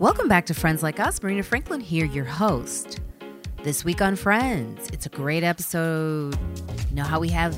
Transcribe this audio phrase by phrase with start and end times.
[0.00, 1.22] Welcome back to Friends Like Us.
[1.22, 3.00] Marina Franklin here, your host.
[3.62, 6.38] This week on Friends, it's a great episode.
[6.88, 7.54] You know how we have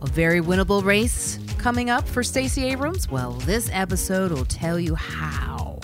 [0.00, 3.10] a very winnable race coming up for Stacey Abrams?
[3.10, 5.80] Well, this episode will tell you how.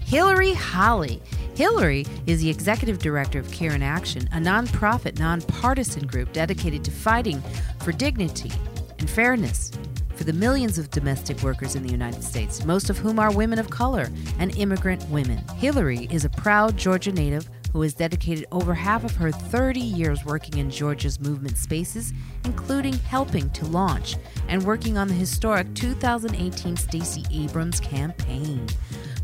[0.00, 1.22] Hillary Holley.
[1.54, 6.90] Hillary is the executive director of Care in Action, a nonprofit, nonpartisan group dedicated to
[6.90, 7.42] fighting
[7.78, 8.52] for dignity
[8.98, 9.72] and fairness
[10.20, 13.58] for the millions of domestic workers in the United States, most of whom are women
[13.58, 15.38] of color and immigrant women.
[15.56, 20.22] Hillary is a proud Georgia native who has dedicated over half of her 30 years
[20.26, 22.12] working in Georgia's movement spaces,
[22.44, 24.16] including helping to launch
[24.48, 28.66] and working on the historic 2018 Stacey Abrams campaign.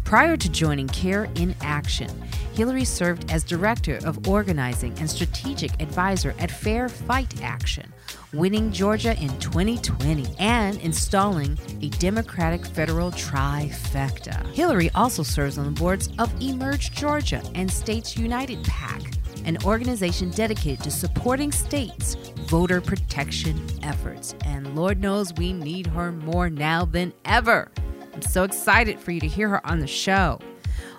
[0.04, 2.08] Prior to joining Care in Action,
[2.54, 7.92] Hillary served as Director of Organizing and Strategic Advisor at Fair Fight Action,
[8.32, 14.44] winning Georgia in 2020 and installing a Democratic federal trifecta.
[14.52, 19.00] Hillary also serves on the boards of Emerge Georgia and States United PAC,
[19.44, 22.14] an organization dedicated to supporting states'
[22.46, 24.34] voter protection efforts.
[24.44, 27.70] And Lord knows we need her more now than ever.
[28.14, 30.40] I'm so excited for you to hear her on the show.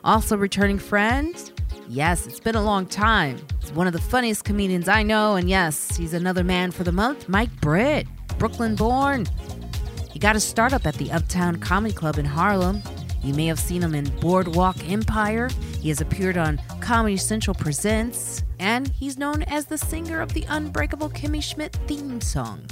[0.03, 1.51] Also, returning friends.
[1.89, 3.39] Yes, it's been a long time.
[3.61, 6.91] He's one of the funniest comedians I know, and yes, he's another man for the
[6.91, 7.29] month.
[7.29, 8.05] Mike Britt,
[8.37, 9.25] Brooklyn born.
[10.11, 12.81] He got a startup at the Uptown Comedy Club in Harlem.
[13.23, 15.49] You may have seen him in Boardwalk Empire.
[15.79, 20.45] He has appeared on Comedy Central Presents, and he's known as the singer of the
[20.49, 22.65] Unbreakable Kimmy Schmidt theme song.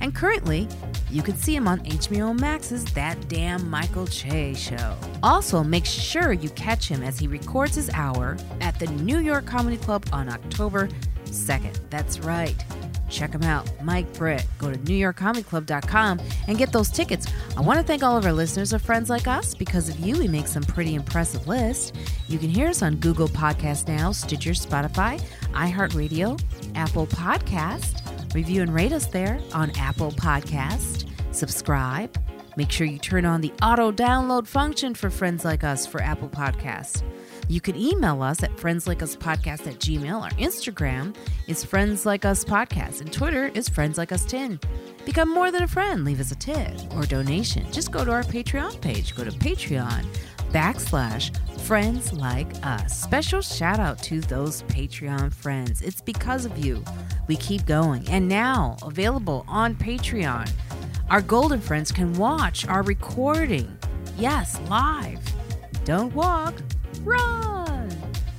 [0.00, 0.68] And currently,
[1.10, 4.96] you can see him on HBO Max's That Damn Michael Che show.
[5.22, 9.46] Also, make sure you catch him as he records his hour at the New York
[9.46, 10.88] Comedy Club on October
[11.24, 11.78] 2nd.
[11.90, 12.54] That's right.
[13.08, 14.44] Check him out, Mike Britt.
[14.58, 17.26] Go to NewYorkComedyClub.com and get those tickets.
[17.56, 19.54] I want to thank all of our listeners of Friends Like Us.
[19.54, 21.92] Because of you, we make some pretty impressive lists.
[22.28, 25.20] You can hear us on Google Podcast Now, Stitcher, Spotify,
[25.52, 26.38] iHeartRadio,
[26.74, 28.07] Apple Podcast.
[28.34, 31.08] Review and rate us there on Apple Podcast.
[31.34, 32.16] Subscribe.
[32.56, 36.28] Make sure you turn on the auto download function for Friends Like Us for Apple
[36.28, 37.02] Podcasts.
[37.48, 40.20] You can email us at friendslikeUspodcast at gmail.
[40.20, 41.14] Our Instagram
[41.46, 44.60] is Friends Like Us Podcast, and Twitter is Friends Like Us 10.
[45.06, 46.04] Become more than a friend.
[46.04, 47.64] Leave us a tip or donation.
[47.72, 49.16] Just go to our Patreon page.
[49.16, 50.04] Go to Patreon
[50.52, 53.00] backslash friends like us.
[53.00, 55.82] Special shout out to those Patreon friends.
[55.82, 56.82] It's because of you
[57.26, 58.08] we keep going.
[58.08, 60.50] And now available on Patreon,
[61.10, 63.76] our golden friends can watch our recording.
[64.16, 65.20] Yes, live.
[65.84, 66.54] Don't walk,
[67.02, 67.90] run.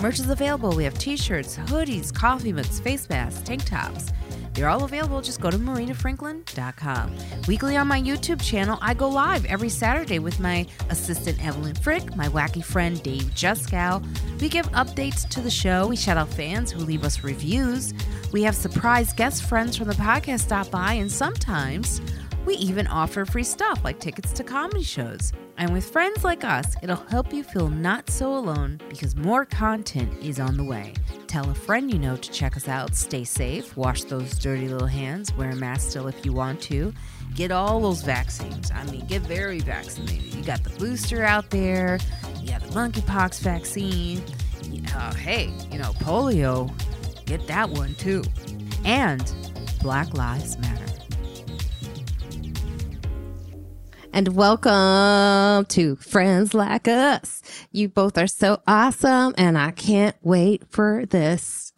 [0.01, 0.71] Merch is available.
[0.75, 4.11] We have t shirts, hoodies, coffee mugs, face masks, tank tops.
[4.59, 5.21] They're all available.
[5.21, 7.15] Just go to marinafranklin.com.
[7.47, 12.13] Weekly on my YouTube channel, I go live every Saturday with my assistant Evelyn Frick,
[12.17, 14.05] my wacky friend Dave Juskow.
[14.41, 15.87] We give updates to the show.
[15.87, 17.93] We shout out fans who leave us reviews.
[18.33, 22.01] We have surprise guest friends from the podcast stop by, and sometimes
[22.45, 25.33] we even offer free stuff like tickets to comedy shows.
[25.57, 30.11] And with friends like us, it'll help you feel not so alone because more content
[30.23, 30.93] is on the way.
[31.27, 32.95] Tell a friend you know to check us out.
[32.95, 36.93] Stay safe, wash those dirty little hands, wear a mask still if you want to.
[37.35, 38.71] Get all those vaccines.
[38.71, 40.33] I mean, get very vaccinated.
[40.33, 41.99] You got the booster out there,
[42.41, 44.23] you got the monkeypox vaccine.
[44.95, 46.71] Uh, hey, you know, polio,
[47.25, 48.23] get that one too.
[48.85, 49.31] And
[49.81, 50.98] Black Lives Matter.
[54.13, 57.41] And welcome to Friends Like Us.
[57.71, 61.73] You both are so awesome, and I can't wait for this.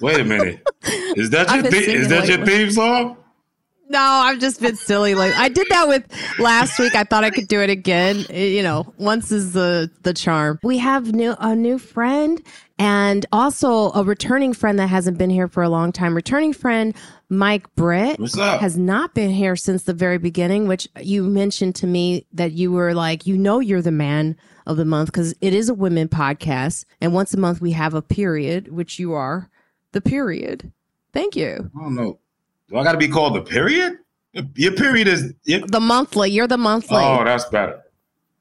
[0.00, 0.60] Wait a minute,
[1.16, 2.36] is that your is that lately.
[2.36, 3.16] your theme song?
[3.88, 5.14] No, I've just been silly.
[5.14, 6.04] Like I did that with
[6.38, 6.94] last week.
[6.94, 8.24] I thought I could do it again.
[8.30, 10.58] Eh, you know, once is the the charm.
[10.62, 12.42] We have new a new friend
[12.78, 16.14] and also a returning friend that hasn't been here for a long time.
[16.16, 16.94] Returning friend
[17.38, 22.26] Mike Britt has not been here since the very beginning, which you mentioned to me
[22.32, 24.36] that you were like, you know, you're the man
[24.66, 26.84] of the month because it is a women podcast.
[27.00, 29.50] And once a month we have a period, which you are
[29.92, 30.72] the period.
[31.12, 31.70] Thank you.
[31.76, 32.18] I don't know.
[32.68, 33.98] Do I got to be called the period?
[34.56, 36.30] Your period is the monthly.
[36.30, 36.98] You're the monthly.
[36.98, 37.80] Oh, that's better.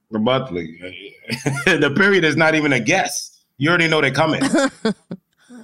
[0.09, 0.79] The monthly.
[1.65, 3.43] the period is not even a guess.
[3.57, 4.41] You already know they're coming.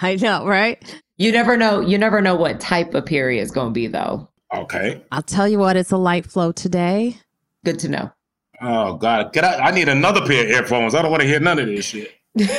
[0.00, 1.02] I know, right?
[1.16, 1.80] You never know.
[1.80, 4.28] You never know what type of period is going to be, though.
[4.54, 5.02] Okay.
[5.12, 5.76] I'll tell you what.
[5.76, 7.16] It's a light flow today.
[7.64, 8.12] Good to know.
[8.60, 10.94] Oh God, Can I, I need another pair of earphones.
[10.94, 12.12] I don't want to hear none of this shit.
[12.34, 12.52] That's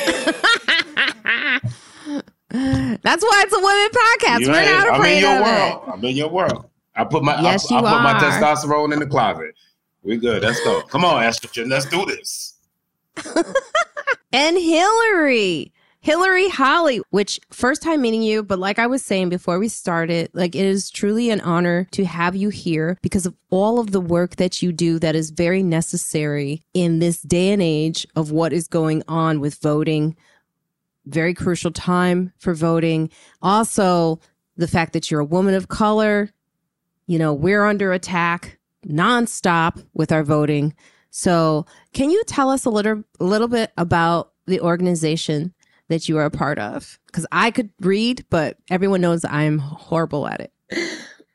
[3.23, 4.41] why it's a women podcast.
[4.41, 5.83] You We're not afraid I'm in your of world.
[5.87, 5.91] It.
[5.91, 6.65] I'm in your world.
[6.95, 7.97] I put my yes, I, you I are.
[7.97, 9.55] put my testosterone in the closet.
[10.03, 10.43] We good.
[10.43, 10.83] Let's go.
[10.83, 11.67] Come on, estrogen.
[11.69, 12.53] Let's do this.
[14.31, 15.73] and Hillary.
[16.05, 20.29] Hillary Holley, which first time meeting you, but like I was saying before we started,
[20.33, 23.99] like it is truly an honor to have you here because of all of the
[23.99, 28.53] work that you do that is very necessary in this day and age of what
[28.53, 30.15] is going on with voting.
[31.07, 33.09] Very crucial time for voting.
[33.41, 34.19] Also,
[34.57, 36.29] the fact that you're a woman of color,
[37.07, 40.75] you know, we're under attack nonstop with our voting.
[41.09, 45.54] So, can you tell us a little a little bit about the organization
[45.89, 46.99] that you are a part of?
[47.07, 50.51] Because I could read, but everyone knows I'm horrible at it.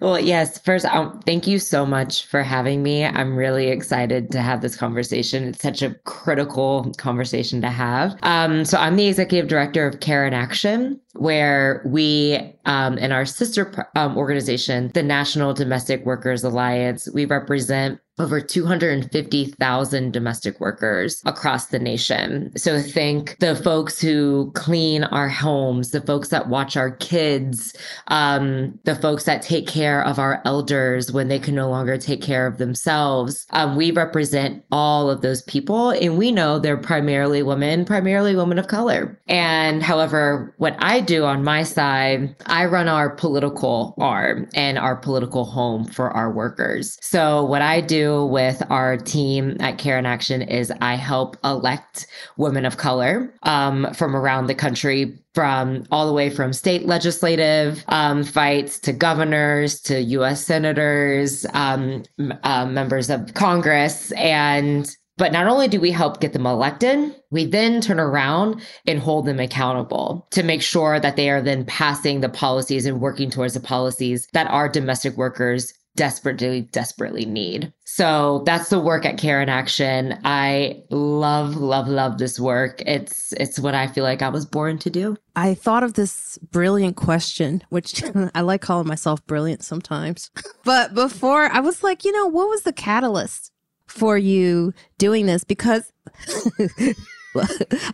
[0.00, 0.58] Well, yes.
[0.58, 3.04] First, um, thank you so much for having me.
[3.04, 5.44] I'm really excited to have this conversation.
[5.44, 8.16] It's such a critical conversation to have.
[8.22, 13.26] Um, so, I'm the executive director of Care in Action, where we, um, in our
[13.26, 21.66] sister um, organization, the National Domestic Workers Alliance, we represent over 250,000 domestic workers across
[21.66, 22.52] the nation.
[22.56, 27.74] So think the folks who clean our homes, the folks that watch our kids,
[28.08, 32.20] um, the folks that take care of our elders when they can no longer take
[32.20, 33.46] care of themselves.
[33.50, 38.58] Um, we represent all of those people, and we know they're primarily women, primarily women
[38.58, 39.18] of color.
[39.28, 44.96] And however, what I do on my side, I run our political arm and our
[44.96, 46.98] political home for our workers.
[47.00, 52.06] So what I do with our team at Care in Action is I help elect
[52.36, 57.84] women of color um, from around the country from all the way from state legislative
[57.88, 60.44] um, fights to governors to U.S.
[60.44, 62.02] senators, um,
[62.42, 67.44] uh, members of Congress, and but not only do we help get them elected, we
[67.44, 72.22] then turn around and hold them accountable to make sure that they are then passing
[72.22, 77.70] the policies and working towards the policies that our domestic workers desperately, desperately need.
[77.84, 80.18] So that's the work at Care in Action.
[80.24, 82.80] I love, love, love this work.
[82.86, 85.18] It's it's what I feel like I was born to do.
[85.36, 88.02] I thought of this brilliant question, which
[88.34, 90.30] I like calling myself brilliant sometimes.
[90.64, 93.49] but before I was like, you know, what was the catalyst
[93.90, 95.44] for you doing this?
[95.44, 95.92] Because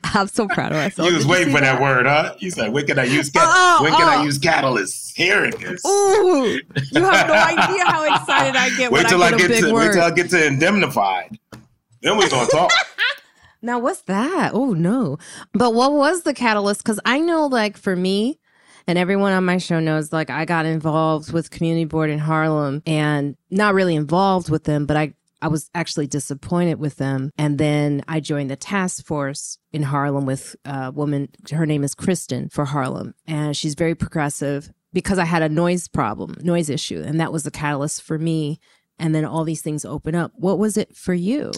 [0.04, 1.08] I'm so proud of myself.
[1.08, 1.75] You was waiting for that?
[1.75, 1.82] that?
[1.82, 2.34] word, huh?
[2.38, 4.10] You said, "When can I use cat- oh, uh-uh, when can oh.
[4.10, 4.25] I uh-uh.
[4.25, 5.84] use catalyst?" Here it is.
[5.84, 6.60] Ooh,
[6.93, 8.90] you have no idea how excited I get.
[8.90, 9.88] wait till I get, I get to word.
[9.88, 11.38] wait till I get to indemnified.
[12.02, 12.70] Then we're gonna talk.
[13.62, 14.52] now, what's that?
[14.54, 15.19] Oh no!
[15.52, 16.82] But what was the catalyst?
[16.82, 18.38] Because I know, like for me,
[18.87, 22.82] and everyone on my show knows like I got involved with community board in Harlem
[22.87, 27.30] and not really involved with them, but I I was actually disappointed with them.
[27.36, 31.28] And then I joined the task force in Harlem with a woman.
[31.50, 33.14] Her name is Kristen for Harlem.
[33.26, 37.02] And she's very progressive because I had a noise problem, noise issue.
[37.04, 38.60] And that was the catalyst for me.
[38.98, 40.32] And then all these things open up.
[40.36, 41.52] What was it for you?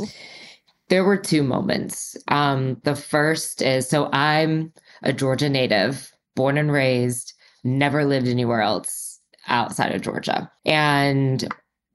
[0.89, 2.17] There were two moments.
[2.29, 4.73] Um, the first is so I'm
[5.03, 10.51] a Georgia native, born and raised, never lived anywhere else outside of Georgia.
[10.65, 11.47] And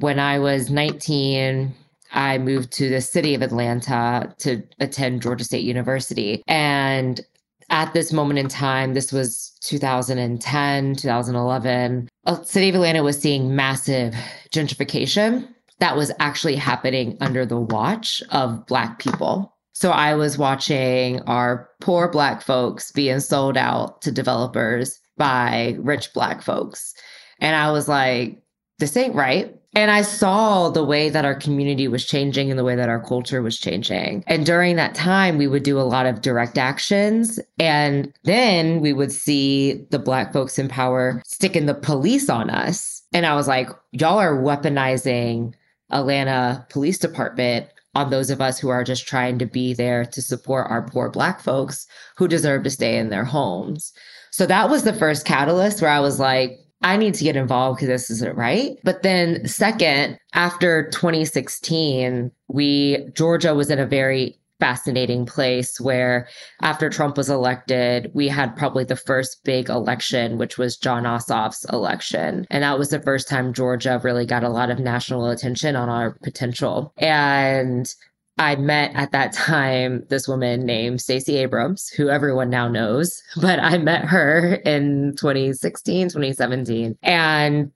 [0.03, 1.73] when I was 19,
[2.11, 6.43] I moved to the city of Atlanta to attend Georgia State University.
[6.45, 7.21] And
[7.69, 13.55] at this moment in time, this was 2010, 2011, the city of Atlanta was seeing
[13.55, 14.13] massive
[14.51, 15.47] gentrification
[15.79, 19.55] that was actually happening under the watch of Black people.
[19.71, 26.13] So I was watching our poor Black folks being sold out to developers by rich
[26.13, 26.93] Black folks.
[27.39, 28.43] And I was like,
[28.79, 29.57] this ain't right.
[29.75, 33.03] And I saw the way that our community was changing and the way that our
[33.03, 34.23] culture was changing.
[34.27, 37.39] And during that time, we would do a lot of direct actions.
[37.59, 43.01] And then we would see the Black folks in power sticking the police on us.
[43.13, 45.53] And I was like, y'all are weaponizing
[45.91, 50.21] Atlanta Police Department on those of us who are just trying to be there to
[50.21, 53.93] support our poor Black folks who deserve to stay in their homes.
[54.31, 57.77] So that was the first catalyst where I was like, I need to get involved
[57.77, 58.77] because this isn't right.
[58.83, 66.27] But then, second, after 2016, we, Georgia was in a very fascinating place where
[66.61, 71.65] after Trump was elected, we had probably the first big election, which was Jon Ossoff's
[71.73, 72.45] election.
[72.49, 75.89] And that was the first time Georgia really got a lot of national attention on
[75.89, 76.93] our potential.
[76.97, 77.93] And
[78.37, 83.59] I met at that time this woman named Stacey Abrams, who everyone now knows, but
[83.59, 86.97] I met her in 2016, 2017.
[87.03, 87.71] And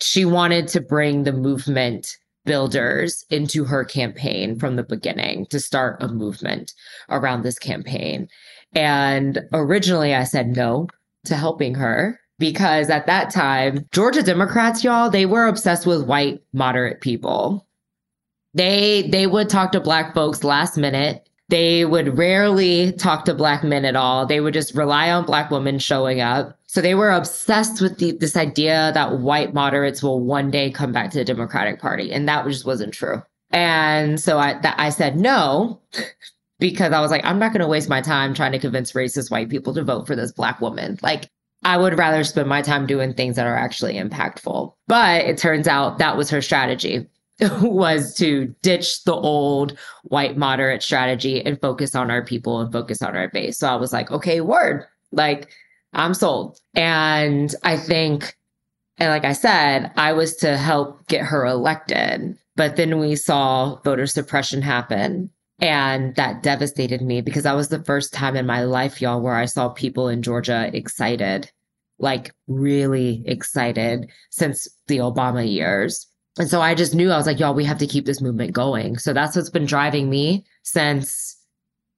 [0.00, 6.02] she wanted to bring the movement builders into her campaign from the beginning to start
[6.02, 6.72] a movement
[7.08, 8.28] around this campaign.
[8.74, 10.88] And originally I said no
[11.24, 16.42] to helping her because at that time, Georgia Democrats, y'all, they were obsessed with white
[16.52, 17.66] moderate people.
[18.54, 21.28] They they would talk to black folks last minute.
[21.48, 24.24] They would rarely talk to black men at all.
[24.24, 26.58] They would just rely on black women showing up.
[26.66, 30.92] So they were obsessed with the, this idea that white moderates will one day come
[30.92, 32.10] back to the Democratic Party.
[32.10, 33.22] And that just wasn't true.
[33.50, 35.78] And so I, th- I said no
[36.58, 39.30] because I was like, I'm not going to waste my time trying to convince racist
[39.30, 40.98] white people to vote for this black woman.
[41.02, 41.28] Like,
[41.64, 44.72] I would rather spend my time doing things that are actually impactful.
[44.86, 47.06] But it turns out that was her strategy
[47.62, 53.02] was to ditch the old white moderate strategy and focus on our people and focus
[53.02, 53.58] on our base.
[53.58, 54.86] So I was like, okay, word.
[55.12, 55.50] Like
[55.92, 56.60] I'm sold.
[56.74, 58.36] And I think
[58.98, 62.36] and like I said, I was to help get her elected.
[62.54, 65.30] But then we saw voter suppression happen.
[65.58, 69.34] And that devastated me because that was the first time in my life, y'all, where
[69.34, 71.50] I saw people in Georgia excited,
[71.98, 76.06] like really excited since the Obama years.
[76.38, 78.52] And so I just knew I was like, y'all, we have to keep this movement
[78.52, 78.96] going.
[78.98, 81.36] So that's what's been driving me since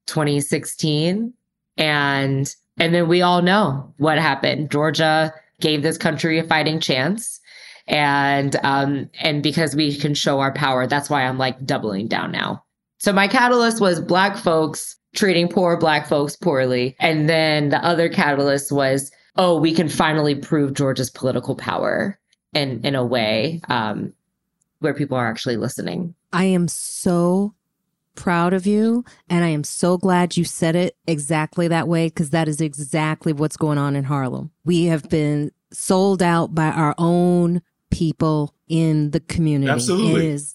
[0.06, 1.32] 2016.
[1.76, 4.70] And and then we all know what happened.
[4.70, 7.40] Georgia gave this country a fighting chance.
[7.86, 12.32] And um and because we can show our power, that's why I'm like doubling down
[12.32, 12.64] now.
[12.98, 16.96] So my catalyst was black folks treating poor black folks poorly.
[16.98, 22.18] And then the other catalyst was, oh, we can finally prove Georgia's political power
[22.52, 24.12] in in a way um,
[24.84, 26.14] where people are actually listening.
[26.32, 27.54] I am so
[28.14, 32.30] proud of you and I am so glad you said it exactly that way because
[32.30, 34.52] that is exactly what's going on in Harlem.
[34.64, 37.60] We have been sold out by our own
[37.90, 39.72] people in the community.
[39.72, 40.26] Absolutely.
[40.26, 40.54] It is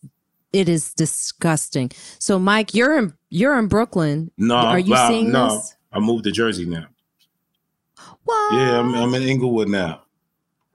[0.52, 1.92] it is disgusting.
[2.18, 4.32] So Mike, you're in you're in Brooklyn.
[4.38, 5.56] No, are you well, seeing no.
[5.56, 5.76] this?
[5.92, 6.86] I moved to Jersey now.
[8.24, 8.54] What?
[8.54, 10.04] Yeah, I'm, I'm in Englewood now.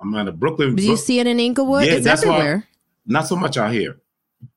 [0.00, 0.74] I'm out of Brooklyn.
[0.74, 1.86] Do you Brook- see it in Englewood?
[1.86, 2.68] Yeah, it's that's why- everywhere.
[3.06, 4.00] Not so much out here,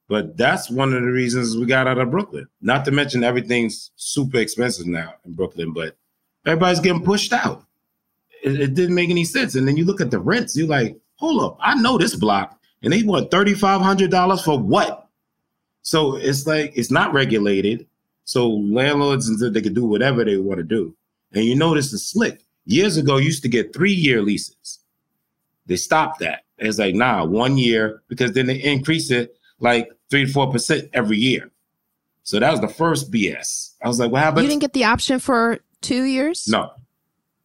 [0.07, 2.47] but that's one of the reasons we got out of Brooklyn.
[2.61, 5.97] Not to mention everything's super expensive now in Brooklyn, but
[6.45, 7.65] everybody's getting pushed out.
[8.43, 9.55] It, it didn't make any sense.
[9.55, 12.59] And then you look at the rents, you're like, hold up, I know this block,
[12.83, 15.09] and they want thirty five hundred dollars for what?
[15.81, 17.87] So it's like it's not regulated.
[18.23, 20.95] So landlords and they could do whatever they want to do.
[21.33, 22.43] And you notice the slick.
[22.65, 24.79] Years ago, used to get three year leases.
[25.65, 26.43] They stopped that.
[26.57, 30.89] It's like, nah, one year, because then they increase it like three to four percent
[30.93, 31.51] every year.
[32.23, 33.75] So that was the first BS.
[33.83, 36.47] I was like, well, how about you didn't get the option for two years?
[36.47, 36.71] no?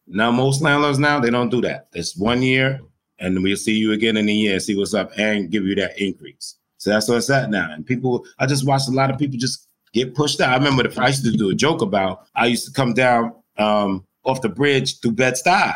[0.07, 1.87] Now most landlords now they don't do that.
[1.93, 2.81] It's one year,
[3.19, 5.97] and we'll see you again in a year, see what's up, and give you that
[6.01, 6.57] increase.
[6.77, 7.71] So that's where it's at now.
[7.71, 10.49] And people, I just watched a lot of people just get pushed out.
[10.49, 13.33] I remember the, I used to do a joke about I used to come down
[13.57, 15.73] um, off the bridge through Bed Stuy.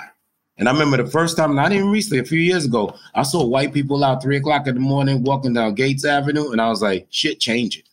[0.57, 3.45] And I remember the first time, not even recently, a few years ago, I saw
[3.45, 6.81] white people out three o'clock in the morning walking down Gates Avenue, and I was
[6.81, 7.83] like, shit changing.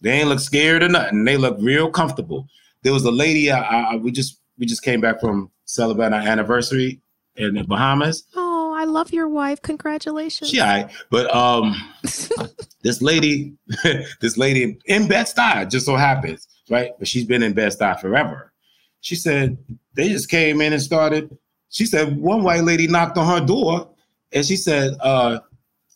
[0.00, 1.24] They ain't look scared or nothing.
[1.24, 2.46] They look real comfortable.
[2.82, 6.20] There was a lady, I, I, we just we just came back from celebrating our
[6.20, 7.00] anniversary
[7.36, 8.24] in the Bahamas.
[8.36, 9.60] Oh, I love your wife.
[9.62, 10.56] Congratulations.
[10.56, 10.90] Right.
[11.10, 11.74] But um
[12.82, 13.54] this lady,
[14.20, 16.92] this lady in Bed-Stuy just so happens, right?
[16.98, 18.52] But she's been in Bed-Stuy forever.
[19.00, 19.56] She said
[20.00, 21.36] they just came in and started.
[21.68, 23.90] She said one white lady knocked on her door
[24.32, 25.40] and she said, uh,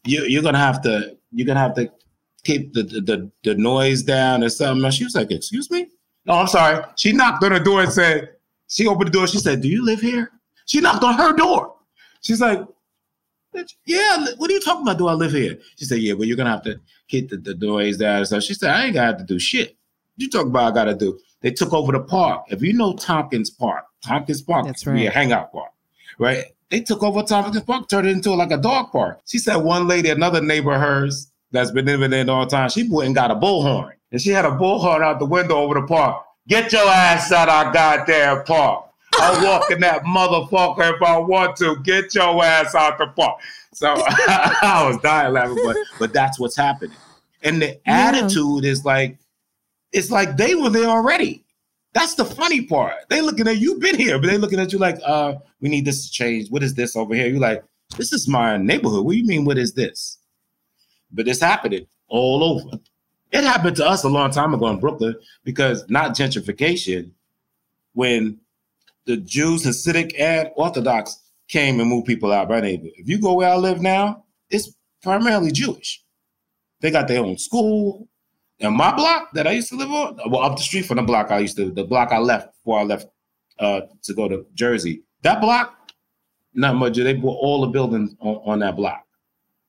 [0.04, 1.90] you, you're gonna have to, you're gonna have to
[2.44, 4.84] keep the, the, the, the noise down or something.
[4.84, 5.88] And she was like, excuse me?
[6.26, 6.84] No, I'm sorry.
[6.96, 8.30] She knocked on her door and said,
[8.68, 9.26] she opened the door.
[9.26, 10.30] She said, do you live here?
[10.66, 11.75] She knocked on her door.
[12.23, 12.61] She's like,
[13.87, 14.99] yeah, what are you talking about?
[14.99, 15.58] Do I live here?
[15.76, 18.26] She said, yeah, but you're gonna have to keep the, the noise down.
[18.26, 19.76] So she said, I ain't have to do shit.
[20.16, 21.18] You talk about I gotta do.
[21.44, 22.46] They took over the park.
[22.48, 25.72] If you know Tompkins Park, Tompkins Park That's to be a hangout park,
[26.18, 26.46] right?
[26.70, 29.20] They took over Tompkins Park, turned it into like a dog park.
[29.26, 32.70] She said one lady, another neighbor of hers that's been living there all the time,
[32.70, 33.92] she went and got a bullhorn.
[34.10, 36.24] And she had a bullhorn out the window over the park.
[36.48, 38.86] Get your ass out of our goddamn park.
[39.12, 41.76] I'll walk in that motherfucker if I want to.
[41.84, 43.38] Get your ass out the park.
[43.74, 46.96] So I was dying laughing, but but that's what's happening.
[47.42, 48.08] And the Yeah.
[48.08, 49.18] attitude is like,
[49.94, 51.44] it's like they were there already.
[51.94, 53.08] That's the funny part.
[53.08, 55.84] They looking at you, been here, but they looking at you like, uh, we need
[55.84, 56.50] this to change.
[56.50, 57.28] What is this over here?
[57.28, 57.64] You're like,
[57.96, 59.04] this is my neighborhood.
[59.04, 59.44] What do you mean?
[59.44, 60.18] What is this?
[61.12, 62.80] But it's happening all over.
[63.30, 67.12] It happened to us a long time ago in Brooklyn because not gentrification,
[67.92, 68.40] when
[69.06, 72.94] the Jews, Hasidic, and Orthodox came and moved people out of our neighborhood.
[72.96, 76.02] If you go where I live now, it's primarily Jewish.
[76.80, 78.08] They got their own school.
[78.61, 81.02] And my block that I used to live on, well, up the street from the
[81.02, 83.08] block I used to, the block I left before I left
[83.58, 85.90] uh, to go to Jersey, that block,
[86.54, 86.96] not much.
[86.96, 89.04] They put all the buildings on, on that block.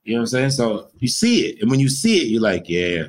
[0.04, 0.52] You know what I'm saying?
[0.52, 1.62] So you see it.
[1.62, 3.08] And when you see it, you're like, yeah,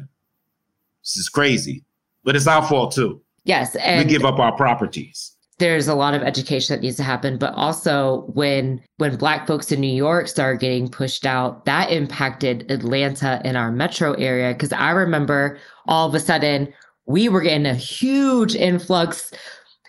[1.02, 1.84] this is crazy.
[2.24, 3.22] But it's our fault too.
[3.44, 3.76] Yes.
[3.76, 5.35] And we give up our properties.
[5.58, 9.72] There's a lot of education that needs to happen, but also when when black folks
[9.72, 14.54] in New York started getting pushed out, that impacted Atlanta and our metro area.
[14.54, 16.72] Cause I remember all of a sudden
[17.06, 19.32] we were getting a huge influx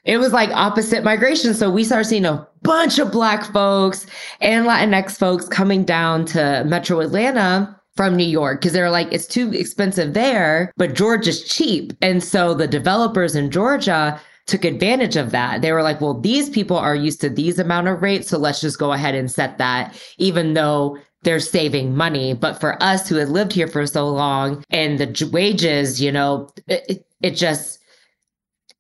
[0.08, 1.54] it was like opposite migration.
[1.54, 4.06] So we started seeing a bunch of Black folks
[4.40, 9.28] and Latinx folks coming down to Metro Atlanta from New York because they're like, it's
[9.28, 11.92] too expensive there, but Georgia's cheap.
[12.02, 15.62] And so the developers in Georgia took advantage of that.
[15.62, 18.30] They were like, well, these people are used to these amount of rates.
[18.30, 22.34] So let's just go ahead and set that, even though they're saving money.
[22.34, 26.50] But for us who had lived here for so long and the wages, you know,
[26.68, 27.80] it, it just,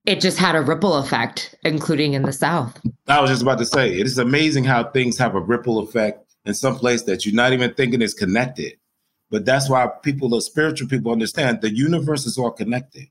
[0.06, 2.80] it just had a ripple effect, including in the South.
[3.08, 6.34] I was just about to say, it is amazing how things have a ripple effect
[6.46, 8.78] in some place that you're not even thinking is connected.
[9.30, 13.08] But that's why people, the spiritual people, understand the universe is all connected.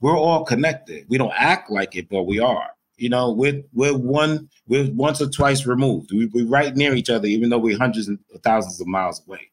[0.00, 1.06] We're all connected.
[1.08, 2.70] We don't act like it, but we are.
[2.96, 6.12] You know, we're we're one, we're once or twice removed.
[6.12, 9.50] We, we're right near each other, even though we're hundreds of thousands of miles away.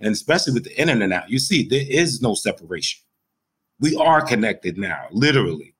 [0.00, 3.00] And especially with the internet now, you see, there is no separation.
[3.80, 5.74] We are connected now, literally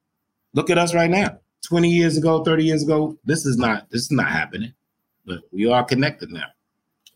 [0.54, 1.40] Look at us right now.
[1.66, 4.72] 20 years ago, 30 years ago, this is not this is not happening.
[5.26, 6.46] But we are connected now.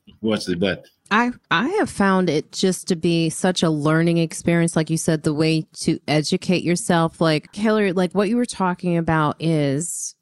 [0.09, 4.91] Unfortunately, but I I have found it just to be such a learning experience, like
[4.91, 7.21] you said, the way to educate yourself.
[7.21, 10.15] Like Hillary, like what you were talking about is,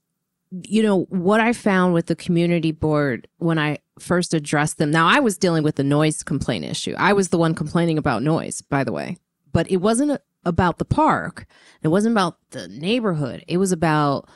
[0.50, 4.90] you know, what I found with the community board when I first addressed them.
[4.90, 6.94] Now I was dealing with the noise complaint issue.
[6.98, 9.16] I was the one complaining about noise, by the way,
[9.52, 11.46] but it wasn't about the park.
[11.82, 13.44] It wasn't about the neighborhood.
[13.48, 14.28] It was about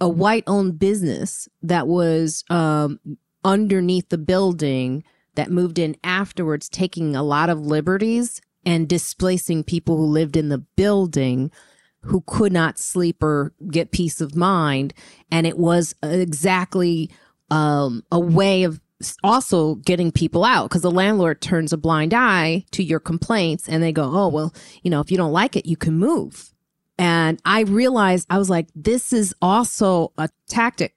[0.00, 2.98] a white owned business that was um,
[3.44, 9.96] underneath the building that moved in afterwards, taking a lot of liberties and displacing people
[9.96, 11.50] who lived in the building
[12.02, 14.92] who could not sleep or get peace of mind.
[15.30, 17.10] And it was exactly
[17.50, 18.80] um, a way of
[19.22, 23.82] also getting people out because the landlord turns a blind eye to your complaints and
[23.82, 26.52] they go, oh, well, you know, if you don't like it, you can move.
[26.98, 30.94] And I realized I was like, this is also a tactic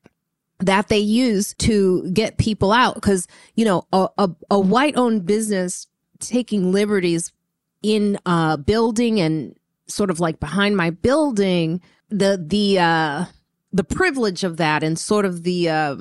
[0.65, 5.25] that they use to get people out because, you know, a, a, a white owned
[5.25, 5.88] business
[6.19, 7.32] taking liberties
[7.84, 9.56] in a building and
[9.88, 13.25] sort of like behind my building, the, the, uh,
[13.71, 15.95] the privilege of that and sort of the, uh,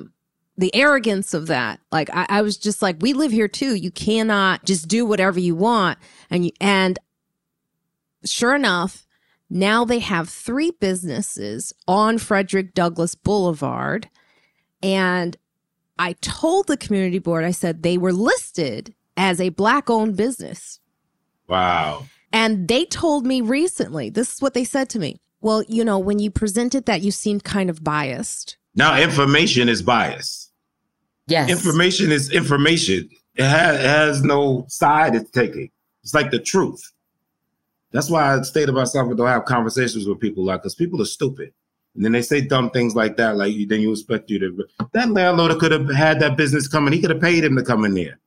[0.56, 1.80] the arrogance of that.
[1.92, 3.74] Like I, I, was just like, we live here too.
[3.74, 5.98] You cannot just do whatever you want.
[6.30, 6.98] And you, and
[8.24, 9.06] sure enough,
[9.50, 14.08] now they have three businesses on Frederick Douglass Boulevard.
[14.84, 15.36] And
[15.98, 20.78] I told the community board, I said they were listed as a black owned business.
[21.48, 22.04] Wow.
[22.32, 25.20] And they told me recently, this is what they said to me.
[25.40, 28.58] Well, you know, when you presented that, you seemed kind of biased.
[28.74, 30.52] Now, information is biased.
[31.28, 31.48] Yes.
[31.48, 33.08] Information is information.
[33.36, 35.70] It has, it has no side it's taking.
[36.02, 36.92] It's like the truth.
[37.92, 41.00] That's why I stay to myself and don't have conversations with people like, because people
[41.00, 41.54] are stupid.
[41.94, 44.66] And then they say dumb things like that, like then you expect you to.
[44.92, 46.92] That landlord could have had that business coming.
[46.92, 48.18] He could have paid him to come in there,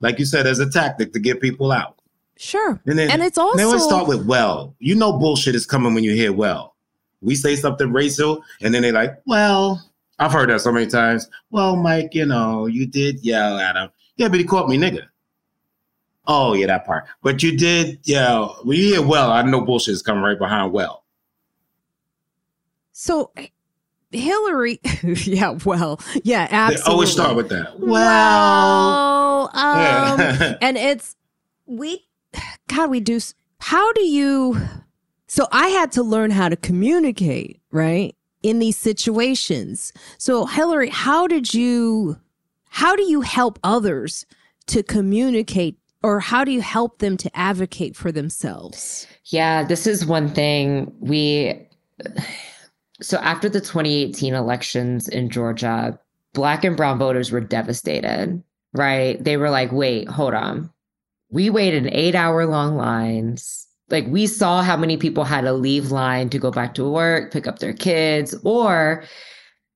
[0.00, 1.98] like you said, as a tactic to get people out.
[2.36, 2.80] Sure.
[2.86, 4.74] And then and it's also they always start with well.
[4.78, 6.76] You know, bullshit is coming when you hear well.
[7.20, 9.82] We say something racial, and then they like, well,
[10.18, 11.28] I've heard that so many times.
[11.50, 13.90] Well, Mike, you know, you did yell at him.
[14.16, 15.06] Yeah, but he called me nigga.
[16.26, 17.06] Oh, yeah, that part.
[17.22, 18.58] But you did yell.
[18.64, 21.04] When you hear well, I know bullshit is coming right behind well.
[22.98, 23.30] So
[24.10, 26.82] Hillary, yeah, well, yeah, absolutely.
[26.82, 27.78] They always start with that.
[27.78, 30.56] Well, well um, yeah.
[30.62, 31.14] and it's
[31.66, 32.06] we,
[32.68, 33.20] God, we do.
[33.58, 34.60] How do you?
[35.26, 38.16] So I had to learn how to communicate, right?
[38.42, 39.92] in these situations.
[40.18, 42.16] So, Hillary, how did you
[42.68, 44.24] how do you help others
[44.68, 49.06] to communicate or how do you help them to advocate for themselves?
[49.26, 51.68] Yeah, this is one thing we
[53.00, 55.98] so after the 2018 elections in Georgia,
[56.32, 59.22] black and brown voters were devastated, right?
[59.22, 60.70] They were like, "Wait, hold on.
[61.30, 66.28] We waited 8-hour long lines like we saw how many people had to leave line
[66.30, 69.04] to go back to work, pick up their kids, or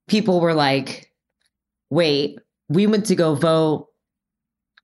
[0.08, 1.12] people were like,
[1.90, 3.88] wait, we went to go vote,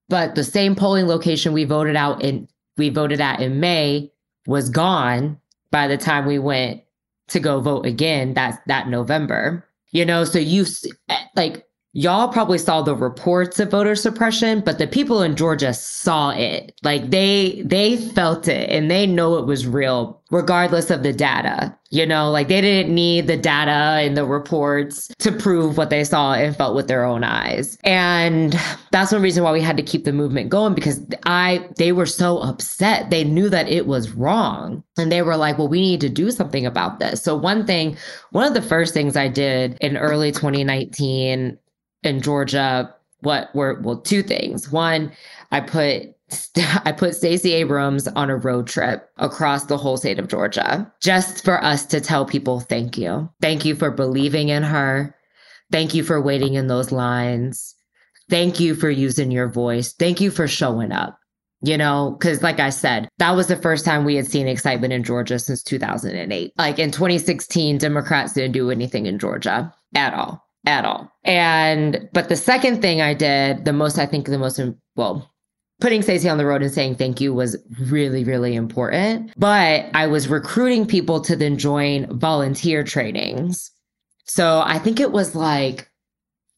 [0.09, 2.47] but the same polling location we voted out in
[2.77, 4.11] we voted at in May
[4.45, 5.39] was gone
[5.71, 6.81] by the time we went
[7.29, 9.65] to go vote again that that November.
[9.91, 10.65] You know, so you
[11.09, 11.66] eh, like
[11.97, 16.71] y'all probably saw the reports of voter suppression, but the people in Georgia saw it.
[16.83, 21.75] Like they they felt it and they know it was real regardless of the data.
[21.89, 23.71] You know, like they didn't need the data
[24.05, 27.79] and the reports to prove what they saw and felt with their own eyes.
[27.83, 28.59] And
[28.91, 32.05] that's one reason why we had to keep the movement going because I they were
[32.05, 33.09] so upset.
[33.09, 34.83] They knew that it was wrong.
[34.99, 37.23] And they were like, well, we need to do something about this.
[37.23, 37.97] So one thing,
[38.31, 41.57] one of the first things I did in early 2019
[42.07, 44.71] in Georgia, what were well, two things.
[44.71, 45.11] One,
[45.51, 46.15] I put
[46.85, 51.43] I put Stacey Abrams on a road trip across the whole state of Georgia just
[51.43, 53.29] for us to tell people thank you.
[53.41, 55.15] Thank you for believing in her.
[55.71, 57.75] Thank you for waiting in those lines.
[58.29, 59.93] Thank you for using your voice.
[59.93, 61.17] Thank you for showing up.
[61.61, 64.93] You know, because like I said, that was the first time we had seen excitement
[64.93, 66.51] in Georgia since 2008.
[66.55, 71.11] Like in 2016, Democrats didn't do anything in Georgia at all at all.
[71.23, 74.59] And but the second thing I did, the most I think the most
[74.95, 75.31] well,
[75.79, 79.31] putting Stacey on the road and saying thank you was really really important.
[79.37, 83.71] But I was recruiting people to then join volunteer trainings.
[84.25, 85.89] So I think it was like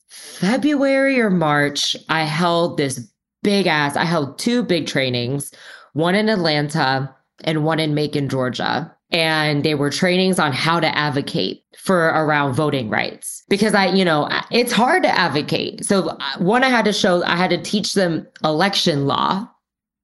[0.09, 3.07] February or March, I held this
[3.43, 5.51] big ass, I held two big trainings,
[5.93, 10.97] one in Atlanta and one in Macon, Georgia and they were trainings on how to
[10.97, 13.43] advocate for around voting rights.
[13.49, 15.85] Because i you know it's hard to advocate.
[15.85, 19.47] So uh, one i had to show i had to teach them election law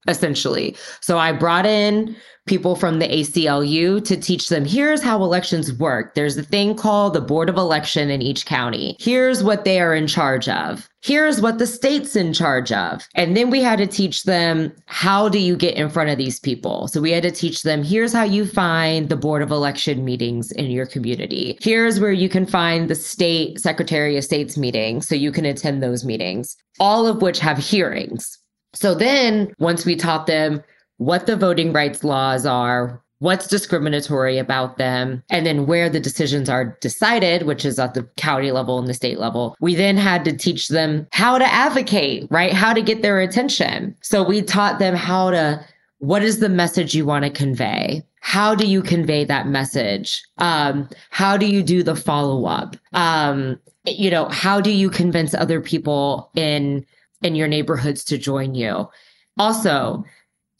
[0.07, 2.15] essentially so i brought in
[2.45, 6.13] people from the ACLU to teach them here's how elections work.
[6.13, 8.95] There's a thing called the Board of Election in each county.
[8.99, 10.87] Here's what they are in charge of.
[11.01, 13.07] Here's what the state's in charge of.
[13.15, 16.39] And then we had to teach them how do you get in front of these
[16.39, 16.87] people?
[16.87, 20.51] So we had to teach them here's how you find the Board of Election meetings
[20.51, 21.57] in your community.
[21.61, 25.81] Here's where you can find the state Secretary of State's meeting so you can attend
[25.81, 28.37] those meetings, all of which have hearings.
[28.75, 30.63] So then once we taught them
[30.97, 36.49] what the voting rights laws are, what's discriminatory about them, and then where the decisions
[36.49, 39.55] are decided, which is at the county level and the state level.
[39.59, 42.53] We then had to teach them how to advocate, right?
[42.53, 43.95] How to get their attention.
[44.01, 45.65] So we taught them how to,
[45.99, 48.03] what is the message you want to convey?
[48.19, 50.23] How do you convey that message?
[50.39, 52.75] Um, how do you do the follow up?
[52.93, 56.85] Um, you know, how do you convince other people in
[57.21, 58.89] in your neighborhoods to join you?
[59.37, 60.03] Also,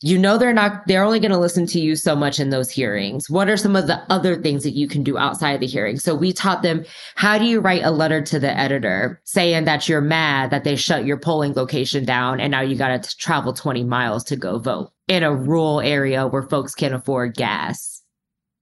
[0.01, 2.69] you know they're not they're only going to listen to you so much in those
[2.69, 3.29] hearings.
[3.29, 5.97] What are some of the other things that you can do outside of the hearing?
[5.97, 9.87] So we taught them how do you write a letter to the editor saying that
[9.87, 13.53] you're mad that they shut your polling location down and now you got to travel
[13.53, 18.01] 20 miles to go vote in a rural area where folks can't afford gas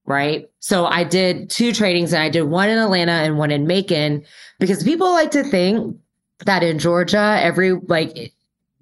[0.06, 0.50] right?
[0.60, 4.22] So i did two trainings and i did one in atlanta and one in macon
[4.58, 5.96] because people like to think
[6.40, 8.32] that in georgia every like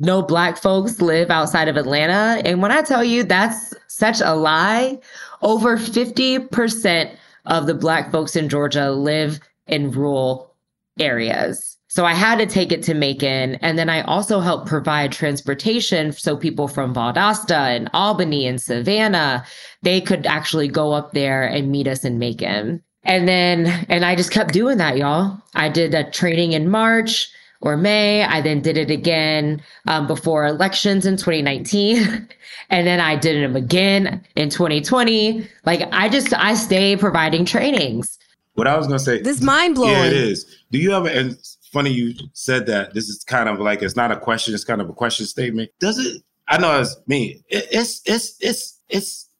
[0.03, 2.43] no black folks live outside of Atlanta.
[2.45, 4.99] And when I tell you that's such a lie,
[5.43, 7.15] over 50%
[7.47, 9.39] of the black folks in Georgia live
[9.69, 10.55] in rural
[10.99, 11.79] areas.
[11.87, 13.57] So I had to take it to Macon.
[13.57, 19.45] And then I also helped provide transportation so people from Valdosta and Albany and Savannah,
[19.83, 22.83] they could actually go up there and meet us in Macon.
[23.05, 25.39] And then, and I just kept doing that, y'all.
[25.55, 27.31] I did a training in March
[27.63, 28.25] or May.
[28.25, 32.29] I then did it again um, before elections in 2019.
[32.71, 35.47] and then I did them again in 2020.
[35.65, 38.19] Like I just, I stay providing trainings.
[38.55, 39.23] What I was going to say.
[39.23, 39.93] This mind blowing.
[39.93, 40.59] Yeah, it is.
[40.71, 41.39] Do you ever, and
[41.73, 42.93] funny you said that.
[42.93, 45.71] This is kind of like, it's not a question, it's kind of a question statement.
[45.81, 47.43] Does it, I know it's me.
[47.49, 49.31] It, it's, it's, it's, it's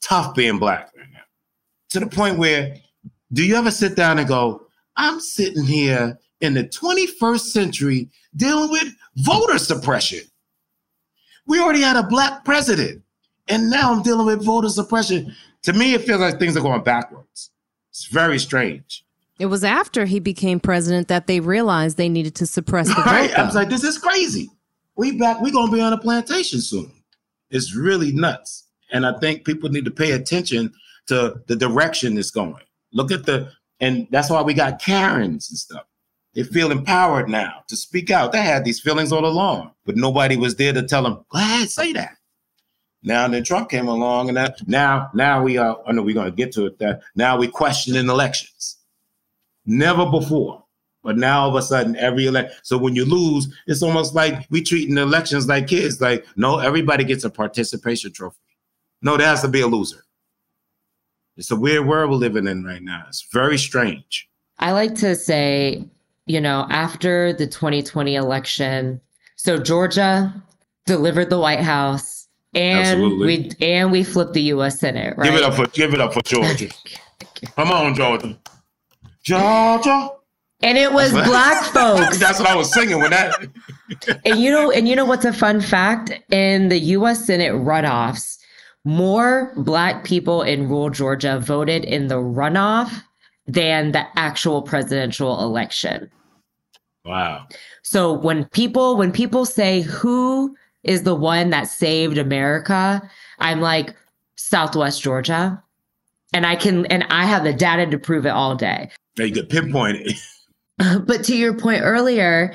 [0.00, 1.20] tough being black right now
[1.90, 2.76] to the point where
[3.32, 4.66] do you ever sit down and go,
[4.96, 10.20] I'm sitting here in the 21st century dealing with voter suppression.
[11.46, 13.02] We already had a black president,
[13.48, 15.34] and now I'm dealing with voter suppression.
[15.62, 17.50] To me, it feels like things are going backwards.
[17.90, 19.04] It's very strange.
[19.38, 23.30] It was after he became president that they realized they needed to suppress the right.
[23.30, 23.38] vote.
[23.38, 24.50] I was like, this is crazy.
[24.96, 25.40] We back.
[25.40, 26.92] We're gonna be on a plantation soon.
[27.50, 30.72] It's really nuts, and I think people need to pay attention
[31.06, 32.62] to the direction it's going.
[32.92, 33.50] Look at the,
[33.80, 35.84] and that's why we got Karens and stuff.
[36.34, 38.32] They feel empowered now to speak out.
[38.32, 41.70] They had these feelings all along, but nobody was there to tell them, go ahead,
[41.70, 42.16] say that.
[43.02, 46.30] Now then Trump came along and that, now, now we are, I know we're to
[46.30, 48.76] get to it, that now we questioning elections.
[49.66, 50.64] Never before.
[51.02, 52.54] But now all of a sudden, every election.
[52.62, 55.98] So when you lose, it's almost like we treating elections like kids.
[56.00, 58.36] Like, no, everybody gets a participation trophy.
[59.00, 60.04] No, there has to be a loser.
[61.38, 63.04] It's a weird world we're living in right now.
[63.08, 64.28] It's very strange.
[64.58, 65.88] I like to say
[66.30, 69.00] you know, after the 2020 election,
[69.34, 70.32] so Georgia
[70.86, 73.26] delivered the White House and Absolutely.
[73.26, 75.24] we and we flipped the US Senate, right?
[75.24, 76.68] Give it up for give it up for Georgia.
[77.56, 78.38] Come on, Georgia.
[79.24, 80.10] Georgia.
[80.62, 82.18] And it was black folks.
[82.18, 83.48] That's what I was singing when that.
[84.24, 86.12] and you know, and you know what's a fun fact?
[86.30, 88.38] In the US Senate runoffs,
[88.84, 93.02] more black people in rural Georgia voted in the runoff
[93.46, 96.10] than the actual presidential election.
[97.04, 97.46] Wow.
[97.82, 103.02] So when people when people say who is the one that saved America,
[103.38, 103.94] I'm like
[104.36, 105.62] Southwest Georgia.
[106.32, 108.90] And I can and I have the data to prove it all day.
[109.18, 110.16] Now you could pinpoint it.
[111.06, 112.54] But to your point earlier,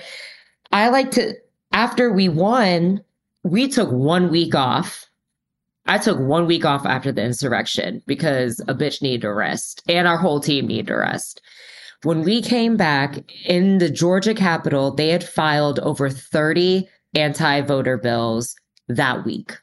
[0.71, 1.35] I like to,
[1.73, 3.03] after we won,
[3.43, 5.05] we took one week off.
[5.85, 10.07] I took one week off after the insurrection because a bitch needed to rest and
[10.07, 11.41] our whole team needed to rest.
[12.05, 17.97] When we came back in the Georgia Capitol, they had filed over 30 anti voter
[17.97, 18.55] bills
[18.87, 19.57] that week.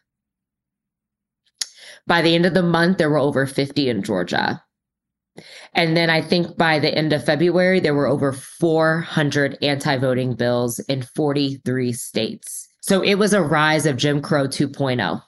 [2.05, 4.61] By the end of the month, there were over 50 in Georgia.
[5.75, 10.35] And then I think by the end of February, there were over 400 anti voting
[10.35, 12.69] bills in 43 states.
[12.81, 15.23] So it was a rise of Jim Crow 2.0.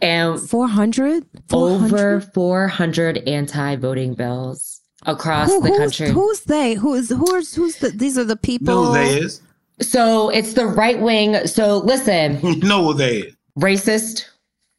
[0.00, 1.26] And 400?
[1.52, 6.10] over 400 anti voting bills across Who- the who's, country.
[6.10, 6.74] who's they?
[6.74, 7.88] Who is who's who's the?
[7.90, 8.74] These are the people.
[8.74, 9.40] know who they is.
[9.80, 11.46] So it's the right wing.
[11.46, 13.36] So listen, You know who they is.
[13.58, 14.24] racist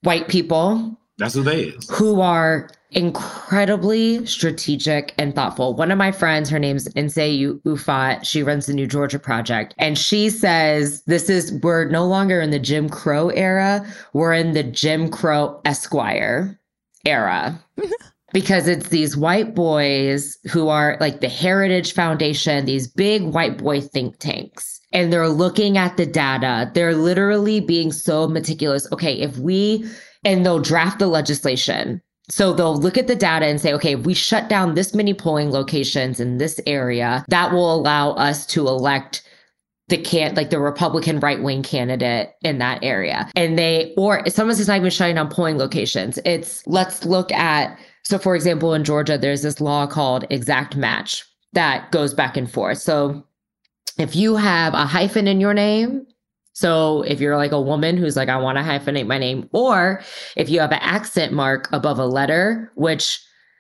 [0.02, 1.90] white people That's who they is.
[1.90, 5.74] who are incredibly strategic and thoughtful.
[5.76, 9.98] One of my friends, her name's Nsé Ufot, she runs the New Georgia Project, and
[9.98, 14.64] she says this is we're no longer in the Jim Crow era, we're in the
[14.64, 16.60] Jim Crow Esquire
[17.06, 17.60] era.
[18.38, 23.82] Because it's these white boys who are like the Heritage Foundation, these big white boy
[23.82, 26.70] think tanks and they're looking at the data.
[26.76, 28.88] They're literally being so meticulous.
[28.92, 29.90] Okay, if we,
[30.24, 32.00] and they'll draft the legislation.
[32.30, 35.16] So they'll look at the data and say, okay, if we shut down this many
[35.16, 39.24] polling locations in this area, that will allow us to elect
[39.88, 43.32] the can like the Republican right wing candidate in that area.
[43.36, 46.20] And they or sometimes it's not even shutting down polling locations.
[46.24, 51.24] It's let's look at so for example in Georgia there's this law called exact match
[51.54, 52.78] that goes back and forth.
[52.78, 53.24] So
[53.98, 56.06] if you have a hyphen in your name,
[56.54, 60.02] so if you're like a woman who's like I want to hyphenate my name or
[60.36, 63.20] if you have an accent mark above a letter, which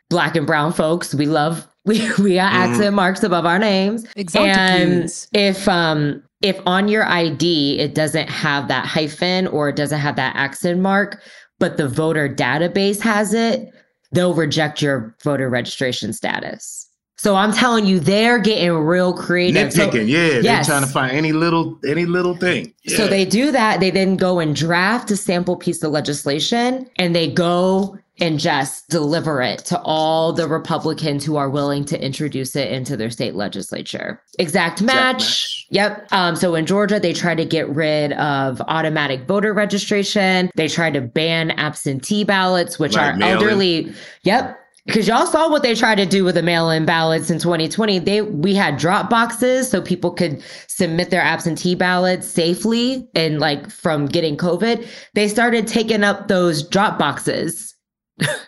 [0.09, 2.69] black and brown folks we love we we have Mhm.
[2.71, 4.51] accent marks above our names Exactly.
[4.51, 9.99] and if um if on your ID it doesn't have that hyphen or it doesn't
[9.99, 11.21] have that accent mark,
[11.59, 13.69] but the voter database has it,
[14.11, 16.85] they'll reject your voter registration status.
[17.19, 19.73] So I'm telling you, they're getting real creative.
[19.73, 20.39] So- Nitpicking, yeah.
[20.39, 20.43] Yes.
[20.43, 22.73] They're trying to find any little any little thing.
[22.87, 23.79] so they do that.
[23.79, 28.87] They then go and draft a sample piece of legislation and they go and just
[28.89, 33.35] deliver it to all the Republicans who are willing to introduce it into their state
[33.35, 34.21] legislature.
[34.39, 35.13] Exact match.
[35.17, 35.56] match.
[35.69, 36.07] Yep.
[36.13, 40.49] Um, so in Georgia, they try to get rid of automatic voter registration.
[40.55, 43.93] They try to ban absentee ballots, which Right, are elderly.
[44.23, 44.59] Yep.
[44.85, 47.99] Because y'all saw what they tried to do with the mail-in ballots in 2020.
[47.99, 53.69] They we had drop boxes so people could submit their absentee ballots safely and like
[53.69, 54.87] from getting COVID.
[55.13, 57.75] They started taking up those drop boxes.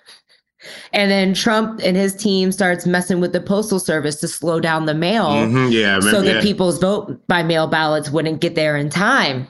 [0.94, 4.86] and then Trump and his team starts messing with the postal service to slow down
[4.86, 6.42] the mail Mhm, yeah, remember, so that yeah.
[6.42, 9.48] people's vote by mail ballots wouldn't get there in time.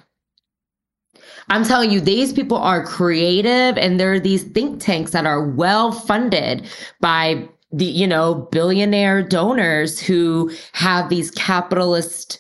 [1.50, 5.44] I'm telling you, these people are creative and there are these think tanks that are
[5.44, 6.68] well funded
[7.02, 12.40] by the, you know, billionaire donors who have these capitalist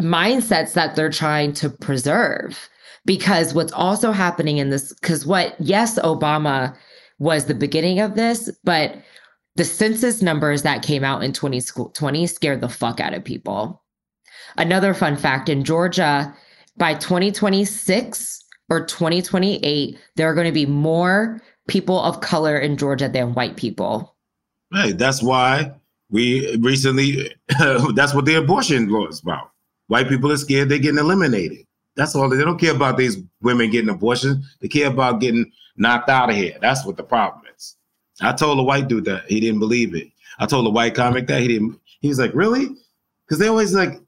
[0.00, 2.68] mindsets that they're trying to preserve.
[3.06, 6.74] Because what's also happening in this, because what, yes, Obama
[7.18, 8.96] was the beginning of this, but
[9.56, 13.82] the census numbers that came out in 2020 scared the fuck out of people.
[14.56, 16.34] Another fun fact in Georgia,
[16.76, 23.08] by 2026 or 2028, there are going to be more people of color in Georgia
[23.08, 24.16] than white people.
[24.72, 25.72] Hey, that's why
[26.10, 27.32] we recently
[27.94, 29.50] that's what the abortion law is about.
[29.86, 31.66] White people are scared they're getting eliminated.
[31.96, 32.28] That's all.
[32.28, 34.44] They don't care about these women getting abortions.
[34.60, 36.56] They care about getting knocked out of here.
[36.60, 37.76] That's what the problem is.
[38.20, 40.08] I told a white dude that he didn't believe it.
[40.38, 41.78] I told a white comic that he didn't.
[42.00, 42.68] He was like, "Really?"
[43.24, 44.00] Because they always like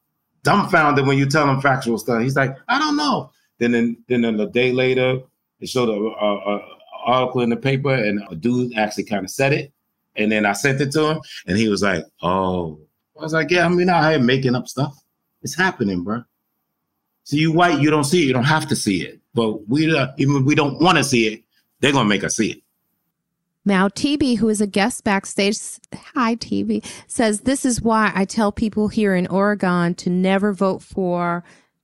[0.43, 2.23] dumbfounded when you tell them factual stuff.
[2.23, 5.21] He's like, "I don't know." Then, then, then a day later,
[5.61, 6.69] they showed a, a, a
[7.07, 9.73] article in the paper, and a dude actually kind of said it.
[10.17, 12.81] And then I sent it to him, and he was like, "Oh,
[13.19, 14.95] I was like, yeah, I mean, I am making up stuff.
[15.43, 16.23] It's happening, bro.
[17.27, 18.27] So you white, you don't see it.
[18.27, 19.21] You don't have to see it.
[19.35, 21.43] But we, uh, even if we don't want to see it,
[21.81, 22.63] they're gonna make us see it.
[23.65, 25.59] Now, TB, who is a guest backstage,
[25.93, 30.85] hi, TB, says this is why I tell people here in Oregon to never vote
[30.85, 31.43] for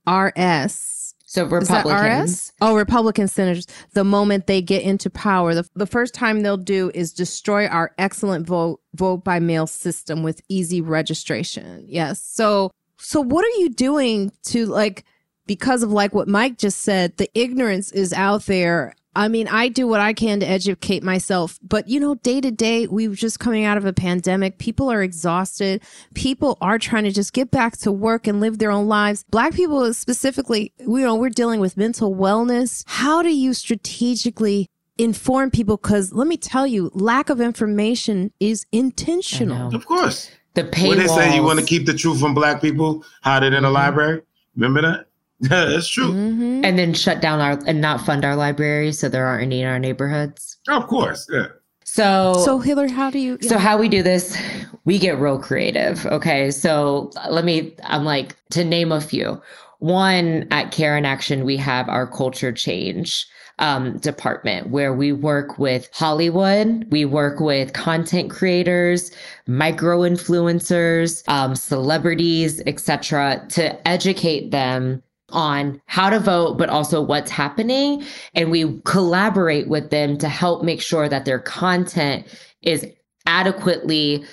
[0.09, 1.17] RS.
[1.27, 2.53] So Republicans.
[2.61, 3.67] Oh, Republican senators.
[3.95, 7.91] The moment they get into power, the, the first time they'll do is destroy our
[7.99, 11.85] excellent vote vote by mail system with easy registration.
[11.89, 12.23] Yes.
[12.23, 15.05] So, so what are you doing to like
[15.47, 17.17] because of like what Mike just said?
[17.17, 18.95] The ignorance is out there.
[19.15, 22.51] I mean, I do what I can to educate myself, but you know, day to
[22.51, 24.57] day, we're just coming out of a pandemic.
[24.57, 25.83] People are exhausted.
[26.15, 29.23] People are trying to just get back to work and live their own lives.
[29.29, 32.85] Black people specifically, you know, we're dealing with mental wellness.
[32.87, 35.77] How do you strategically inform people?
[35.77, 39.75] Because let me tell you, lack of information is intentional.
[39.75, 40.31] Of course.
[40.55, 40.89] The paywalls.
[40.89, 43.65] What they say, you want to keep the truth from black people, hide it in
[43.67, 43.75] a Mhm.
[43.75, 44.23] library.
[44.57, 45.07] Remember that?
[45.51, 46.13] Yeah, that's true.
[46.13, 46.65] Mhm.
[46.65, 49.67] and then shut down our and not fund our libraries so there aren't any in
[49.67, 50.59] our neighborhoods.
[50.69, 51.47] Of course, yeah.
[51.85, 53.39] So So, Hillary, how do you?
[53.43, 54.37] So how we do this,
[54.85, 56.07] we get real creative.
[56.07, 56.51] Okay.
[56.51, 59.43] So let me, I'm like, to name a few.
[59.81, 63.27] One at Care in Action, we have our culture change
[63.59, 69.11] um, department where we work with Hollywood, we work with content creators,
[69.47, 77.31] micro influencers, um, celebrities, etc., to educate them on how to vote, but also what's
[77.31, 78.05] happening.
[78.35, 82.27] And we collaborate with them to help make sure that their content
[82.63, 82.87] is
[83.27, 84.25] adequately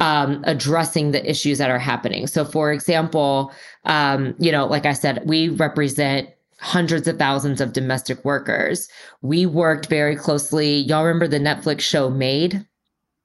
[0.00, 2.26] um, addressing the issues that are happening.
[2.26, 3.52] So, for example,
[3.84, 8.88] um, you know, like I said, we represent hundreds of thousands of domestic workers.
[9.22, 10.78] We worked very closely.
[10.78, 12.66] Y'all remember the Netflix show Maid?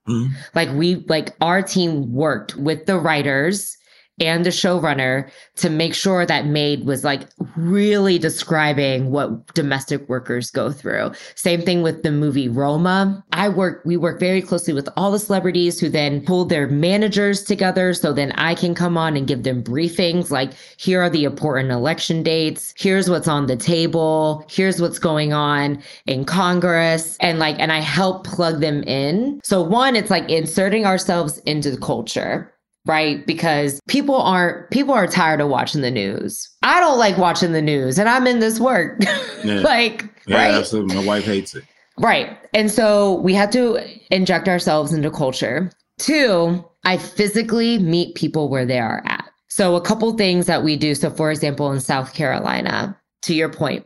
[0.07, 0.31] Mhm.
[0.55, 3.77] Like we like our team worked with the writers
[4.21, 10.51] and the showrunner to make sure that Maid was like really describing what domestic workers
[10.51, 11.12] go through.
[11.36, 13.23] Same thing with the movie Roma.
[13.34, 17.43] I work we work very closely with all the celebrities who then pull their managers
[17.43, 21.23] together so then I can come on and give them briefings like here are the
[21.23, 27.39] important election dates, here's what's on the table, here's what's going on in Congress and
[27.39, 29.41] like and I help plug them in.
[29.43, 32.53] So one it's like inserting ourselves into the culture
[32.85, 33.25] right?
[33.27, 36.49] Because people aren't people are tired of watching the news.
[36.63, 38.99] I don't like watching the news and i'm in this work.
[39.43, 39.61] Yeah.
[39.61, 40.53] like Yeah, right?
[40.53, 40.95] absolutely.
[40.97, 41.63] My wife hates it.
[41.97, 42.37] right.
[42.53, 43.79] And so we have to
[44.13, 45.71] inject ourselves into culture.
[45.97, 49.25] Two i physically meet people where they are at.
[49.49, 50.95] So a couple things that we do.
[50.95, 53.85] So for example in south carolina to your point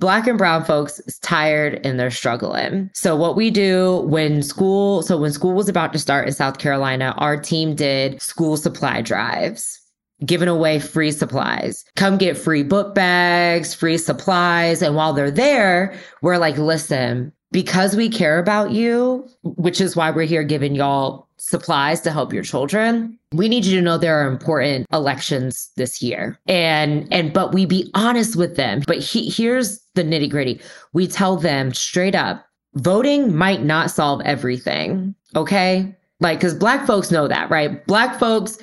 [0.00, 2.90] Black and brown folks is tired and they're struggling.
[2.94, 6.58] So what we do when school, so when school was about to start in South
[6.58, 9.80] Carolina, our team did school supply drives,
[10.26, 11.84] giving away free supplies.
[11.96, 14.82] Come get free book bags, free supplies.
[14.82, 20.10] And while they're there, we're like, listen, because we care about you, which is why
[20.10, 23.18] we're here giving y'all supplies to help your children.
[23.32, 26.38] We need you to know there are important elections this year.
[26.46, 28.82] And and but we be honest with them.
[28.86, 30.60] But he, here's the nitty-gritty.
[30.94, 35.94] We tell them straight up, voting might not solve everything, okay?
[36.20, 37.86] Like cuz black folks know that, right?
[37.86, 38.58] Black folks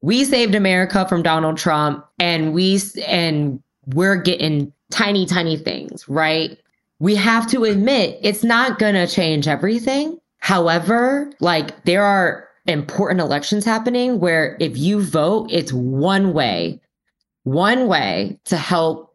[0.00, 3.62] we saved America from Donald Trump and we and
[3.94, 6.58] we're getting tiny tiny things, right?
[7.02, 10.16] we have to admit it's not going to change everything.
[10.42, 16.80] However, like there are important elections happening where if you vote, it's one way,
[17.44, 19.14] one way to help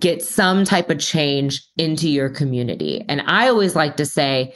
[0.00, 3.04] get some type of change into your community.
[3.06, 4.54] And I always like to say,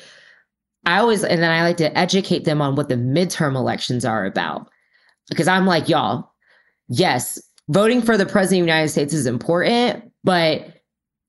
[0.86, 4.24] I always, and then I like to educate them on what the midterm elections are
[4.24, 4.70] about.
[5.28, 6.32] Because I'm like, y'all,
[6.88, 10.66] yes, voting for the president of the United States is important, but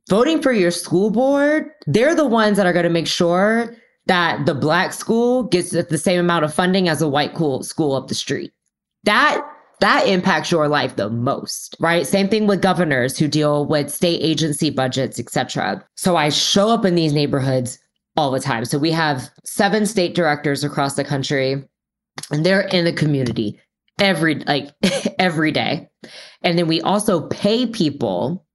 [0.10, 3.76] voting for your school board, they're the ones that are going to make sure
[4.08, 7.96] that the black school gets the same amount of funding as a white cool school
[7.96, 8.54] up the street.
[9.04, 9.42] That
[9.82, 12.08] that impacts your life the most, right?
[12.08, 15.86] Same thing with governors who deal with state agency budgets, etc.
[15.96, 17.78] So I show up in these neighborhoods
[18.16, 18.64] all the time.
[18.66, 21.64] So we have seven state directors across the country
[22.32, 23.60] and they're in the community
[24.00, 24.72] every like
[25.20, 25.90] every day.
[26.42, 28.46] And then we also pay people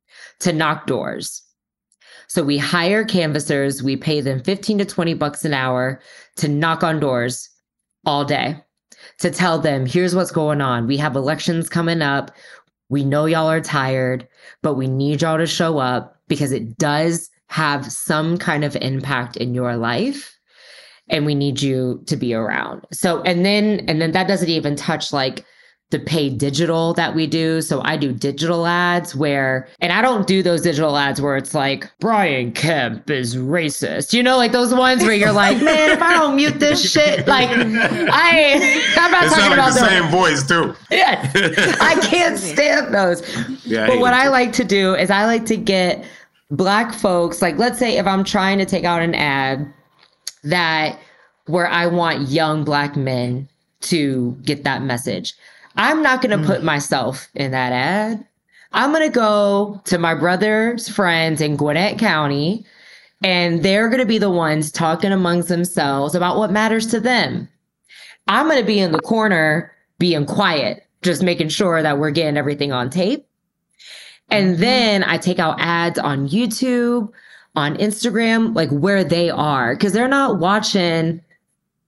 [0.40, 1.42] to knock doors.
[2.30, 6.00] So we hire canvassers, we pay them 15 to 20 bucks an hour
[6.36, 7.50] to knock on doors
[8.06, 8.56] all day
[9.18, 10.86] to tell them, here's what's going on.
[10.86, 12.30] We have elections coming up.
[12.88, 14.28] We know y'all are tired,
[14.62, 19.36] but we need y'all to show up because it does have some kind of impact
[19.36, 20.38] in your life.
[21.08, 22.86] and we need you to be around.
[22.92, 25.44] So, and then, and then that doesn't even touch like
[25.90, 27.60] the paid digital that we do.
[27.60, 31.52] So I do digital ads where, and I don't do those digital ads where it's
[31.52, 34.12] like, Brian Kemp is racist.
[34.12, 37.26] You know, like those ones where you're like, man, if I don't mute this shit,
[37.26, 39.88] like, I, I'm not It talking like about the those.
[39.88, 40.74] same voice too.
[40.92, 41.28] Yeah,
[41.80, 43.22] I can't stand those.
[43.66, 44.30] Yeah, but what I too.
[44.30, 46.04] like to do is I like to get
[46.52, 49.72] black folks, like let's say if I'm trying to take out an ad
[50.44, 50.98] that
[51.46, 53.48] where I want young black men
[53.80, 55.34] to get that message.
[55.76, 56.46] I'm not going to mm.
[56.46, 58.26] put myself in that ad.
[58.72, 62.64] I'm going to go to my brother's friends in Gwinnett County
[63.22, 67.48] and they're going to be the ones talking amongst themselves about what matters to them.
[68.28, 72.36] I'm going to be in the corner being quiet, just making sure that we're getting
[72.36, 73.26] everything on tape.
[74.30, 74.60] And mm-hmm.
[74.60, 77.10] then I take out ads on YouTube,
[77.56, 81.20] on Instagram, like where they are, because they're not watching,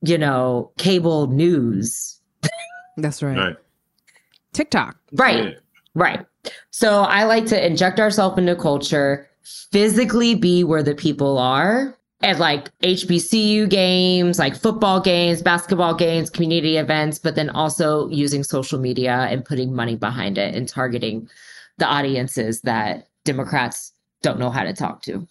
[0.03, 2.19] you know, cable news.
[2.97, 3.39] That's right.
[3.39, 3.57] Right.
[4.53, 4.97] TikTok.
[5.13, 5.45] Right.
[5.45, 5.51] Yeah.
[5.95, 6.27] Right.
[6.71, 9.29] So I like to inject ourselves into culture,
[9.71, 16.31] physically be where the people are at like HBCU games, like football games, basketball games,
[16.31, 21.29] community events, but then also using social media and putting money behind it and targeting
[21.79, 23.93] the audiences that Democrats
[24.23, 25.27] don't know how to talk to.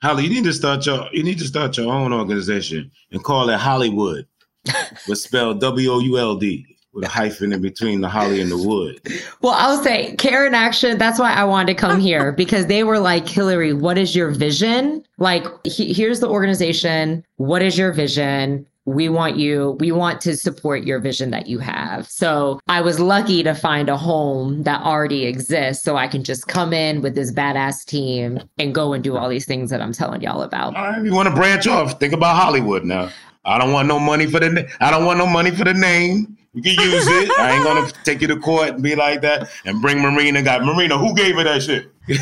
[0.00, 3.48] Holly, you need to start your you need to start your own organization and call
[3.48, 4.26] it Hollywood,
[4.64, 8.50] but spelled W O U L D with a hyphen in between the Holly and
[8.50, 9.00] the wood.
[9.42, 10.96] Well, I'll say Care in Action.
[10.96, 14.30] That's why I wanted to come here because they were like, Hillary, what is your
[14.30, 15.04] vision?
[15.18, 17.24] Like, he- here's the organization.
[17.36, 18.66] What is your vision?
[18.86, 22.06] We want you, we want to support your vision that you have.
[22.06, 26.48] So I was lucky to find a home that already exists so I can just
[26.48, 29.94] come in with this badass team and go and do all these things that I'm
[29.94, 30.76] telling y'all about.
[30.76, 33.08] All right, if you want to branch off, think about Hollywood now.
[33.46, 35.72] I don't want no money for the na- I don't want no money for the
[35.74, 36.36] name.
[36.54, 37.30] You can use it.
[37.38, 40.42] I ain't gonna take you to court and be like that and bring Marina.
[40.42, 41.90] Got Marina, who gave her that shit?
[42.06, 42.18] you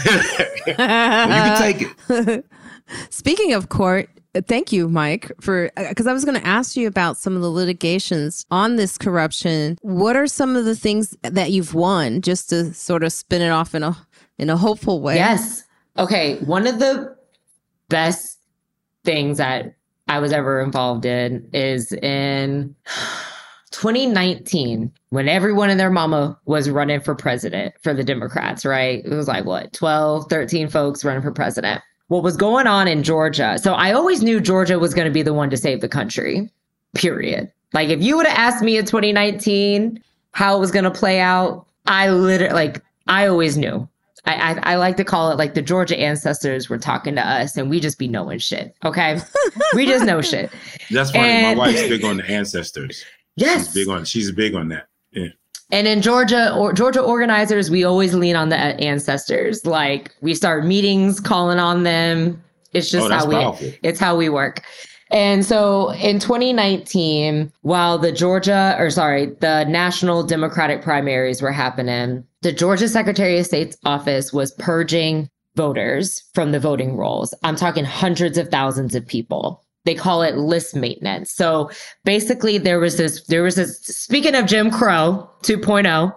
[0.74, 2.46] can take it.
[3.10, 6.86] Speaking of court, uh, thank you, Mike, for because I was going to ask you
[6.86, 9.78] about some of the litigations on this corruption.
[9.82, 13.50] What are some of the things that you've won, just to sort of spin it
[13.50, 13.96] off in a
[14.38, 15.16] in a hopeful way?
[15.16, 15.64] Yes.
[15.98, 16.36] Okay.
[16.38, 17.14] One of the
[17.88, 18.38] best
[19.04, 19.74] things that
[20.08, 22.74] I was ever involved in is in
[23.72, 29.04] 2019 when everyone and their mama was running for president for the Democrats, right?
[29.04, 31.82] It was like what, 12, 13 folks running for president.
[32.08, 33.58] What was going on in Georgia?
[33.58, 36.50] So I always knew Georgia was going to be the one to save the country,
[36.94, 37.50] period.
[37.72, 40.02] Like if you would have asked me in 2019
[40.32, 43.88] how it was going to play out, I literally, like, I always knew.
[44.24, 47.56] I, I, I like to call it like the Georgia ancestors were talking to us
[47.56, 48.74] and we just be knowing shit.
[48.84, 49.18] Okay.
[49.74, 50.50] we just know shit.
[50.90, 51.24] That's funny.
[51.28, 53.04] And- My wife's big on the ancestors.
[53.36, 53.66] Yes.
[53.66, 54.88] She's big on she's big on that.
[55.12, 55.28] Yeah.
[55.70, 59.64] And in Georgia or Georgia organizers, we always lean on the ancestors.
[59.64, 62.42] Like we start meetings, calling on them.
[62.72, 63.72] It's just Oh, how we powerful.
[63.82, 64.62] it's how we work.
[65.10, 72.24] And so in 2019, while the Georgia or sorry, the national Democratic primaries were happening,
[72.40, 77.34] the Georgia Secretary of State's office was purging voters from the voting rolls.
[77.42, 79.62] I'm talking hundreds of thousands of people.
[79.84, 81.32] They call it list maintenance.
[81.32, 81.70] So
[82.04, 86.14] basically there was this there was this speaking of Jim Crow 2.0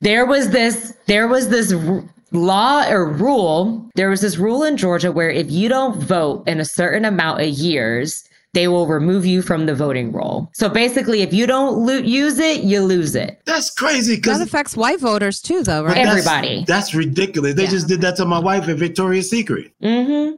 [0.00, 4.76] there was this there was this r- law or rule there was this rule in
[4.76, 8.24] Georgia where if you don't vote in a certain amount of years
[8.54, 10.50] they will remove you from the voting roll.
[10.52, 13.40] So basically if you don't lo- use it you lose it.
[13.46, 15.96] That's crazy Cause That affects white voters too, though, right?
[15.96, 16.64] Everybody.
[16.66, 17.54] That's, ridiculous.
[17.54, 17.70] They Yeah.
[17.70, 19.72] just did that to my wife at Victoria's Secret.
[19.82, 20.34] Mhm.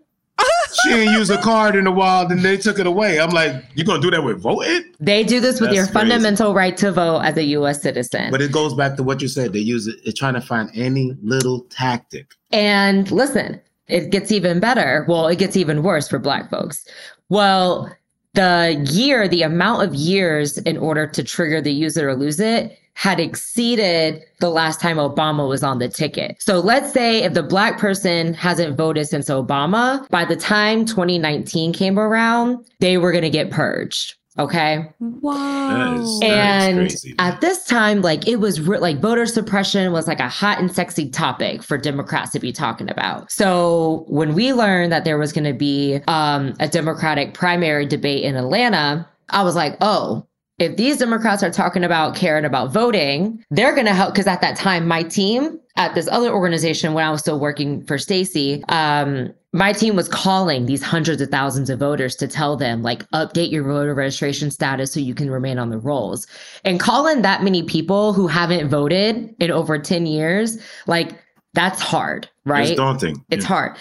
[0.83, 3.21] She didn't use a card in a while, then they took it away.
[3.21, 4.85] I'm like, you gonna do that with voting?
[5.01, 5.93] They do this with That's your crazy.
[5.93, 8.31] fundamental right to vote as a US citizen.
[8.31, 9.53] But it goes back to what you said.
[9.53, 9.97] They use it.
[10.05, 12.35] They're trying to find any little tactic.
[12.51, 15.05] And listen, it gets even better.
[15.09, 16.87] Well, it gets even worse for Black folks.
[17.29, 17.95] Well,
[18.35, 22.41] the year, the amount of years in order to trigger the use it or lose
[22.41, 26.37] it had exceeded the last time Obama was on the ticket.
[26.41, 31.73] So let's say if the Black person hasn't voted since Obama, by the time 2019
[31.73, 34.15] came around, they were going to get purged.
[34.37, 34.85] Okay.
[34.99, 36.03] Wow.
[36.03, 37.15] Is- And crazy.
[37.21, 40.75] at this time, like it was re- like voter suppression was like a hot and
[40.75, 43.31] sexy topic for Democrats to be talking about.
[43.31, 48.25] So when we learned that there was going to be um, a Democratic primary debate
[48.25, 50.27] in Atlanta, I was like, oh,
[50.59, 54.15] if these Democrats are talking about caring about voting, they're going to help.
[54.15, 57.85] Because at that time, my team at this other organization, when I was still working
[57.85, 62.57] for Stacey, um, my team was calling these hundreds of thousands of voters to tell
[62.57, 66.27] them, like, update your voter registration status so you can remain on the rolls.
[66.65, 71.13] And calling that many people who haven't voted in over 10 years, like,
[71.55, 72.71] that's hard, right?
[72.71, 73.25] It's daunting.
[73.31, 73.49] It's Yeah.
[73.49, 73.77] hard.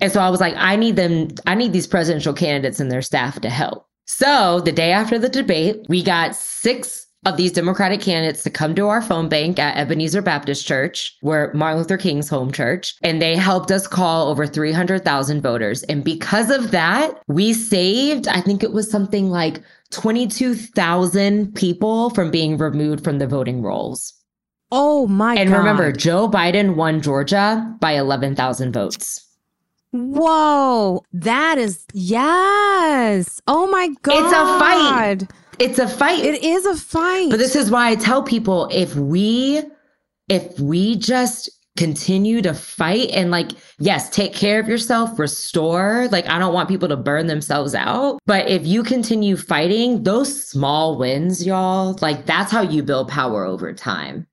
[0.00, 3.02] And so I was like, I need them, I need these presidential candidates and their
[3.02, 3.86] staff to help.
[4.06, 8.74] So the day after the debate, we got six of these Democratic candidates to come
[8.74, 13.22] to our phone bank at Ebenezer Baptist Church, where Martin Luther King's home church, and
[13.22, 15.82] they helped us call over 300,000 voters.
[15.84, 22.30] And because of that, we saved, I think it was something like 22,000 people from
[22.30, 24.12] being removed from the voting rolls.
[24.70, 25.58] Oh my And god.
[25.58, 29.26] remember, Joe Biden won Georgia by 11,000 votes.
[29.94, 33.40] Whoa, that is yes.
[33.46, 34.16] Oh my god.
[34.16, 35.32] It's a fight.
[35.60, 36.24] It's a fight.
[36.24, 37.30] It is a fight.
[37.30, 39.62] But this is why I tell people if we
[40.28, 46.28] if we just continue to fight and like yes, take care of yourself, restore, like
[46.28, 50.98] I don't want people to burn themselves out, but if you continue fighting, those small
[50.98, 54.26] wins, y'all, like that's how you build power over time.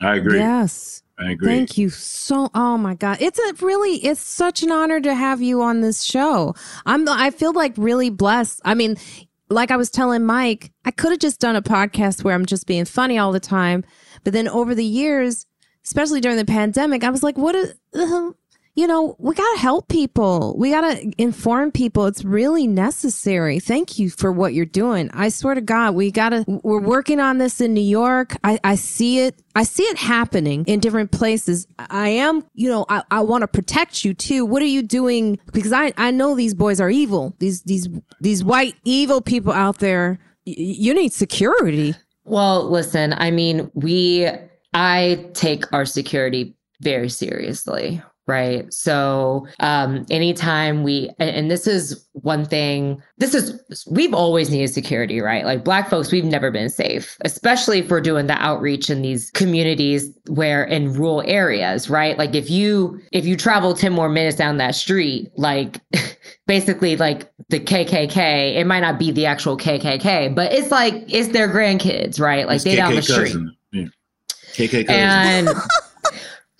[0.00, 0.38] I agree.
[0.38, 1.02] Yes.
[1.18, 1.48] I agree.
[1.48, 3.18] Thank you so oh my god.
[3.20, 6.54] It's a really it's such an honor to have you on this show.
[6.86, 8.60] I'm I feel like really blessed.
[8.64, 8.96] I mean,
[9.50, 12.66] like I was telling Mike, I could have just done a podcast where I'm just
[12.66, 13.84] being funny all the time,
[14.22, 15.46] but then over the years,
[15.84, 18.30] especially during the pandemic, I was like, what is uh,
[18.74, 20.54] you know, we got to help people.
[20.56, 22.06] We got to inform people.
[22.06, 23.58] It's really necessary.
[23.60, 25.10] Thank you for what you're doing.
[25.12, 28.36] I swear to God, we got to, we're working on this in New York.
[28.44, 29.42] I, I see it.
[29.54, 31.66] I see it happening in different places.
[31.78, 34.46] I am, you know, I, I want to protect you too.
[34.46, 35.38] What are you doing?
[35.52, 37.34] Because I, I know these boys are evil.
[37.40, 37.88] These, these,
[38.20, 40.18] these white evil people out there.
[40.46, 41.94] Y- you need security.
[42.24, 44.28] Well, listen, I mean, we
[44.74, 48.72] I take our security very seriously, right?
[48.72, 53.60] So, um anytime we and, and this is one thing, this is
[53.90, 55.44] we've always needed security, right?
[55.44, 59.30] Like black folks, we've never been safe, especially if we're doing the outreach in these
[59.32, 62.16] communities where in rural areas, right?
[62.18, 65.80] Like if you if you travel 10 more minutes down that street, like
[66.46, 71.28] basically like the KKK, it might not be the actual KKK, but it's like it's
[71.28, 72.46] their grandkids, right?
[72.46, 73.24] Like It's they down KK the street.
[73.26, 73.56] cousin.
[73.72, 73.84] Yeah.
[74.54, 75.00] KK cousin.
[75.00, 75.48] And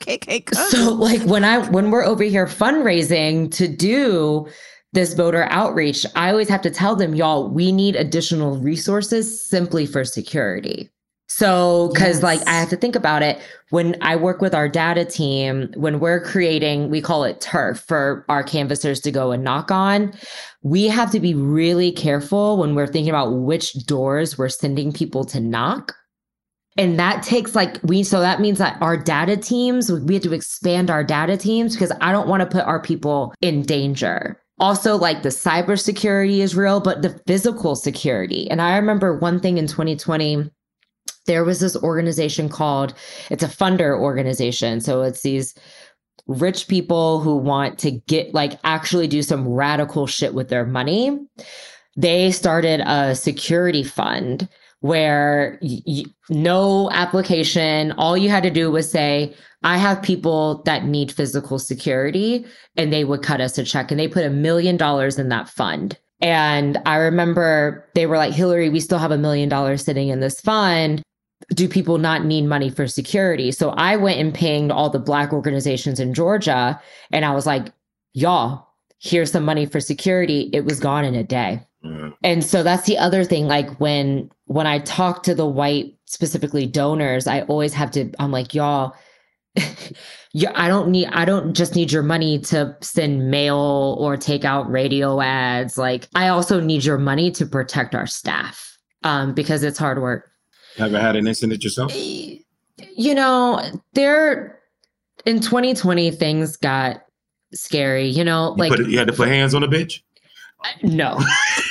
[0.01, 0.55] KK.
[0.55, 4.49] so like when I when we're over here fundraising to do
[4.93, 9.87] this voter outreach, I always have to tell them, y'all, we need additional resources simply
[9.87, 10.91] for security.
[11.31, 13.39] So, because like I have to think about it
[13.69, 18.25] when I work with our data team, when we're creating, we call it turf for
[18.31, 20.15] our canvassers to go and knock on.
[20.63, 25.25] We have to be really careful when we're thinking about which doors we're sending people
[25.27, 25.95] to knock.
[26.79, 30.33] And that takes like we, so that means that our data teams, we have to
[30.33, 34.41] expand our data teams because I don't want to put our people in danger.
[34.61, 38.49] Also, like the cybersecurity is real, but the physical security.
[38.51, 40.51] And I remember one thing in 2020,
[41.27, 42.95] there was this organization called,
[43.29, 44.81] it's a funder organization.
[44.81, 45.55] So it's these
[46.29, 51.19] rich people who want to get like actually do some radical shit with their money.
[51.97, 54.49] They started a security fund
[54.81, 60.85] where y- no application, all you had to do was say, I have people that
[60.85, 63.91] need physical security, and they would cut us a check.
[63.91, 65.99] And they put a million dollars in that fund.
[66.21, 70.21] And I remember they were like, Hillary, we still have a million dollars sitting in
[70.21, 71.03] this fund.
[71.51, 73.53] Do people not need money for security?
[73.53, 77.73] So I went and pinged all the Black organizations in Georgia, and I was like,
[78.13, 78.67] y'all,
[79.01, 80.51] here's some money for security.
[80.53, 82.11] It was gone in a day Yeah.
[82.25, 86.67] and so that's the other thing like when when i talk to the white specifically
[86.67, 88.97] donors i always have to i'm like y'all
[90.33, 94.45] yeah i don't need i don't just need your money to send mail or take
[94.45, 99.63] out radio ads like i also need your money to protect our staff um because
[99.63, 100.31] it's hard work
[100.79, 101.93] Ever had an incident yourself?
[101.95, 103.61] you know
[103.95, 104.59] there
[105.27, 107.03] in 2020 things got
[107.55, 110.01] scary you know You, like put, you had to put hands on a bitch?
[110.83, 111.19] no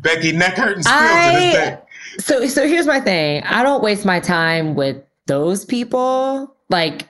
[0.00, 1.72] Becky, neck hurting still to this day.
[1.72, 3.42] I so so here's my thing.
[3.44, 6.54] I don't waste my time with those people.
[6.68, 7.08] Like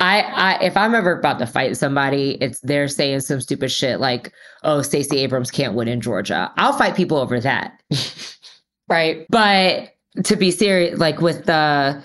[0.00, 4.00] I I if I'm ever about to fight somebody, it's they're saying some stupid shit
[4.00, 4.32] like,
[4.62, 7.82] "Oh, Stacey Abrams can't win in Georgia." I'll fight people over that.
[8.88, 9.26] right?
[9.30, 9.94] But
[10.24, 12.02] to be serious like with the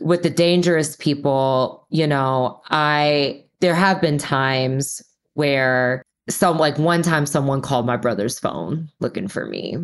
[0.00, 5.02] with the dangerous people, you know, I there have been times
[5.38, 9.76] where some like one time someone called my brother's phone looking for me.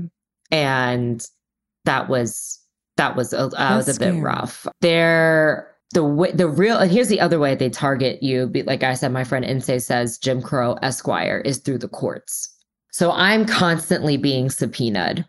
[0.51, 1.25] And
[1.85, 2.61] that was
[2.97, 4.67] that was a, uh, was a bit rough.
[4.81, 8.51] There the way the real and here's the other way they target you.
[8.67, 12.53] Like i said my friend Nsé says jim crow esquire is through the courts.
[12.91, 15.25] So i'm constantly being subpoenaed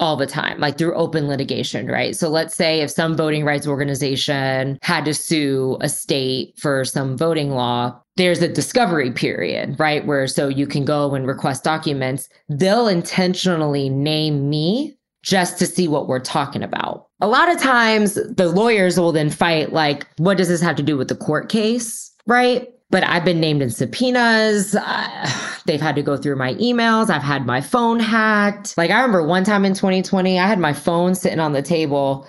[0.00, 2.16] all the time, like through open litigation, right?
[2.16, 7.18] So let's say if some voting rights organization had to sue a state for some
[7.18, 10.04] voting law, there's a discovery period, right?
[10.04, 12.28] Where so you can go and request documents.
[12.50, 17.08] They'll intentionally name me just to see what we're talking about.
[17.22, 20.82] A lot of times the lawyers will then fight, like, what does this have to
[20.82, 22.68] do with the court case, right?
[22.90, 24.74] but I've been named in subpoenas.
[24.74, 25.30] Uh,
[25.66, 27.08] they've had to go through my emails.
[27.08, 28.76] I've had my phone hacked.
[28.76, 32.26] Like I remember one time in 2020, I had my phone sitting on the table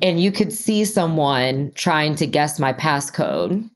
[0.00, 3.68] and you could see someone trying to guess my passcode.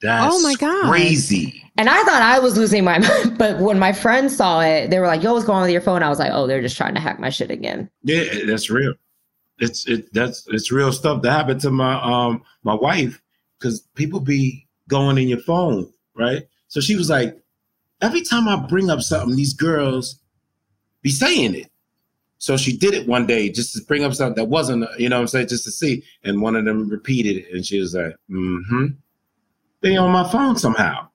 [0.00, 1.62] That's oh my god, crazy!
[1.76, 4.98] And I thought I was losing my mind, but when my friends saw it, they
[4.98, 6.76] were like, "Yo, what's going on with your phone?" I was like, "Oh, they're just
[6.76, 8.94] trying to hack my shit again." Yeah, that's real.
[9.58, 13.20] It's it that's it's real stuff that happened to my um my wife
[13.58, 16.42] because people be going in your phone, right?
[16.68, 17.40] So she was like,
[18.00, 20.20] every time I bring up something, these girls
[21.02, 21.70] be saying it.
[22.38, 25.20] So she did it one day just to bring up something that wasn't, you know
[25.20, 26.02] I'm saying, just to see.
[26.24, 27.54] And one of them repeated it.
[27.54, 28.86] And she was like, mm-hmm.
[29.84, 31.08] They on my phone somehow.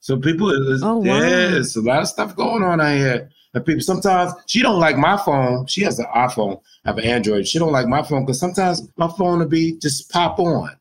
[0.00, 0.50] So people,
[0.82, 1.04] oh, wow.
[1.04, 3.30] yeah, it's a lot of stuff going on out here.
[3.54, 5.66] And people sometimes she don't like my phone.
[5.66, 7.46] She has an iPhone, I have an Android.
[7.46, 10.74] She don't like my phone because sometimes my phone will be just pop on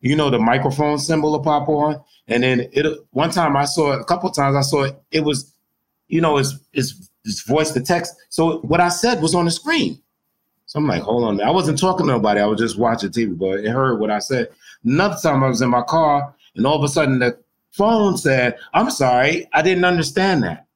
[0.00, 2.02] you know, the microphone symbol will pop on.
[2.28, 5.20] And then it one time I saw it, a couple times I saw it, it
[5.20, 5.52] was,
[6.08, 8.14] you know, it's it's it's voice to text.
[8.28, 10.00] So what I said was on the screen.
[10.66, 11.40] So I'm like, hold on.
[11.40, 12.40] I wasn't talking to nobody.
[12.40, 14.48] I was just watching TV, but it heard what I said.
[14.84, 17.38] Another time I was in my car, and all of a sudden the
[17.72, 20.66] phone said, I'm sorry, I didn't understand that.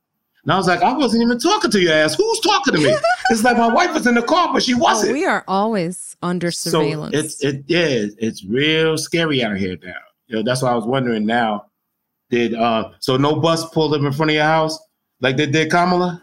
[0.44, 2.14] And I was like, I wasn't even talking to your ass.
[2.14, 2.94] Who's talking to me?
[3.30, 5.10] it's like my wife was in the car, but she wasn't.
[5.10, 7.14] Oh, we are always under surveillance.
[7.14, 9.94] So it's it yeah, it's real scary out here now.
[10.26, 11.66] You know, that's why I was wondering now.
[12.30, 14.78] Did uh so no bus pulled up in front of your house
[15.20, 16.22] like they did Kamala?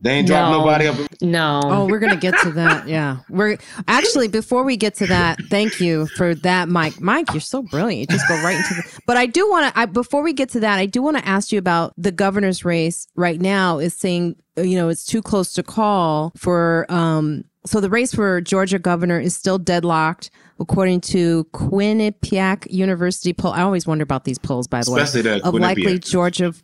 [0.00, 0.96] They ain't drop no, nobody up.
[1.22, 1.60] No.
[1.64, 2.86] Oh, we're gonna get to that.
[2.96, 3.56] Yeah, we're
[3.88, 5.38] actually before we get to that.
[5.50, 7.00] Thank you for that, Mike.
[7.00, 8.00] Mike, you're so brilliant.
[8.00, 9.00] You just go right into the.
[9.06, 9.80] But I do want to.
[9.80, 12.64] I before we get to that, I do want to ask you about the governor's
[12.64, 13.06] race.
[13.16, 16.86] Right now is saying you know it's too close to call for.
[16.90, 20.30] um So the race for Georgia governor is still deadlocked
[20.60, 23.52] according to Quinnipiac University poll.
[23.52, 25.02] I always wonder about these polls, by the way.
[25.02, 26.54] Especially way, of likely Georgia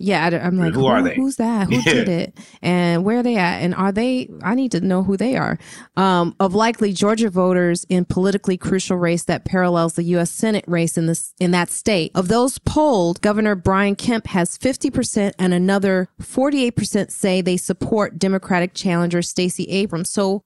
[0.00, 1.14] yeah, I, am like, who, who, are they?
[1.14, 1.68] Who's that?
[1.68, 1.92] Who yeah.
[1.92, 2.38] did it?
[2.62, 3.58] And where are they at?
[3.58, 4.30] And are they?
[4.42, 5.58] I need to know who they are.
[5.96, 10.30] Um, of likely Georgia voters in politically crucial race that parallels the U.S.
[10.30, 12.12] Senate race in this in that state.
[12.14, 17.58] Of those polled, Governor Brian Kemp has 50 percent, and another 48 percent say they
[17.58, 20.08] support Democratic challenger Stacey Abrams.
[20.08, 20.44] So,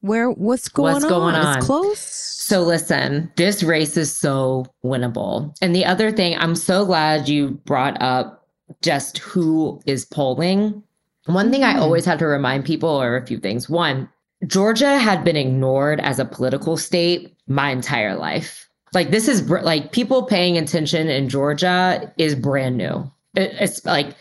[0.00, 1.10] where what's going what's on?
[1.10, 1.58] Going on?
[1.58, 1.98] It's close.
[1.98, 5.54] So listen, this race is so winnable.
[5.60, 8.39] And the other thing, I'm so glad you brought up
[8.82, 10.82] just who is polling.
[11.26, 11.80] One thing I hmm.
[11.80, 13.68] always have to remind people are a few things.
[13.68, 14.08] One,
[14.46, 18.68] Georgia had been ignored as a political state my entire life.
[18.92, 23.10] Like this is like people paying attention in Georgia is brand new.
[23.36, 24.16] it's like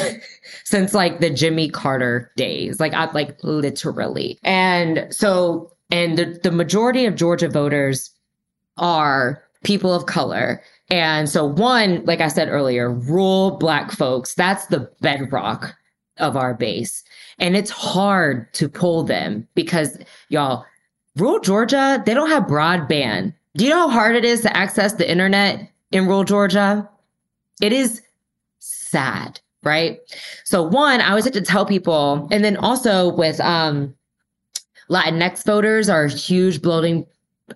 [0.64, 4.38] since like the Jimmy Carter days, like I like literally.
[4.44, 8.12] And so and the, the majority of Georgia voters
[8.78, 14.68] are people of color and so, one, like I said earlier, rural Black folks, that's
[14.68, 15.76] the bedrock
[16.18, 17.04] of our base.
[17.38, 20.66] And it's hard to pull them because, y'all,
[21.16, 23.34] rural Georgia, they don't have broadband.
[23.56, 26.90] Do you know how hard it is to access the internet in rural Georgia?
[27.62, 28.02] It is
[28.58, 30.00] sad, right?
[30.44, 33.94] So, one, I always have to tell people, and then also with um,
[34.90, 37.06] Latinx voters are huge bloating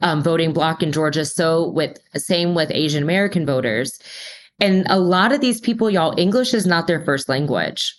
[0.01, 1.25] um, voting block in Georgia.
[1.25, 3.99] So with same with Asian American voters.
[4.59, 7.95] And a lot of these people, y'all, English is not their first language.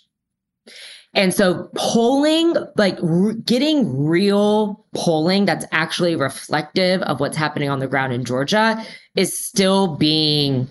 [1.13, 2.99] And so polling, like
[3.45, 8.83] getting real polling that's actually reflective of what's happening on the ground in Georgia
[9.15, 10.67] is still being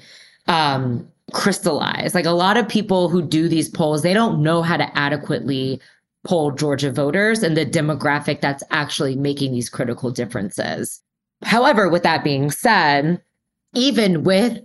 [0.47, 2.15] um, crystallized.
[2.15, 5.81] Like a lot of people who do these polls, they don't know how to adequately
[6.25, 11.01] poll Georgia voters and the demographic that's actually making these critical differences.
[11.43, 13.21] However, with that being said,
[13.75, 14.61] even with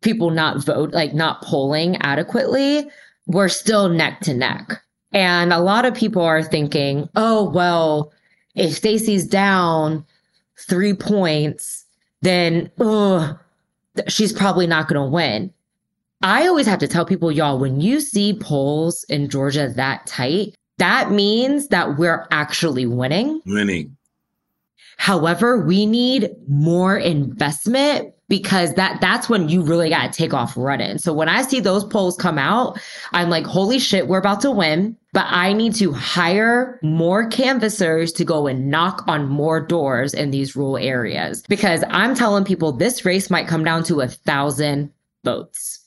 [0.00, 2.88] people not vote, like not polling adequately,
[3.26, 4.82] we're still neck to neck.
[5.12, 8.12] And a lot of people are thinking, oh, well,
[8.54, 10.04] if Stacey's down
[10.58, 11.84] three points,
[12.22, 13.38] then oh,
[14.08, 15.52] she's probably not going to win.
[16.22, 20.54] I always have to tell people, y'all, when you see polls in Georgia that tight,
[20.78, 23.40] that means that we're actually winning.
[23.46, 23.96] Winning.
[24.96, 30.56] However, we need more investment because that that's when you really got to take off
[30.56, 30.98] running.
[30.98, 32.80] So when I see those polls come out,
[33.12, 34.96] I'm like, holy shit, we're about to win.
[35.12, 40.30] But I need to hire more canvassers to go and knock on more doors in
[40.30, 44.90] these rural areas because I'm telling people this race might come down to a thousand
[45.22, 45.80] votes.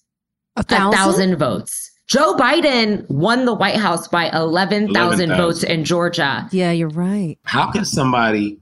[0.55, 0.87] A thousand?
[0.87, 1.91] A thousand votes.
[2.07, 5.29] Joe Biden won the White House by 11,000 11,000.
[5.37, 6.47] votes in Georgia.
[6.51, 7.37] Yeah, you're right.
[7.43, 8.57] How can somebody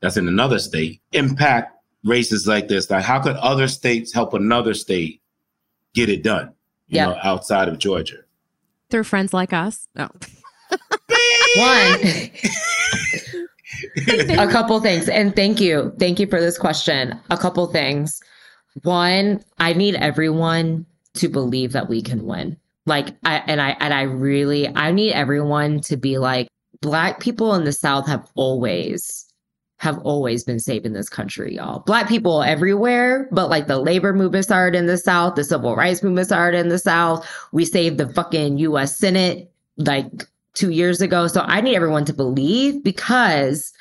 [0.00, 1.72] that's in another state impact
[2.04, 2.90] races like this?
[2.90, 5.20] Like, how could other states help another state
[5.94, 6.52] get it done?
[6.88, 7.08] You Yep.
[7.08, 8.18] know, outside of Georgia.
[8.90, 9.86] Through friends like us.
[9.94, 10.08] No.
[11.56, 12.00] One,
[14.38, 15.08] a couple things.
[15.08, 15.92] And thank you.
[15.98, 17.18] Thank you for this question.
[17.30, 18.20] A couple things.
[18.82, 22.56] One, I need everyone to believe that we can win.
[22.86, 26.48] Like I and I and I really I need everyone to be like
[26.80, 29.26] black people in the south have always
[29.78, 31.80] have always been saving this country, y'all.
[31.80, 36.02] Black people everywhere, but like the labor movement started in the South, the civil rights
[36.02, 37.28] movement started in the South.
[37.52, 41.28] We saved the fucking US Senate like two years ago.
[41.28, 43.72] So I need everyone to believe because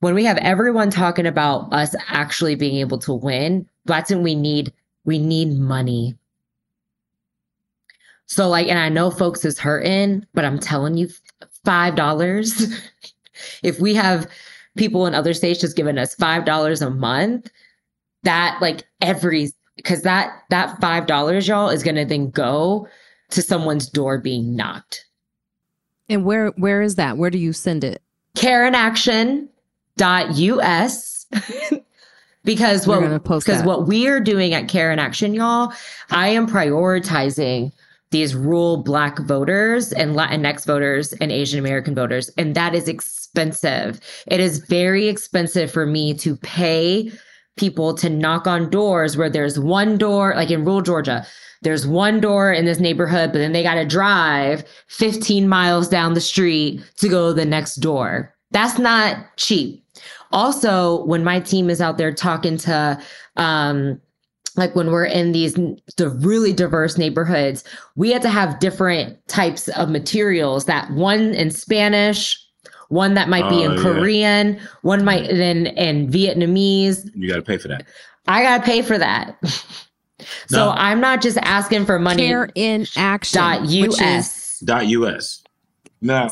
[0.00, 4.34] when we have everyone talking about us actually being able to win, that's when we
[4.34, 4.72] need
[5.04, 6.16] we need money.
[8.26, 11.10] So like, and I know folks is hurting, but I'm telling you,
[11.66, 12.64] five dollars.
[13.62, 14.26] if we have
[14.76, 17.50] people in other states just giving us five dollars a month,
[18.22, 22.86] that like every because that that five dollars, y'all, is gonna then go
[23.30, 25.06] to someone's door being knocked.
[26.08, 27.16] And where where is that?
[27.16, 28.02] Where do you send it?
[28.36, 31.26] CareinAction.us.
[32.44, 35.72] because what because what we are doing at Care in Action, y'all,
[36.10, 37.72] I am prioritizing
[38.12, 42.30] these rural black voters and Latinx voters and Asian American voters.
[42.38, 44.00] And that is expensive.
[44.26, 47.10] It is very expensive for me to pay
[47.56, 51.26] people to knock on doors where there's one door, like in rural Georgia,
[51.62, 56.14] there's one door in this neighborhood, but then they got to drive 15 miles down
[56.14, 58.34] the street to go to the next door.
[58.50, 59.84] That's not cheap.
[60.32, 63.00] Also, when my team is out there talking to,
[63.36, 64.00] um,
[64.56, 65.54] like when we're in these
[65.96, 67.64] the really diverse neighborhoods,
[67.96, 70.66] we had to have different types of materials.
[70.66, 72.38] That one in Spanish,
[72.88, 73.82] one that might be Oh, in yeah.
[73.82, 75.38] Korean, one might mm.
[75.38, 77.10] in in Vietnamese.
[77.14, 77.86] You got to pay for that.
[78.28, 79.36] I gotta pay for that.
[80.46, 80.70] so No.
[80.70, 82.26] I'm not just asking for money.
[82.26, 83.40] Care in action.
[83.40, 84.60] Dot which is us.
[84.60, 85.41] Dot US.
[86.04, 86.30] Now,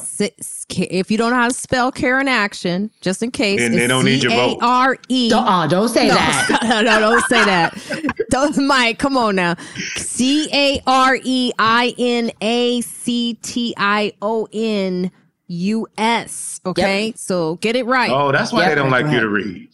[0.68, 3.86] If you don't know how to spell care in action, just in case, And they
[3.86, 4.58] don't need your vote.
[4.60, 5.30] C-A-R-E.
[5.30, 6.58] Don't, uh, don't say no, that.
[6.64, 7.78] no, no, don't say that.
[8.30, 9.54] Don't, Mike, come on now.
[9.96, 15.10] C A R E I N A C T I O N
[15.48, 16.60] U S.
[16.66, 18.10] Okay, so get it right.
[18.10, 18.68] oh, that's why Yep.
[18.68, 19.68] they don't like you to read.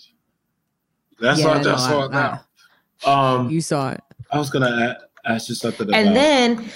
[1.21, 1.55] That's Yeah, all.
[1.55, 2.41] I know, That's all I-
[3.05, 3.11] now.
[3.11, 4.01] Um, You saw it.
[4.31, 5.99] I was gonna ask you something about.
[5.99, 6.71] And then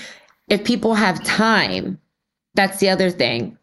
[0.49, 1.99] if people have time,
[2.55, 3.57] that's the other thing.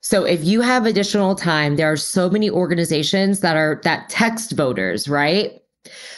[0.00, 4.52] So if you have additional time, there are so many organizations that are that text
[4.52, 5.60] voters, right?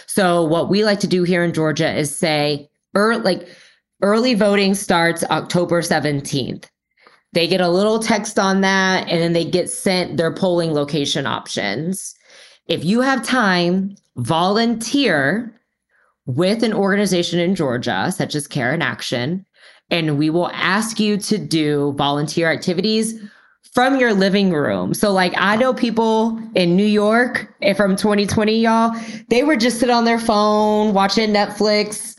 [0.06, 3.48] So what we like to do here in Georgia is say early like
[4.02, 6.66] early voting starts October 17th.
[7.32, 11.26] They get a little text on that and then they get sent their polling location
[11.26, 12.14] options.
[12.66, 15.54] If you have time, volunteer
[16.26, 19.46] with an organization in Georgia, such as Care in Action,
[19.90, 23.20] and we will ask you to do volunteer activities
[23.72, 24.94] from your living room.
[24.94, 28.92] So, like, I know people in New York and from 2020, y'all,
[29.28, 32.18] they were just sitting on their phone watching Netflix,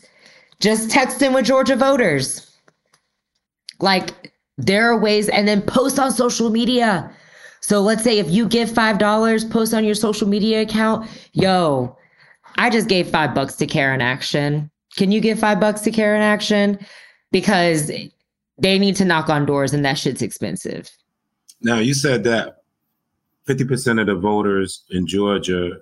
[0.60, 2.50] just texting with Georgia voters.
[3.80, 7.10] Like, there are ways, and then post on social media.
[7.60, 11.96] So, let's say if you give $5, post on your social media account, yo,
[12.56, 14.70] I just gave five bucks to Care in Action.
[14.96, 16.78] Can you give five bucks to Care in Action?
[17.32, 17.86] Because
[18.58, 20.90] they need to knock on doors and that shit's expensive.
[21.60, 22.62] now you said that
[23.44, 25.78] fifty percent of the voters in Georgia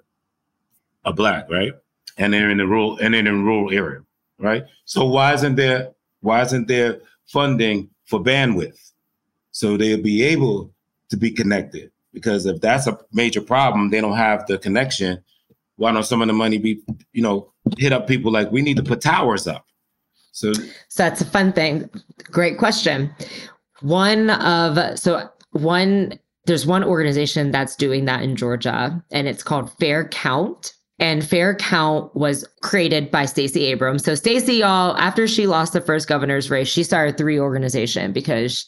[1.04, 1.72] are black, right?
[2.16, 4.00] And they're in the rural and in rural area,
[4.38, 4.64] right?
[4.84, 5.90] So why isn't there
[6.20, 8.92] why isn't there funding for bandwidth
[9.52, 10.72] so they'll be able
[11.10, 11.90] to be connected?
[12.12, 15.22] Because if that's a major problem, they don't have the connection.
[15.76, 16.82] Why don't some of the money be,
[17.12, 19.64] you know, hit up people like we need to put towers up?
[20.38, 21.88] So So that's a fun thing.
[22.30, 23.14] Great question.
[23.80, 29.70] One of, so one, there's one organization that's doing that in Georgia and it's called
[29.78, 30.72] Fair Count.
[31.00, 34.04] and Fair Count was created by Stacey Abrams.
[34.04, 38.66] So Stacey, y'all, after she lost the first governor's race, she started three organization because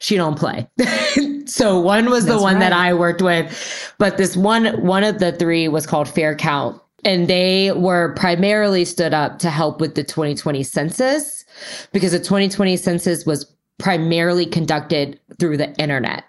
[0.00, 0.66] she don't play.
[1.46, 2.60] so one was That's the one right.
[2.60, 6.80] that I worked with, but this one one of the three was called Fair Count,
[7.04, 11.44] and they were primarily stood up to help with the 2020 census
[11.92, 13.44] because the 2020 census was
[13.78, 16.24] primarily conducted through the internet.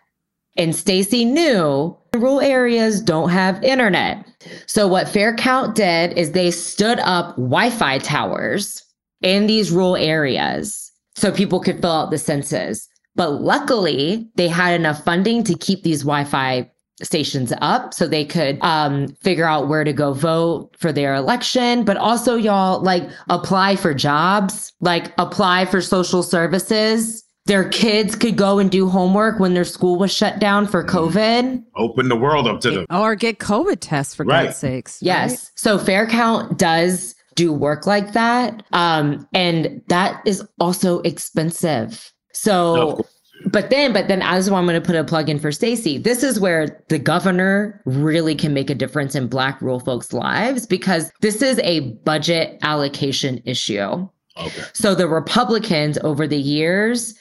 [0.58, 4.26] And Stacey knew rural areas don't have internet.
[4.66, 8.84] So what Fair Count did is they stood up Wi-Fi towers
[9.22, 12.88] in these rural areas so people could fill out the census.
[13.16, 16.70] But luckily, they had enough funding to keep these Wi-Fi
[17.04, 21.84] stations up so they could um, figure out where to go vote for their election
[21.84, 28.36] but also y'all like apply for jobs like apply for social services their kids could
[28.38, 32.46] go and do homework when their school was shut down for covid Open the world
[32.46, 32.86] up to them.
[32.90, 34.46] Or get COVID tests for Right.
[34.48, 35.00] God's sakes.
[35.02, 35.32] Yes.
[35.32, 35.52] right?
[35.56, 38.64] So Fair Count does do work like that.
[38.74, 42.12] Um, and that is also expensive.
[42.34, 43.08] So course.
[43.46, 45.98] But then but then as well, I'm gonna put a plug in for Stacey.
[45.98, 50.66] This is where the governor really can make a difference in black rural folks' lives
[50.66, 54.08] because this is a budget allocation issue.
[54.38, 54.64] Okay.
[54.74, 57.14] So the Republicans over the years,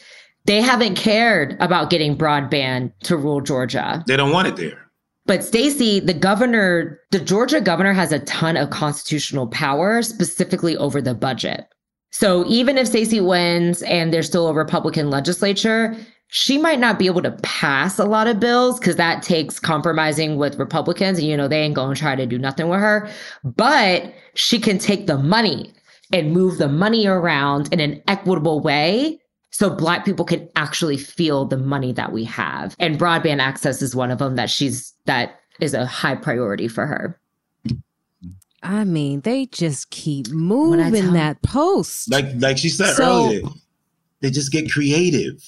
[0.44, 4.02] they haven't cared about getting broadband to rural Georgia.
[4.06, 4.88] They don't want it there.
[5.26, 11.02] But Stacey, the governor, the Georgia governor has a ton of constitutional power, specifically over
[11.02, 11.66] the budget.
[12.10, 15.96] So even if Stacey wins and there's still a Republican legislature,
[16.28, 20.36] she might not be able to pass a lot of bills because that takes compromising
[20.36, 21.18] with Republicans.
[21.18, 23.08] And, you know, they ain't going to try to do nothing with her.
[23.44, 25.72] But she can take the money
[26.12, 31.44] and move the money around in an equitable way so black people can actually feel
[31.44, 35.40] the money that we have and broadband access is one of them that she's that
[35.60, 37.18] is a high priority for her
[38.62, 42.10] I mean, they just keep moving tell- that post.
[42.10, 43.42] Like like she said So- earlier,
[44.20, 45.42] they just get creative.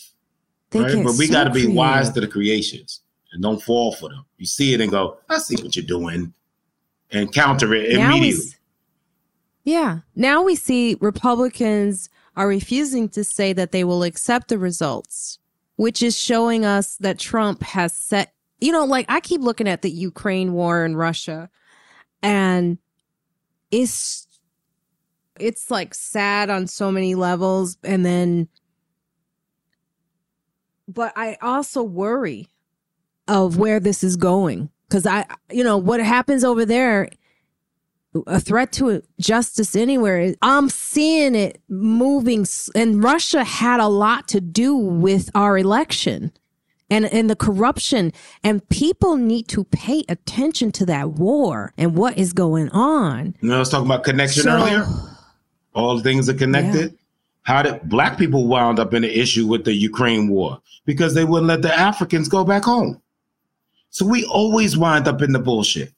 [0.71, 0.95] They right?
[0.95, 3.01] get But we so got to be wise to the creations
[3.33, 4.25] and don't fall for them.
[4.39, 6.33] You see it and go, I see what you're doing,
[7.11, 8.45] and counter it Now immediately.
[8.45, 8.55] s-
[9.65, 9.99] yeah.
[10.15, 15.39] Now we see Republicans are refusing to say that they will accept the results,
[15.77, 19.83] which is showing us that Trump has set, you know, like I keep looking at
[19.83, 21.51] the Ukraine war in Russia
[22.23, 22.79] and
[23.71, 24.27] it's
[25.39, 28.49] it's like sad on so many levels and then
[30.89, 32.49] but I also worry
[33.29, 37.09] of where this is going because I you know what happens over there
[38.27, 40.35] a threat to justice anywhere.
[40.43, 46.33] I'm seeing it moving, and Russia had a lot to do with our election
[46.91, 48.13] and, and the corruption.
[48.43, 53.37] And people need to pay attention to that war and what is going on.
[53.41, 54.87] You know, I was talking about connection So- earlier.
[55.73, 56.99] All things are connected.
[57.43, 60.61] How did black people wound up in an issue with the Ukraine war?
[60.85, 63.01] Because they wouldn't let the Africans go back home.
[63.91, 65.93] So we always wind up in the bullshit.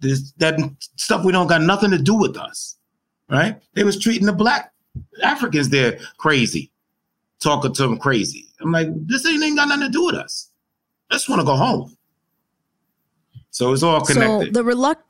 [0.00, 0.58] This that
[0.96, 2.76] stuff we don't got nothing to do with us.
[3.30, 3.62] Right?
[3.74, 4.72] They was treating the black
[5.22, 6.71] Africans there crazy,
[7.42, 8.46] talking to them crazy.
[8.60, 10.50] I'm like, this ain't, ain't got nothing to do with us.
[11.10, 11.96] I just want to go home.
[13.50, 14.54] So it's all connected.
[14.54, 15.04] So the reluct-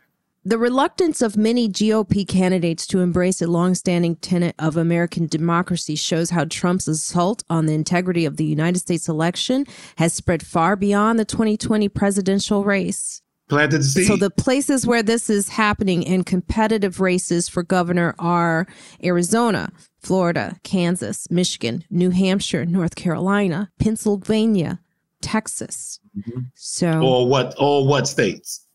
[0.45, 6.31] the reluctance of many GOP candidates to embrace a longstanding tenet of American democracy shows
[6.31, 9.65] how Trump's assault on the integrity of the United States election
[9.99, 13.23] has spread far beyond the 2020 presidential race.
[13.49, 14.09] Planted seed.
[14.09, 18.67] So the places where this is happening in competitive races for governor are
[19.05, 19.71] Arizona,
[20.03, 24.81] Florida, Kansas, Michigan, New Hampshire, North Carolina, Pennsylvania,
[25.21, 26.01] Texas.
[26.19, 26.47] Mhm.
[26.55, 27.55] So or what?
[27.59, 28.67] Or what states?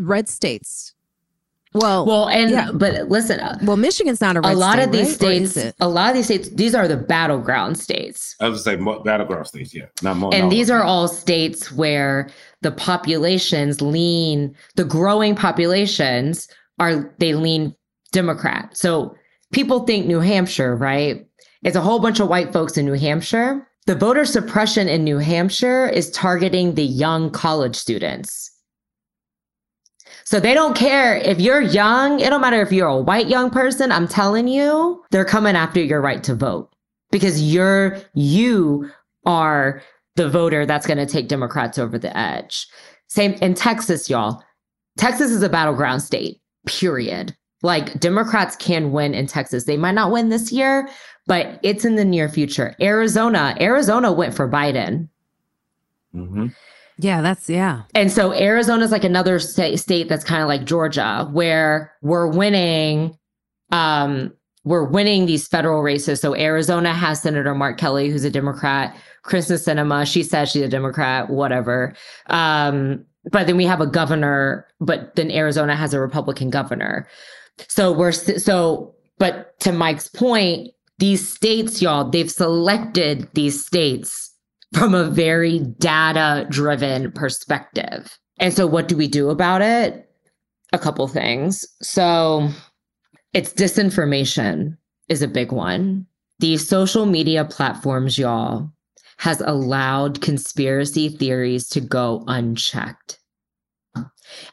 [0.00, 0.94] red states.
[1.74, 2.70] Well, well, well and Yeah.
[2.72, 5.48] but listen uh, well, Michigan's not a red a lot state, of these right?
[5.48, 9.46] States a lot of these states these are the battleground states I would say battleground
[9.46, 10.34] states, yeah, not more.
[10.34, 10.50] and no.
[10.50, 12.28] these are all states where
[12.62, 17.74] the populations lean the growing populations are they lean
[18.12, 19.14] democrat so
[19.52, 21.26] people think new hampshire right
[21.62, 25.18] it's a whole bunch of white folks in new hampshire the voter suppression in new
[25.18, 28.50] hampshire is targeting the young college students
[30.24, 33.50] so they don't care if you're young it don't matter if you're a white young
[33.50, 36.70] person i'm telling you they're coming after your right to vote
[37.10, 38.90] because you're you
[39.24, 39.82] are
[40.16, 42.66] the voter that's going to take Democrats over the edge.
[43.08, 44.42] Same in Texas, y'all.
[44.98, 47.36] Texas is a battleground state, period.
[47.62, 49.64] Like Democrats can win in Texas.
[49.64, 50.88] They might not win this year,
[51.26, 52.74] but it's in the near future.
[52.80, 55.08] Arizona, Arizona went for Biden.
[56.14, 56.54] Mhm.
[56.98, 57.82] Yeah, that's yeah.
[57.94, 62.26] And so Arizona is like another state, state that's kind of like Georgia, where we're
[62.26, 63.16] winning,
[63.70, 64.32] um,
[64.64, 66.20] we're winning these federal races.
[66.20, 68.94] So Arizona has Senator Mark Kelly, who's a Democrat.
[69.24, 71.94] Kyrsten Sinema, she says she's a Democrat, whatever.
[72.26, 77.08] Um, but then we have a governor, but then Arizona has a Republican governor.
[77.68, 84.32] So we're so, but to Mike's point, these states, y'all, they've selected these states
[84.72, 88.18] from a very data driven perspective.
[88.38, 90.08] And so, what do we do about it?
[90.72, 91.66] A couple things.
[91.82, 92.48] So,
[93.32, 94.76] it's disinformation
[95.08, 96.06] is a big one.
[96.38, 98.70] These social media platforms, y'all,
[99.18, 103.18] has allowed conspiracy theories to go unchecked.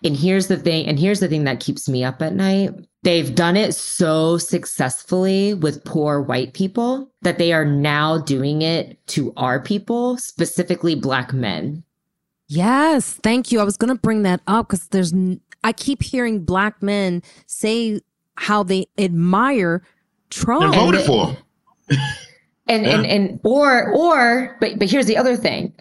[0.03, 2.71] And here's the thing, and here's the thing that keeps me up at night.
[3.03, 9.05] They've done it so successfully with poor white people that they are now doing it
[9.07, 11.83] to our people, specifically black men.
[12.47, 13.59] Yes, thank you.
[13.59, 15.13] I was going to bring that up because there's,
[15.63, 18.01] I keep hearing black men say
[18.35, 19.81] how they admire
[20.29, 20.63] Trump.
[20.63, 21.37] And voted for
[22.69, 22.95] and yeah.
[22.95, 25.73] and and or or but but here's the other thing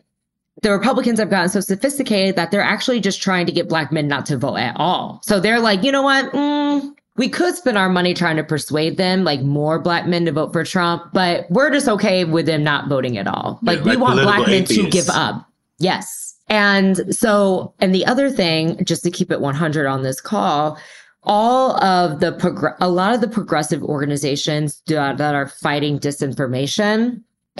[0.62, 4.08] the republicans have gotten so sophisticated that they're actually just trying to get black men
[4.08, 7.76] not to vote at all so they're like you know what mm, we could spend
[7.76, 11.50] our money trying to persuade them like more black men to vote for trump but
[11.50, 13.58] we're just okay with them not voting at all.
[13.62, 14.84] Like, yeah, like we want black men atheists.
[14.84, 15.46] to give up.
[15.78, 16.36] Yes.
[16.48, 20.78] And so and the other thing just to keep it 100 on this call
[21.24, 27.22] all of the prog- a lot of the progressive organizations that, that are fighting disinformation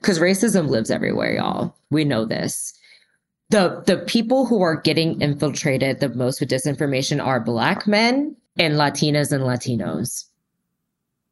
[0.00, 1.76] because racism lives everywhere y'all.
[1.90, 2.72] We know this
[3.50, 8.74] the the people who are getting infiltrated the most with disinformation are black men and
[8.74, 10.24] latinas and latinos.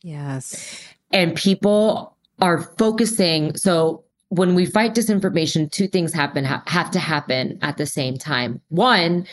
[0.03, 0.87] Yes.
[1.11, 6.99] And people are focusing so when we fight disinformation two things happen ha- have to
[6.99, 8.61] happen at the same time.
[8.69, 9.27] One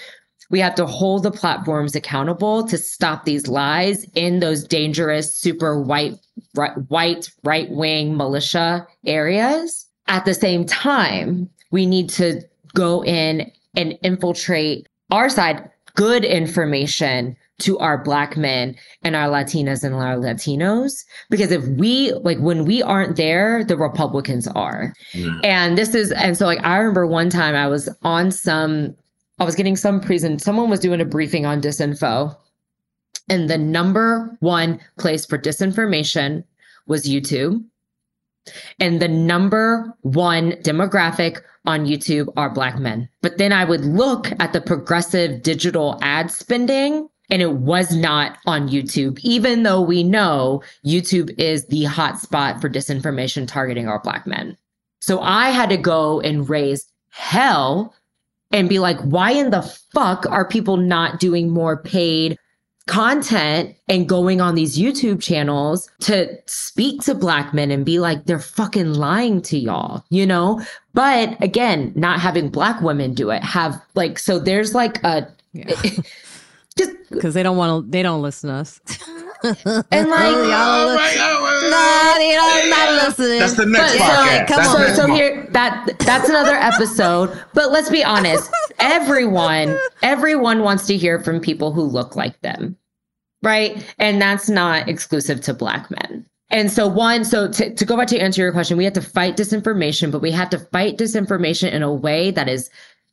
[0.51, 5.81] we have to hold the platforms accountable to stop these lies in those dangerous, super
[5.81, 6.19] white,
[6.55, 9.87] right, white, right wing militia areas.
[10.07, 12.41] At the same time, we need to
[12.73, 19.83] go in and infiltrate our side good information to our black men and our Latinas
[19.83, 21.03] and our Latinos.
[21.29, 24.93] Because if we, like, when we aren't there, the Republicans are.
[25.13, 25.37] Yeah.
[25.43, 28.95] And this is, and so, like, I remember one time I was on some
[29.41, 30.39] I was getting some present.
[30.39, 32.37] Someone was doing a briefing on disinfo,
[33.27, 36.43] and the number one place for disinformation
[36.85, 37.63] was YouTube.
[38.79, 43.07] And the number one demographic on YouTube are Black men.
[43.21, 48.37] But then I would look at the progressive digital ad spending, and it was not
[48.45, 54.25] on YouTube, even though we know YouTube is the hotspot for disinformation targeting our Black
[54.25, 54.57] men.
[54.99, 57.95] So I had to go and raise hell
[58.51, 59.61] and be like, why in the
[59.93, 62.37] fuck are people not doing more paid
[62.87, 68.25] content and going on these YouTube channels to speak to black men and be like,
[68.25, 70.61] they're fucking lying to y'all, you know?
[70.93, 75.73] But again, not having black women do it, have like, so there's like a, yeah.
[76.77, 78.79] just because they don't want to, they don't listen to us.
[79.43, 83.39] and like, oh, right, oh, nah, you know, not listening.
[83.39, 84.47] That's the next but, podcast.
[84.47, 87.43] So, that's so, next so here, that that's another episode.
[87.53, 88.49] But let's be honest,
[88.79, 92.77] everyone, everyone wants to hear from people who look like them,
[93.41, 93.85] right?
[93.97, 96.25] And that's not exclusive to Black men.
[96.51, 99.01] And so, one, so to, to go back to answer your question, we have to
[99.01, 102.69] fight disinformation, but we have to fight disinformation in a way that is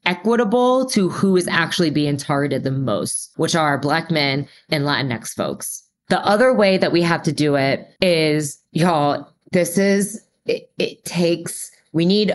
[0.08, 5.34] equitable to who is actually being targeted the most, which are Black men and Latinx
[5.34, 5.84] folks.
[6.08, 11.04] The other way that we have to do it is, y'all, this is, it, it
[11.04, 12.32] takes, we need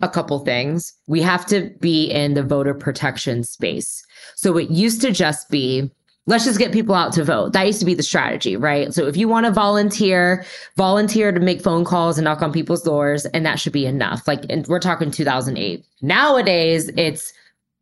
[0.00, 0.94] a couple things.
[1.06, 4.02] We have to be in the voter protection space.
[4.34, 5.90] So it used to just be,
[6.26, 7.52] let's just get people out to vote.
[7.52, 8.92] That used to be the strategy, right?
[8.94, 10.44] So if you want to volunteer,
[10.76, 14.26] volunteer to make phone calls and knock on people's doors, and that should be enough.
[14.26, 15.84] Like, and we're talking 2008.
[16.02, 17.32] Nowadays, it's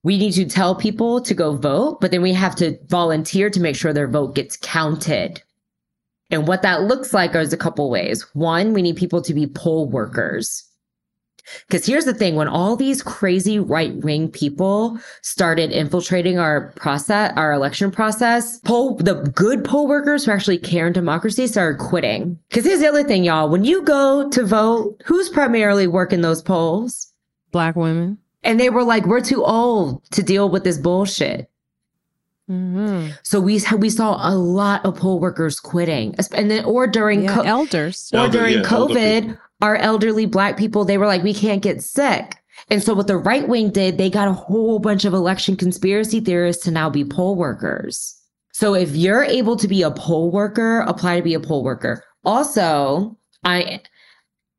[0.04, 3.60] we need to tell people to go vote, but then we have to volunteer to
[3.60, 5.40] make sure their vote gets counted.
[6.30, 8.22] And what that looks like is a couple ways.
[8.34, 10.64] One, we need people to be poll workers.
[11.66, 17.32] Because here's the thing when all these crazy right wing people started infiltrating our process,
[17.36, 22.38] our election process, poll, the good poll workers who actually care in democracy started quitting.
[22.48, 23.48] Because here's the other thing, y'all.
[23.48, 27.12] When you go to vote, who's primarily working those polls?
[27.50, 28.18] Black women.
[28.44, 31.48] And they were like, we're too old to deal with this bullshit.
[32.50, 33.12] Mm-hmm.
[33.22, 37.34] So we we saw a lot of poll workers quitting, and then or during yeah,
[37.36, 41.32] co- elders or Elder, during yeah, COVID, our elderly black people they were like, we
[41.32, 42.36] can't get sick.
[42.68, 46.20] And so what the right wing did, they got a whole bunch of election conspiracy
[46.20, 48.14] theorists to now be poll workers.
[48.52, 52.04] So if you're able to be a poll worker, apply to be a poll worker.
[52.24, 53.80] Also, I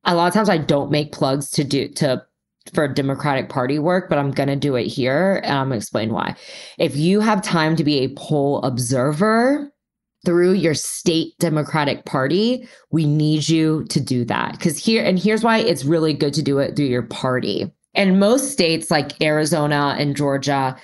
[0.06, 2.26] a lot of times I don't make plugs to do to
[2.74, 5.84] for Democratic Party work, but I'm going to do it here and I'm going to
[5.84, 6.36] explain why.
[6.78, 9.73] If you have time to be a poll observer
[10.26, 14.54] through your state Democratic Party, we need you to do that.
[14.54, 17.72] Because here, and here's why it's really good to do it through your party.
[17.94, 20.76] And most states like Arizona and Georgia,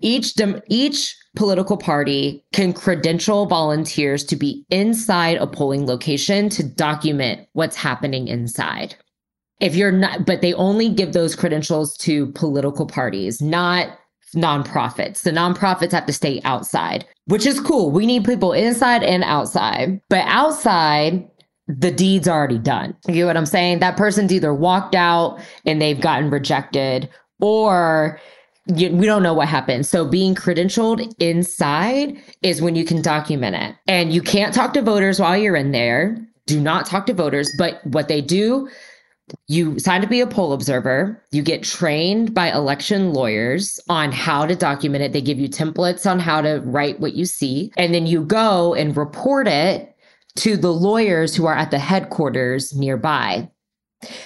[0.00, 6.64] each dem- each political party can credential volunteers to be inside a polling location to
[6.64, 8.96] document what's happening inside.
[9.60, 13.98] If you're not, but they only give those credentials to political parties, not
[14.34, 15.22] nonprofits.
[15.22, 17.90] The nonprofits have to stay outside, which is cool.
[17.90, 20.00] We need people inside and outside.
[20.08, 21.28] But outside,
[21.68, 22.96] the deed's already done.
[23.06, 23.78] You get what I'm saying?
[23.78, 27.08] That person's either walked out and they've gotten rejected
[27.40, 28.20] or
[28.66, 29.86] you, we don't know what happened.
[29.86, 33.74] So being credentialed inside is when you can document it.
[33.86, 36.16] And you can't talk to voters while you're in there.
[36.46, 37.52] Do not talk to voters.
[37.56, 38.68] But what they do,
[39.48, 41.22] you sign to be a poll observer.
[41.30, 45.12] You get trained by election lawyers on how to document it.
[45.12, 47.72] They give you templates on how to write what you see.
[47.76, 49.96] And then you go and report it
[50.36, 53.50] to the lawyers who are at the headquarters nearby.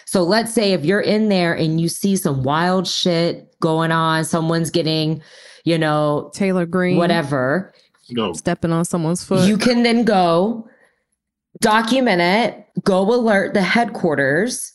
[0.05, 4.25] So let's say if you're in there and you see some wild shit going on,
[4.25, 5.23] someone's getting,
[5.65, 7.75] you know, Taylor Greene, whatever,
[8.15, 8.35] Go.
[8.35, 9.49] stepping on someone's foot.
[9.49, 10.69] you can then go
[11.61, 14.74] document it, go alert the headquarters,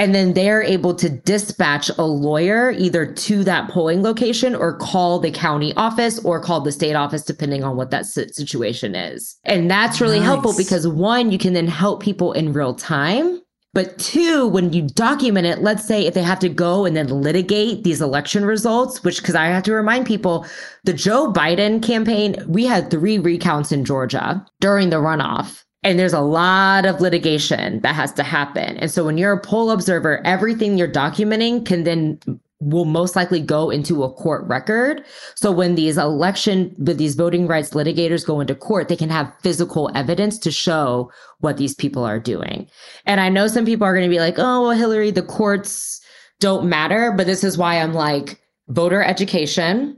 [0.00, 5.18] and then they're able to dispatch a lawyer either to that polling location or call
[5.18, 9.36] the county office or call the state office, depending on what that situation is.
[9.44, 13.42] And that's really helpful because one, you can then help people in real time.
[13.74, 17.08] But two, when you document it, let's say if they have to go and then
[17.08, 20.46] litigate these election results, which, because I have to remind people,
[20.84, 25.62] the Joe Biden campaign, we had three recounts in Georgia during the runoff.
[25.82, 28.76] And there's a lot of litigation that has to happen.
[28.76, 32.18] And so when you're a poll observer, everything you're documenting can then
[32.60, 35.02] will most likely go into a court record.
[35.34, 39.90] So when these election, these voting rights litigators go into court, they can have physical
[39.94, 42.68] evidence to show what these people are doing.
[43.06, 46.02] And I know some people are going to be like, oh, well, Hillary, the courts
[46.38, 47.14] don't matter.
[47.16, 49.96] But this is why I'm like, voter education,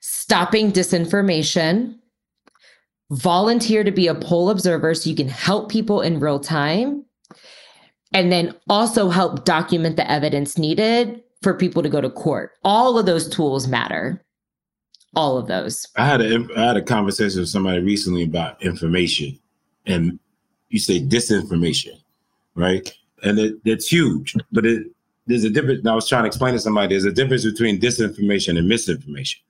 [0.00, 1.96] stopping disinformation,
[3.10, 7.04] volunteer to be a poll observer so you can help people in real time,
[8.12, 12.52] and then also help document the evidence needed for people to go to court.
[12.64, 14.24] All of those tools matter.
[15.16, 15.86] All of those.
[15.96, 19.38] I had a I had a conversation with somebody recently about information,
[19.86, 20.18] and
[20.70, 22.02] you say disinformation,
[22.56, 22.92] right?
[23.22, 24.88] And it, it's huge, but it
[25.26, 25.86] there's a difference.
[25.86, 29.40] I was trying to explain to somebody there's a difference between disinformation and misinformation.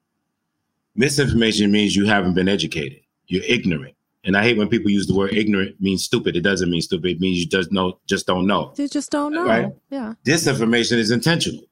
[0.97, 3.95] Misinformation means you haven't been educated, you're ignorant,
[4.25, 6.37] and I hate when people use the word ignorant means stupid.
[6.37, 7.13] It doesn't mean stupid.
[7.13, 8.73] It means you just know just don't know.
[8.77, 9.47] You just don't know.
[9.47, 9.73] Right.
[9.91, 10.15] Yeah.
[10.25, 11.65] disinformation is intentional.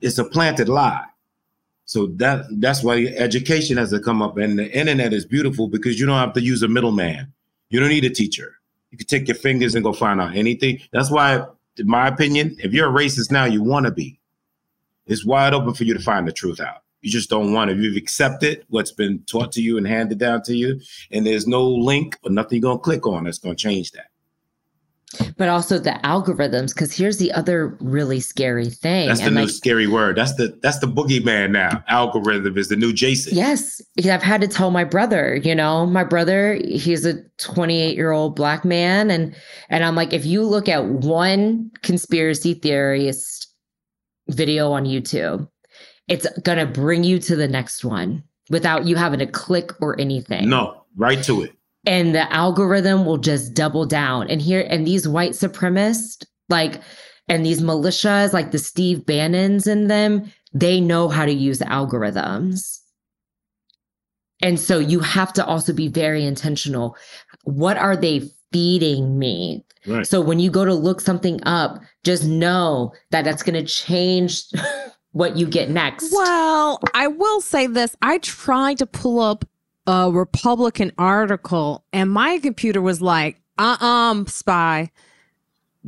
[0.00, 1.04] It's a planted lie.
[1.86, 5.98] So that that's why education has to come up, and the internet is beautiful because
[6.00, 7.32] you don't have to use a middleman.
[7.70, 8.56] You don't need a teacher.
[8.90, 10.80] You can take your fingers and go find out anything.
[10.92, 11.44] That's why,
[11.78, 14.18] in my opinion, if you're a racist now, you want to be.
[15.06, 16.82] It's wide open for you to find the truth out.
[17.06, 17.76] You just don't want to.
[17.76, 20.80] You've accepted what's been taught to you and handed down to you,
[21.12, 24.06] and there's no link or nothing you're gonna click on that's gonna change that.
[25.36, 29.06] But also the algorithms, because here's the other really scary thing.
[29.06, 30.16] That's the and new like, scary word.
[30.16, 31.84] That's the that's the boogeyman now.
[31.86, 33.36] Algorithm is the new Jason.
[33.36, 38.64] Yes, I've had to tell my brother, you know, my brother, he's a 28-year-old black
[38.64, 39.32] man and
[39.68, 43.46] and I'm like if you look at one conspiracy theorist
[44.28, 45.48] video on YouTube,
[46.08, 49.98] it's going to bring you to the next one without you having to click or
[50.00, 50.48] anything.
[50.48, 51.52] No, right to it.
[51.84, 54.28] And the algorithm will just double down.
[54.28, 56.80] And here and these white supremacists like
[57.28, 62.80] and these militias like the Steve Bannons in them, they know how to use algorithms.
[64.42, 66.96] And so you have to also be very intentional.
[67.44, 69.64] What are they feeding me?
[69.86, 70.06] Right.
[70.06, 74.42] So when you go to look something up, just know that that's going to change
[75.16, 76.12] what you get next.
[76.12, 77.96] Well, I will say this.
[78.02, 79.46] I tried to pull up
[79.86, 84.90] a Republican article and my computer was like, uh uh spy.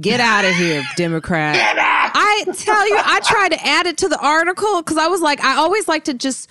[0.01, 1.57] Get out of here, Democrat.
[1.59, 5.45] I tell you, I tried to add it to the article because I was like,
[5.45, 6.49] I always like to just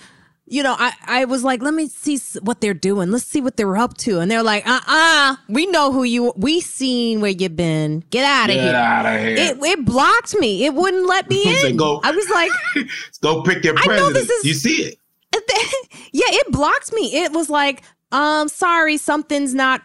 [0.50, 3.10] you know, I, I was like, let me see what they're doing.
[3.10, 4.18] Let's see what they're up to.
[4.20, 8.00] And they're like, uh uh we know who you, we seen where you've been.
[8.10, 8.64] Get out of here.
[8.64, 9.36] Get out of here.
[9.36, 10.64] It, it blocked me.
[10.64, 11.76] It wouldn't let me in.
[11.76, 12.00] go.
[12.02, 12.50] I was like,
[13.22, 14.14] Go pick your I know president.
[14.14, 14.98] this is- you see it.
[16.12, 17.14] yeah, it blocked me.
[17.22, 19.82] It was like, um, sorry, something's not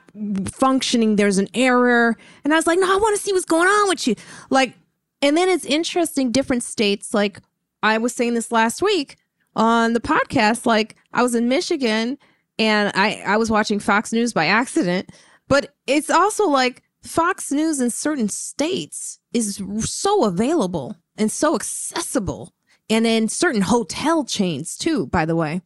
[0.51, 1.15] functioning.
[1.17, 2.17] There's an error.
[2.43, 4.15] And I was like, no, I want to see what's going on with you.
[4.49, 4.73] Like,
[5.21, 7.13] and then it's interesting, different states.
[7.13, 7.39] Like,
[7.81, 9.17] I was saying this last week
[9.55, 10.65] on the podcast.
[10.65, 12.17] Like, I was in Michigan
[12.59, 15.09] and I, I was watching Fox News by accident.
[15.47, 22.53] But it's also like Fox News in certain states is so available and so accessible.
[22.89, 25.61] And in certain hotel chains, too, by the way.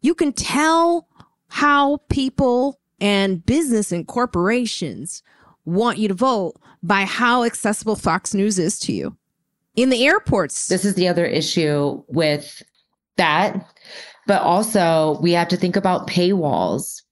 [0.00, 1.08] You can tell
[1.48, 5.22] how people and business and corporations
[5.64, 9.16] want you to vote by how accessible Fox News is to you.
[9.76, 12.62] In the airports, This is the other issue with
[13.16, 13.66] that.
[14.26, 17.02] But also, we have to think about paywalls,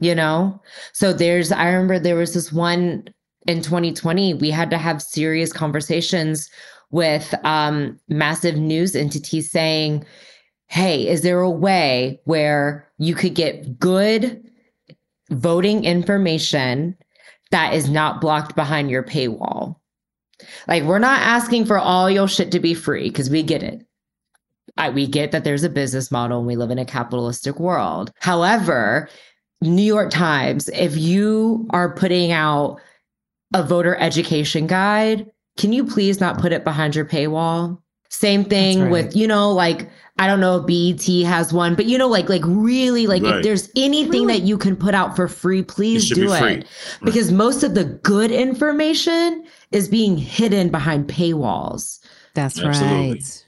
[0.00, 0.60] you know?
[0.92, 3.08] So there's, I remember there was this one
[3.46, 6.50] in 2020, we had to have serious conversations
[6.90, 10.04] with um, massive news entities saying,
[10.66, 14.42] hey, is there a way where you could get good
[15.30, 16.96] voting information
[17.52, 19.76] that is not blocked behind your paywall?
[20.68, 23.86] Like, we're not asking for all your shit to be free because we get it.
[24.76, 28.12] I, we get that there's a business model and we live in a capitalistic world.
[28.20, 29.08] However,
[29.62, 32.78] New York Times, if you are putting out
[33.54, 37.78] a voter education guide, can you please not put it behind your paywall?
[38.10, 38.90] Same thing right.
[38.90, 39.88] with, you know, like
[40.18, 43.36] I don't know if BET has one, but you know, like like really like Right.
[43.36, 44.38] if there's anything Really?
[44.40, 46.38] that you can put out for free, please should do be it.
[46.38, 46.64] free.
[47.02, 49.44] Because most of the good information
[49.76, 52.00] is being hidden behind paywalls.
[52.34, 53.12] That's Absolutely.
[53.12, 53.42] right.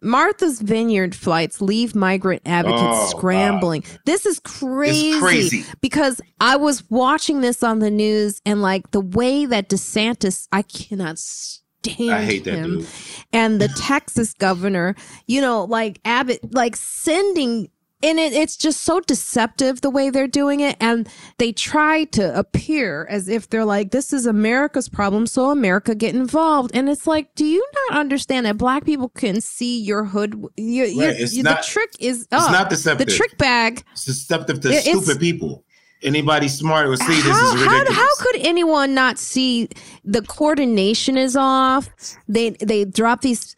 [0.00, 3.82] Martha's Vineyard flights leave migrant advocates Oh, scrambling.
[4.06, 5.08] This is crazy.
[5.10, 5.64] It's crazy.
[5.80, 10.62] because I was watching this on the news and like the way that DeSantis, I
[10.62, 12.78] cannot stand I hate that him.
[12.78, 12.86] dude.
[13.32, 14.94] And the Texas governor,
[15.26, 17.68] you know, like Abbott, like sending.
[18.02, 20.76] And it, it's just so deceptive the way they're doing it.
[20.80, 21.08] And
[21.38, 25.26] they try to appear as if they're like, this is America's problem.
[25.26, 26.70] So America get involved.
[26.74, 30.40] And it's like, do you not understand that black people can see your hood?
[30.56, 32.52] Your, Right, it's your- not- the trick is It's up.
[32.52, 35.64] not the trick bag It's deceptive to It- stupid people.
[36.00, 37.88] Anybody smart would see this how, is ridiculous.
[37.88, 39.68] how how could anyone not see
[40.04, 41.88] the coordination is off?
[42.28, 43.56] They they drop these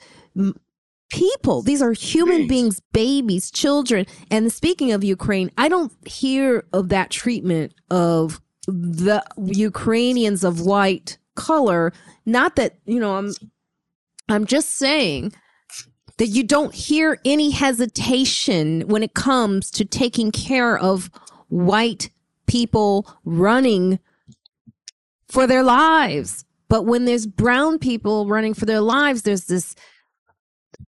[1.10, 1.62] people.
[1.62, 2.80] These are human Beings.
[2.92, 4.06] babies, children.
[4.30, 11.18] And speaking of Ukraine, I don't hear of that treatment of the Ukrainians of white
[11.34, 11.92] color.
[12.24, 13.32] Not that you know, I'm
[14.28, 15.32] I'm just saying
[16.18, 21.10] that you don't hear any hesitation when it comes to taking care of
[21.48, 22.10] white
[22.46, 23.98] people running
[25.28, 26.44] for their lives.
[26.68, 29.74] But when there's brown people running for their lives, there's this,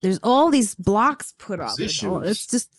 [0.01, 1.71] there's all these blocks put up.
[2.09, 2.69] all- It's just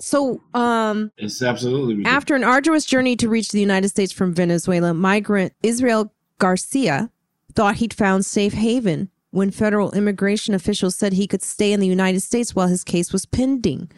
[0.00, 0.40] so.
[0.54, 2.16] Um, It's absolutely ridiculous.
[2.16, 7.10] after an arduous journey to reach the United States from Venezuela, migrant Israel Garcia
[7.54, 11.86] thought he'd found safe haven when federal immigration officials said he could stay in the
[11.86, 13.90] United States while his case was pending.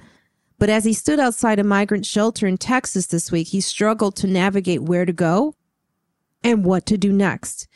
[0.59, 4.27] But as he stood outside a migrant shelter in Texas this week, he struggled to
[4.27, 5.55] navigate where to go
[6.45, 7.67] and what to do next.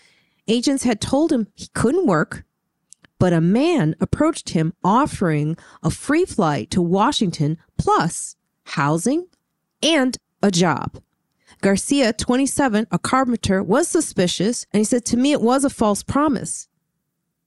[0.48, 2.44] Agents had told him he couldn't work,
[3.18, 9.26] but a man approached him offering a free flight to Washington plus housing
[9.82, 11.01] and a job.
[11.62, 16.02] Garcia, 27, a carpenter, was suspicious and he said, To me, it was a false
[16.02, 16.68] promise.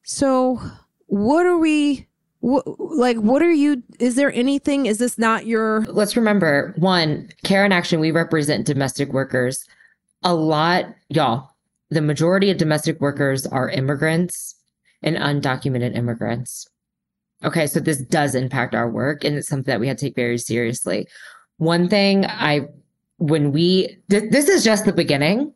[0.04, 0.60] So,
[1.06, 2.08] what are we,
[2.42, 7.66] like, what are you, is there anything, is this not your, Let's remember one, Care
[7.66, 9.64] in Action, we represent domestic workers.
[10.24, 11.52] A lot, y'all,
[11.90, 14.56] the majority of domestic workers are immigrants
[15.02, 16.68] and undocumented immigrants.
[17.44, 20.16] Okay, so this does impact our work and it's something that we have to take
[20.16, 21.08] very seriously.
[21.58, 22.68] One thing I,
[23.18, 25.54] when we, th- this is just the beginning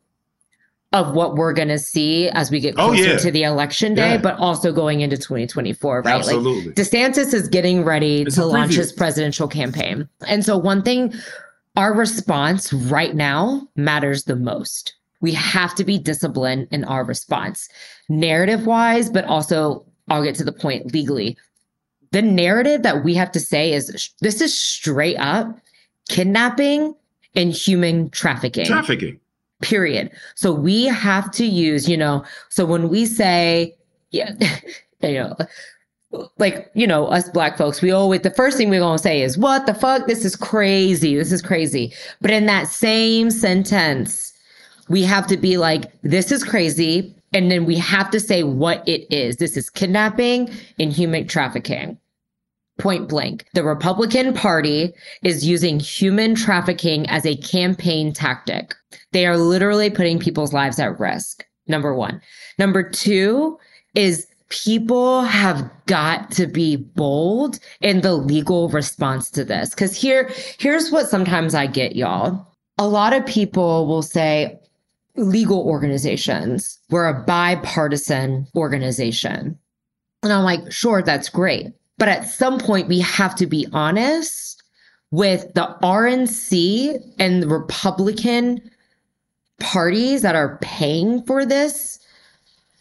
[0.93, 3.17] of what we're going to see as we get Oh, closer yeah.
[3.17, 4.17] to the election day, Yeah.
[4.17, 6.05] but also going into 2024, right?
[6.05, 6.71] Like, Absolutely.
[6.73, 10.07] DeSantis is getting ready It's to launch his presidential campaign.
[10.27, 11.13] And so, one thing,
[11.75, 14.93] our response right now matters the most.
[15.23, 17.69] We have to be disciplined in our response,
[18.09, 21.37] narrative wise, but also, I'll get to the point legally.
[22.11, 25.47] The narrative that we have to say is this is straight up
[26.09, 26.93] kidnapping
[27.35, 29.17] and human trafficking Trafficking.
[29.61, 30.11] period.
[30.35, 33.73] So we have to use, you know, so when we say,
[34.11, 34.33] yeah,
[35.01, 35.37] you know,
[36.37, 39.23] like you know us black folks we always the first thing we're going to say
[39.23, 41.91] is what the fuck this is crazy this is crazy
[42.21, 44.32] but in that same sentence
[44.89, 47.15] we have to be like this is crazy.
[47.33, 49.37] And then we have to say what it is.
[49.37, 51.97] This is kidnapping and human trafficking.
[52.77, 53.45] Point blank.
[53.53, 54.93] The republican party
[55.23, 58.75] is using human trafficking as a campaign tactic.
[59.11, 62.21] They are literally putting people's lives at risk number 1
[62.59, 63.57] number 2
[63.95, 69.71] is people have got to be bold in the legal response to this.
[69.71, 70.29] Because here
[70.59, 72.47] here's what sometimes i get y'all.
[72.77, 74.59] A lot of people will say
[75.15, 79.57] legal organizations we're a bipartisan organization
[80.23, 81.67] and i'm like sure that's great
[81.97, 84.63] but at some point we have to be honest
[85.11, 88.59] with the rnc and the republican
[89.59, 91.99] parties that are paying for this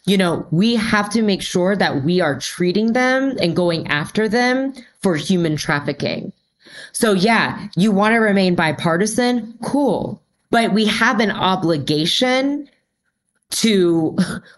[0.05, 4.27] you know, we have to make sure that we are treating them and going after
[4.27, 6.33] them for human trafficking.
[6.91, 9.57] So, yeah, you want to remain bipartisan?
[9.63, 10.21] Cool.
[10.53, 12.69] But we have an obligation
[13.49, 14.15] to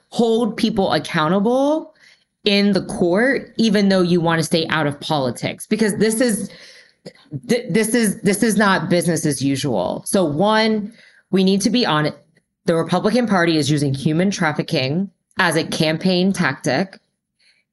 [0.09, 1.95] hold people accountable
[2.43, 6.51] in the court, even though you want to stay out of politics, because this is.
[7.47, 10.03] Th- this is this is not business as usual.
[10.07, 10.91] So one,
[11.30, 12.17] we need to be on it.
[12.65, 16.99] The Republican Party is using human trafficking as a campaign tactic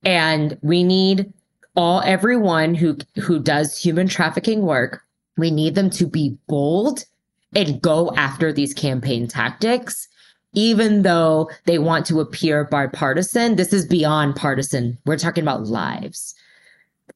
[0.05, 1.33] and we need
[1.77, 5.03] all everyone who who does human trafficking work
[5.37, 7.05] we need them to be bold
[7.55, 10.09] and go after these campaign tactics
[10.55, 16.35] even though they want to appear bipartisan this is beyond partisan we're talking about lives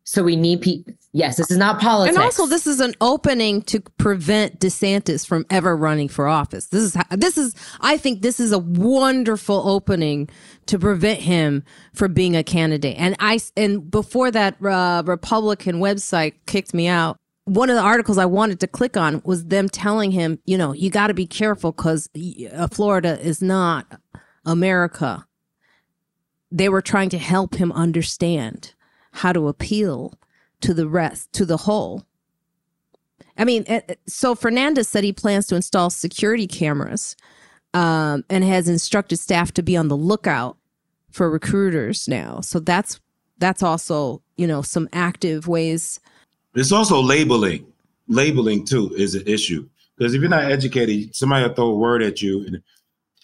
[0.04, 0.94] so we need people.
[1.12, 2.16] Yes, this is not politics.
[2.16, 6.66] And also, this is an opening to prevent DeSantis from ever running for office.
[6.66, 7.54] This is this is.
[7.80, 10.28] I think this is a wonderful opening
[10.66, 12.96] to prevent him from being a candidate.
[12.98, 17.16] And I and before that uh, Republican website kicked me out.
[17.46, 20.72] One of the articles I wanted to click on was them telling him, you know,
[20.72, 22.10] you got to be careful because
[22.52, 24.00] uh, Florida is not
[24.44, 25.26] America.
[26.50, 28.74] They were trying to help him understand
[29.12, 30.14] how to appeal
[30.60, 32.04] to the rest, to the whole.
[33.38, 37.16] I mean, eh, eh, so Fernandez said he plans to install security cameras
[37.74, 40.56] um, and has instructed staff to be on the lookout
[41.10, 42.40] for recruiters now.
[42.40, 43.00] So that's
[43.38, 46.00] that's also you know some active ways.
[46.56, 47.66] It's also labeling.
[48.08, 52.02] Labeling too is an issue because if you're not educated, somebody will throw a word
[52.02, 52.44] at you.
[52.46, 52.62] And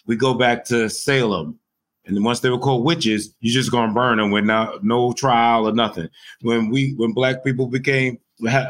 [0.05, 1.59] we go back to Salem
[2.05, 5.71] and once they were called witches, you're just gonna burn them with no, trial or
[5.71, 6.09] nothing.
[6.41, 8.19] When we when black people became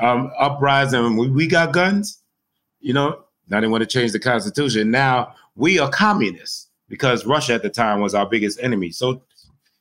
[0.02, 2.22] um, uprising, we, we got guns,
[2.80, 3.24] you know.
[3.50, 4.92] Now they want to change the constitution.
[4.92, 8.92] Now we are communists because Russia at the time was our biggest enemy.
[8.92, 9.24] So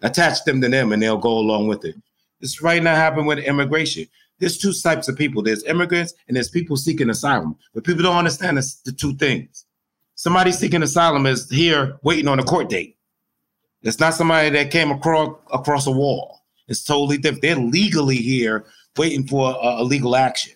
[0.00, 1.94] attach them to them, and they'll go along with it.
[2.40, 4.06] This right now happened with immigration.
[4.42, 5.40] There's two types of people.
[5.40, 7.54] There's immigrants and there's people seeking asylum.
[7.74, 9.66] But people don't understand the two things.
[10.16, 12.96] Somebody seeking asylum is here waiting on a court date.
[13.82, 16.40] It's not somebody that came across across a wall.
[16.66, 17.42] It's totally different.
[17.42, 18.64] They're legally here
[18.98, 20.54] waiting for a, a legal action,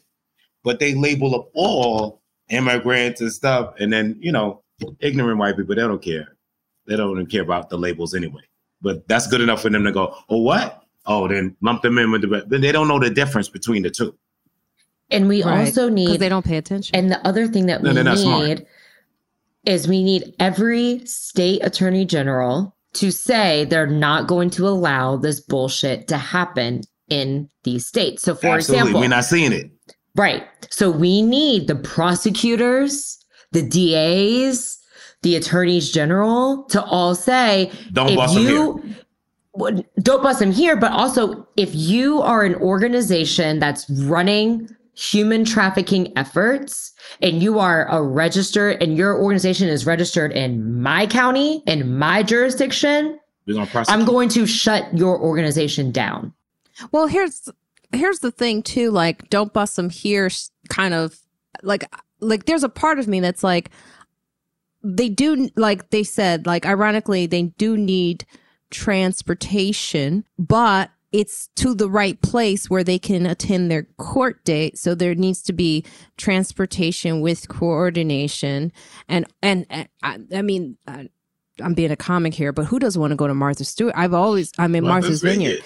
[0.65, 4.65] but they label up all immigrants and stuff, and then you know,
[4.99, 6.37] ignorant white people they don't care.
[6.89, 8.43] They don't even care about the labels anyway.
[8.83, 10.83] But that's good enough for them to go, oh what?
[11.07, 12.29] Oh, then lump them in with the.
[12.29, 14.17] But they don't know the difference between the two.
[15.11, 15.67] And we right.
[15.67, 16.97] also need because they don't pay attention.
[16.97, 18.67] And the other thing that no, we need smart.
[19.65, 25.41] is we need every state attorney general to say they're not going to allow this
[25.41, 28.23] bullshit to happen in these states.
[28.23, 28.81] So, for Absolutely.
[28.81, 29.71] example, we're not seeing it.
[30.17, 30.45] Right.
[30.71, 34.79] So, we need the prosecutors, the DAs,
[35.23, 38.97] the attorneys general to all say, don't if bust you, them here.
[40.03, 46.13] Don't bust them here, but also if you are an organization that's running human trafficking
[46.17, 51.99] efforts and you are a registered and your organization is registered in my county in
[51.99, 53.19] my jurisdiction
[53.89, 56.33] i'm going to shut your organization down.
[56.93, 57.49] Well here's
[57.93, 60.31] here's the thing too like don't bust them here
[60.69, 61.19] kind of
[61.63, 61.89] like
[62.21, 63.71] like there's a part of me that's like
[64.83, 68.25] they do like they said like ironically they do need
[68.71, 74.77] transportation but it's to the right place where they can attend their court date.
[74.77, 75.85] So there needs to be
[76.19, 78.71] transportation with coordination.
[79.09, 81.09] And, and, and I, I, mean, I,
[81.63, 83.95] I'm being a comic here, but who doesn't want to go to Martha Stewart?
[83.97, 85.65] I've always, I'm in Martha's, Martha's Vineyard.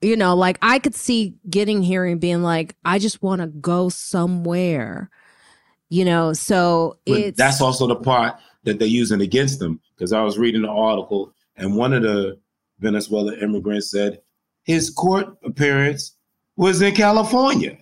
[0.00, 3.48] You know, like I could see getting here and being like, I just want to
[3.48, 5.10] go somewhere.
[5.88, 9.80] You know, so it's that's also the part that they're using against them.
[9.96, 12.38] Because I was reading the article, and one of the
[12.80, 14.20] Venezuelan immigrants said
[14.64, 16.14] his court appearance
[16.56, 17.76] was in California.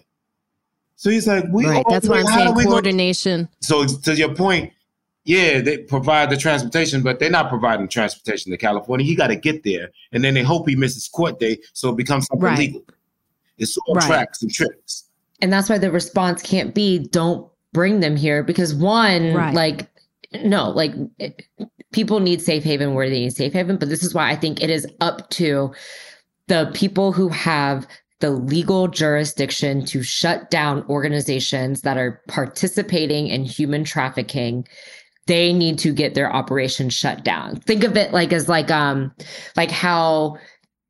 [0.96, 1.84] So he's like, we right.
[1.90, 2.54] That's what I'm do saying.
[2.54, 3.48] we go- Coordination.
[3.60, 4.72] so to your point,
[5.24, 9.04] yeah, they provide the transportation, but they're not providing transportation to California.
[9.04, 11.96] He got to get there, and then they hope he misses court day, so it
[11.96, 12.58] becomes something Right.
[12.58, 12.84] legal.
[13.58, 14.06] It's all Right.
[14.06, 15.04] tracks and tricks.
[15.42, 19.54] and that's why the response can't be don't bring them here because one Right.
[19.54, 19.86] like
[20.44, 21.42] no like it-
[21.92, 24.62] people need safe haven where they need safe haven but this is why i think
[24.62, 25.72] it is up to
[26.48, 27.86] the people who have
[28.20, 34.66] the legal jurisdiction to shut down organizations that are participating in human trafficking.
[35.26, 37.56] They need to get their operation shut down.
[37.60, 39.12] Think of it like as like um
[39.56, 40.38] like how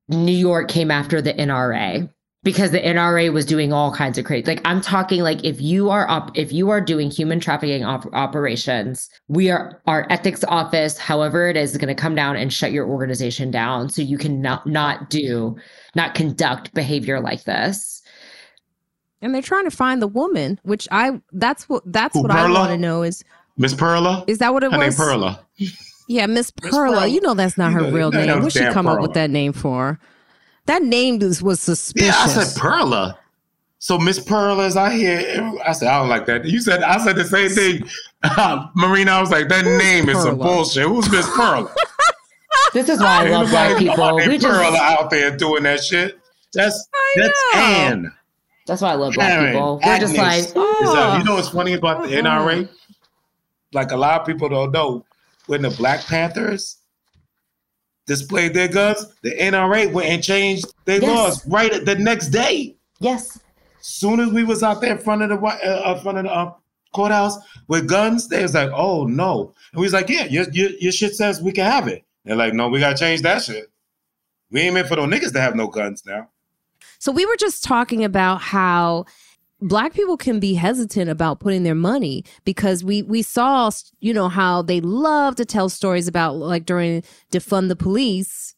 [0.09, 2.09] new york came after the nra
[2.47, 4.47] because the NRA was doing all kinds of crazy.
[4.47, 8.07] Like I'm talking like if you are up, if you are doing human trafficking op-
[8.15, 12.53] operations, we are our ethics office, however it is, is going to come down and
[12.53, 15.57] shut your organization down so you can not not do,
[15.97, 18.01] not conduct behavior like this.
[19.21, 22.49] And they're trying to find the woman, which I that's what that's Who, what I
[22.49, 23.25] want to know is
[23.57, 24.95] Miss Perla, is that what it her name was?
[24.95, 25.45] Perla.
[26.07, 26.95] Yeah, Miss Miss Perla.
[26.95, 27.07] Perla.
[27.09, 28.37] You know that's not You her know, real name.
[28.37, 29.99] was What she damn come up with that name for?
[30.67, 32.09] That name was, was suspicious.
[32.09, 33.19] Yeah, I said Perla.
[33.79, 35.53] So Miss Perla is out here.
[35.65, 36.45] I said I don't like that.
[36.45, 37.89] You said I said the same thing.
[38.75, 40.87] Marina, I was like that Who's name is some bullshit.
[40.87, 41.73] Who's Miss Perla?
[42.73, 43.95] This is why I Ain't love white nobody people.
[44.05, 46.19] about that We Perla just out there doing that shit.
[46.53, 47.61] That's I that's know.
[47.61, 48.13] Ann.
[48.67, 49.81] that's why I love black Karen, people.
[49.85, 50.47] We're just like Agnes.
[50.49, 52.39] Is that- you know what's funny about the uh-huh.
[52.41, 52.69] NRA?
[53.73, 55.05] Like a lot of people don't know,
[55.47, 56.79] when the Black Panthers
[58.07, 61.09] displayed their guns, the NRA went and changed their Yes.
[61.09, 62.77] laws right at the next day.
[63.01, 63.39] yes,
[63.81, 66.25] Soon as we was out there in front of the Whi- uh, uh, front of
[66.25, 66.53] the uh,
[66.93, 67.37] courthouse
[67.69, 70.91] with guns, they was like, "Oh no!" And we was like, "Yeah, your, your your
[70.93, 73.71] shit says we can have it." They're like, "No, we gotta change that shit.
[74.51, 76.29] We ain't meant for those niggas to have no guns now."
[76.99, 79.05] So we were just talking about how
[79.61, 83.71] black people can be hesitant about putting their money because we we saw
[84.01, 87.03] you know how they love to tell stories about like during
[87.33, 88.55] defund the police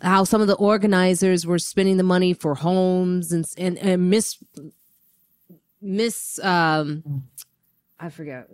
[0.00, 4.38] how some of the organizers were spending the money for homes and and, and miss
[5.82, 7.24] miss um
[7.98, 8.48] I forget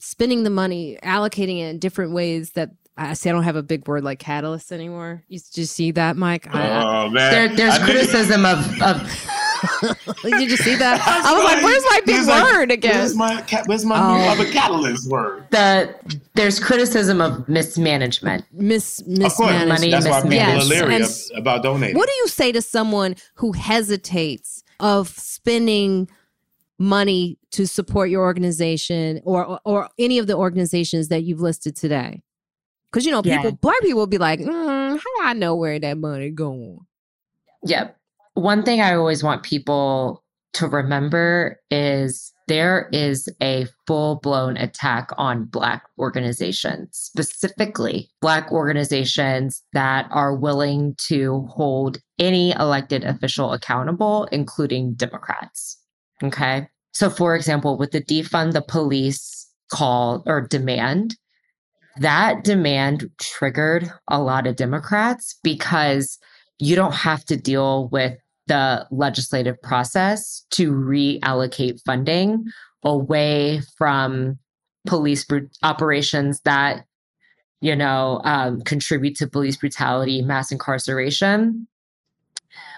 [0.00, 3.62] spending the money allocating it in different ways that I see I don't have a
[3.62, 5.24] big word like catalyst anymore.
[5.28, 6.52] You just see that, Mike?
[6.54, 9.26] I- I- Oh man, there, there's I knew- criticism of of
[10.22, 11.00] Did you see that?
[11.06, 13.96] I was like, "Where's my big He's like, word again?" Where's my ca- where's my
[13.98, 15.46] new other catalyst word?
[15.50, 15.94] the
[16.34, 18.44] there's criticism of mismanagement.
[18.52, 19.68] Miss Of course, mismanagement.
[19.68, 21.04] money that's why people Yes, are leery
[21.40, 21.96] about donating.
[21.96, 26.08] What do you say to someone who hesitates of spending
[26.78, 32.22] money to support your organization or or any of the organizations that you've listed today?
[32.90, 33.50] Because you know, people, Yeah.
[33.60, 36.78] black people will be like, mm, "How do I know where that money going?"
[37.64, 37.96] Yep.
[38.34, 40.24] One thing I always want people
[40.54, 49.62] to remember is there is a full blown attack on Black organizations, specifically Black organizations
[49.72, 55.78] that are willing to hold any elected official accountable, including Democrats.
[56.22, 56.68] Okay.
[56.92, 61.16] So, for example, with the defund the police call or demand,
[61.98, 66.18] that demand triggered a lot of Democrats because
[66.58, 72.44] you don't have to deal with the legislative process to reallocate funding
[72.82, 74.38] away from
[74.86, 76.84] police bru- operations that
[77.60, 81.66] you know um, contribute to police brutality mass incarceration.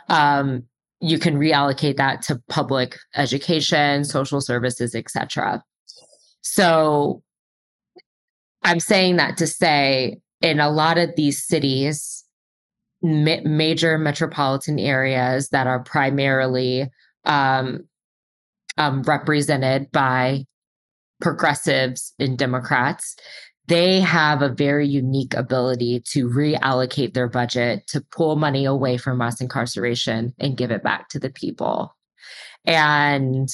[0.09, 0.64] Um,
[1.01, 5.62] you can reallocate that to public education social services etc
[6.40, 7.22] so
[8.62, 12.15] i'm saying that to say in a lot of these cities
[13.07, 16.91] ma- major metropolitan areas that are primarily
[17.24, 17.87] um,
[18.77, 20.45] um, represented by
[21.20, 23.16] progressives and Democrats,
[23.69, 29.19] they have a very unique ability to reallocate their budget to pull money away from
[29.19, 31.97] mass incarceration and give it back to the people.
[32.65, 33.49] And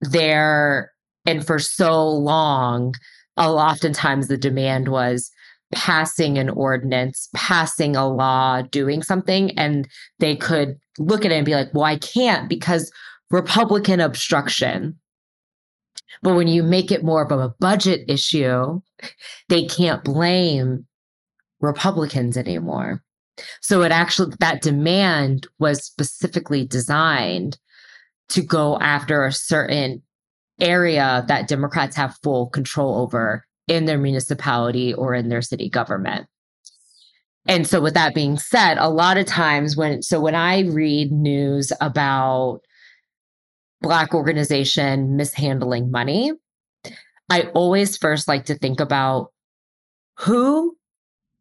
[0.00, 0.92] they're,
[1.26, 2.94] and for so long,
[3.36, 5.30] oftentimes the demand was
[5.72, 9.88] passing an ordinance, passing a law, doing something, and
[10.18, 12.92] they could look at it and be like, well, I can't because
[13.30, 14.98] Republican obstruction.
[16.22, 18.80] But when you make it more of a budget issue,
[19.48, 20.86] they can't blame
[21.60, 23.02] Republicans anymore.
[23.60, 27.58] So it actually, that demand was specifically designed
[28.28, 30.02] to go after a certain
[30.60, 36.26] area that Democrats have full control over in their municipality or in their city government.
[37.46, 41.10] and so with that being said, a lot of times when so when I read
[41.12, 42.60] news about
[43.80, 46.32] black organization mishandling money,
[47.28, 49.32] I always first like to think about
[50.18, 50.76] who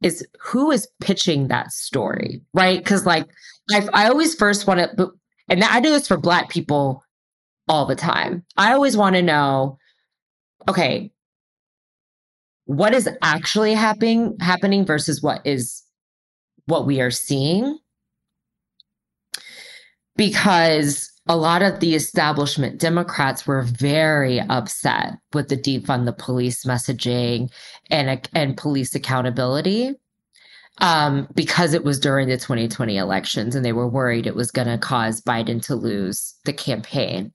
[0.02, 2.80] is who is pitching that story, right?
[2.80, 3.28] Because like
[3.72, 5.12] I I always first want to,
[5.50, 7.04] and I do this for black people
[7.68, 8.44] all the time.
[8.58, 9.78] I always want to know,
[10.68, 11.12] okay,
[12.72, 15.84] what is actually happening happening versus what is
[16.68, 17.78] what we are seeing
[20.16, 26.64] because a lot of the establishment Democrats were very upset with the defund the police
[26.64, 27.52] messaging
[27.90, 29.94] and and police accountability
[30.78, 34.70] um, because it was during the 2020 elections and they were worried it was going
[34.70, 37.34] to cause Biden to lose the campaign.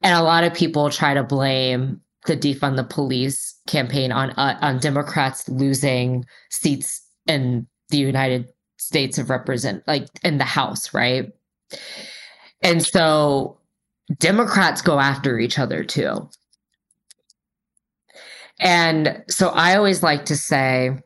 [0.00, 4.58] And a lot of people try to blame the defund the police campaign on uh,
[4.60, 11.32] on Democrats losing seats in the United States of represent like in the House, right?
[12.62, 13.58] And so
[14.18, 16.28] Democrats go after each other too.
[18.58, 20.98] And so I always like to say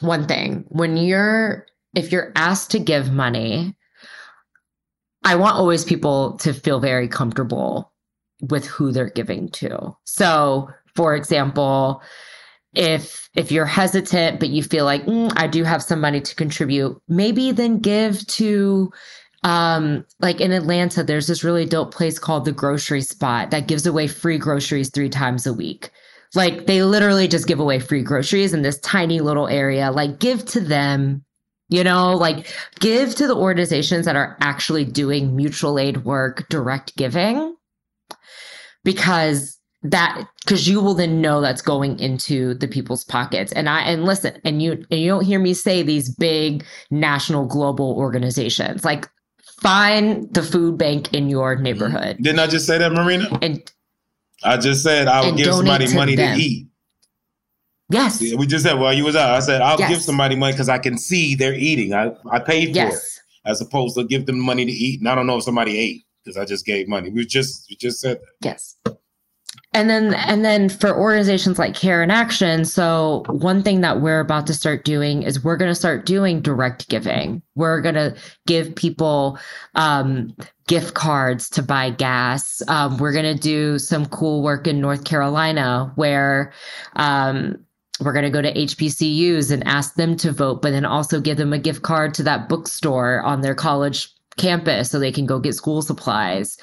[0.00, 3.76] one thing when you're, if you're asked to give money,
[5.24, 7.91] I want always people to feel very comfortable
[8.42, 9.96] with who they're giving to.
[10.04, 12.02] So, for example,
[12.74, 16.34] if if you're hesitant but you feel like mm, I do have some money to
[16.34, 18.90] contribute, maybe then give to
[19.44, 23.86] um like in Atlanta there's this really dope place called the grocery spot that gives
[23.86, 25.90] away free groceries 3 times a week.
[26.34, 29.90] Like they literally just give away free groceries in this tiny little area.
[29.90, 31.24] Like give to them
[31.68, 36.94] you know, like give to the organizations that are actually doing mutual aid work, direct
[36.96, 37.56] giving,
[38.84, 43.80] because that because you will then know that's going into the people's pockets and i
[43.80, 48.84] and listen and you and you don't hear me say these big national global organizations
[48.84, 49.08] like
[49.60, 51.64] find the food bank in your mm-hmm.
[51.64, 53.26] neighborhood Didn't I just say that, Marina?
[53.42, 53.72] and
[54.44, 56.36] I just said I would give somebody to money them.
[56.36, 56.66] to eat.
[57.88, 59.88] yes We just said while you was out, I said I'll Yes.
[59.90, 61.94] give somebody money because I can see they're eating.
[61.94, 63.02] I, I paid for it
[63.44, 65.00] as opposed to give them money to eat.
[65.00, 67.10] And I don't know if somebody ate because I just gave money.
[67.10, 68.46] We just we just said that.
[68.46, 68.76] Yes.
[69.74, 74.20] And then and then for organizations like Care in Action, so one thing that we're
[74.20, 77.42] about to start doing is we're going to start doing direct giving.
[77.54, 78.14] We're going to
[78.46, 79.38] give people
[79.74, 80.36] um,
[80.66, 82.60] gift cards to buy gas.
[82.68, 86.52] Um, we're going to do some cool work in North Carolina where
[86.96, 87.56] um,
[88.00, 91.38] we're going to go to HBCUs and ask them to vote, but then also give
[91.38, 95.38] them a gift card to that bookstore on their college campus so they can go
[95.38, 96.56] get school supplies,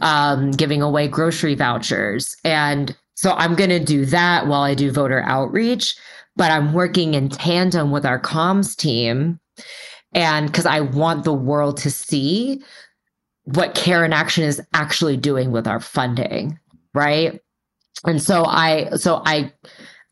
[0.00, 2.36] um, giving away grocery vouchers.
[2.44, 5.94] And so I'm going to do that while I do voter outreach,
[6.36, 9.38] but I'm working in tandem with our comms team.
[10.12, 12.62] And because I want the world to see
[13.44, 16.58] what Care in Action is actually doing with our funding,
[16.94, 17.40] right?
[18.04, 19.52] And so I, so I,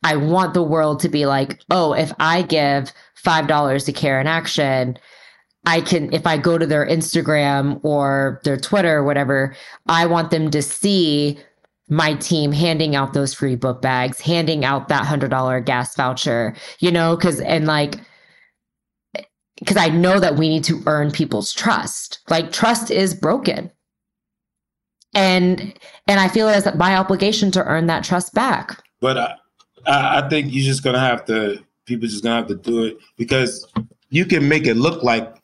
[0.02, 2.92] I want the world to be like, oh, if I give
[3.24, 4.98] $5 to Care in Action,
[5.68, 9.54] I can, if I go to their Instagram or their Twitter or whatever,
[9.86, 11.38] I want them to see
[11.90, 16.90] my team handing out those free book bags, handing out that $100 gas voucher, you
[16.90, 17.96] know, because, and like,
[19.14, 19.24] eh,
[19.58, 22.20] because I know that we need to earn people's trust.
[22.30, 23.70] Like, trust is broken.
[25.12, 28.82] And, and I feel it as my obligation to earn that trust back.
[29.02, 29.34] But I,
[29.86, 31.62] I, think you're just gonna have to.
[31.84, 33.66] People just gonna have to do it because
[34.10, 35.37] you can make it look like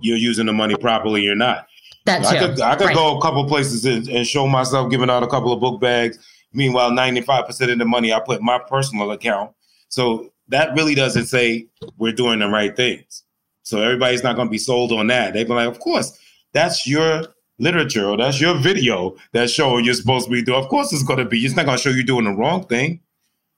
[0.00, 1.22] you're using the money properly.
[1.22, 1.66] You're not.
[2.04, 2.28] That too.
[2.28, 2.94] I could I could Right.
[2.94, 6.18] go a couple places and, and show myself giving out a couple of book bags.
[6.52, 9.52] Meanwhile, 95% of the money I put in my personal account.
[9.88, 11.66] So that really doesn't say
[11.98, 13.24] we're doing the right things.
[13.62, 15.34] So everybody's not going to be sold on that.
[15.34, 16.16] They'd be like, of course,
[16.52, 17.24] that's your
[17.58, 20.62] literature or that's your video that's showing you're supposed to be doing.
[20.62, 21.44] Of course, it's going to be.
[21.44, 23.00] It's not going to show you doing the wrong thing.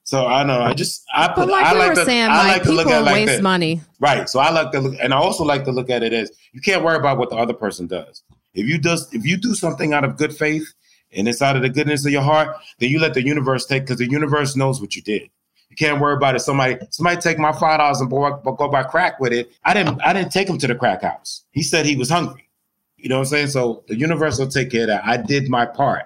[0.09, 0.63] So I know.
[0.63, 1.37] I just I put.
[1.37, 3.43] But like I like to, saying, I like, like to look at like waste that.
[3.43, 3.83] money.
[4.01, 4.27] Right.
[4.27, 6.63] So I like to look, and I also like to look at it as you
[6.63, 8.23] can't worry about what the other person does.
[8.55, 10.67] If you does, if you do something out of good faith
[11.13, 13.83] and it's out of the goodness of your heart, then you let the universe take
[13.83, 15.29] because the universe knows what you did.
[15.69, 16.41] You can't worry about it.
[16.41, 19.53] Somebody, somebody take my five dollars and go, go buy crack with it.
[19.67, 21.45] I didn't, I didn't take him to the crack house.
[21.51, 22.49] He said he was hungry.
[22.97, 23.49] You know what I'm saying?
[23.49, 25.05] So the universe will take care of that.
[25.05, 26.05] I did my part.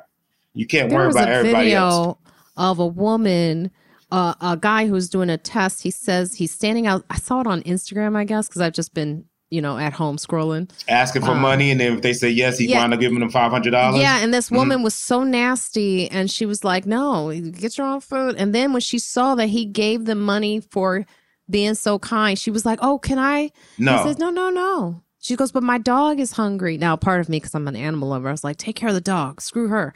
[0.54, 2.18] You can't There worry about everybody else.
[2.56, 3.70] of a woman,
[4.12, 5.82] uh, a guy who's doing a test.
[5.82, 7.04] He says he's standing out.
[7.10, 10.16] I saw it on Instagram, I guess, because I've just been, you know, at home
[10.18, 10.70] scrolling.
[10.86, 12.78] Asking for Um, money, and then if they say yes, he yeah.
[12.78, 14.00] wound up giving them five hundred dollars.
[14.00, 14.56] Yeah, and this Mhm.
[14.56, 18.72] woman was so nasty, and she was like, "No, get your own food." And then
[18.72, 21.04] when she saw that he gave them money for
[21.50, 22.38] being so kind.
[22.38, 23.96] She was like, "Oh, can I?" No.
[23.98, 27.28] He says, "No, no, no." She goes, "But my dog is hungry." Now, part of
[27.28, 29.40] me, because I'm an animal lover, I was like, "Take care of the dog.
[29.42, 29.92] Screw her."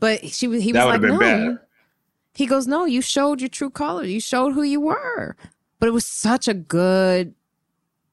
[0.00, 0.62] But she was.
[0.62, 1.58] He that was would like, have been "No." bad.
[2.38, 4.04] He goes, "No, you showed your true color.
[4.04, 5.34] You showed who you were."
[5.80, 7.34] But it was such a good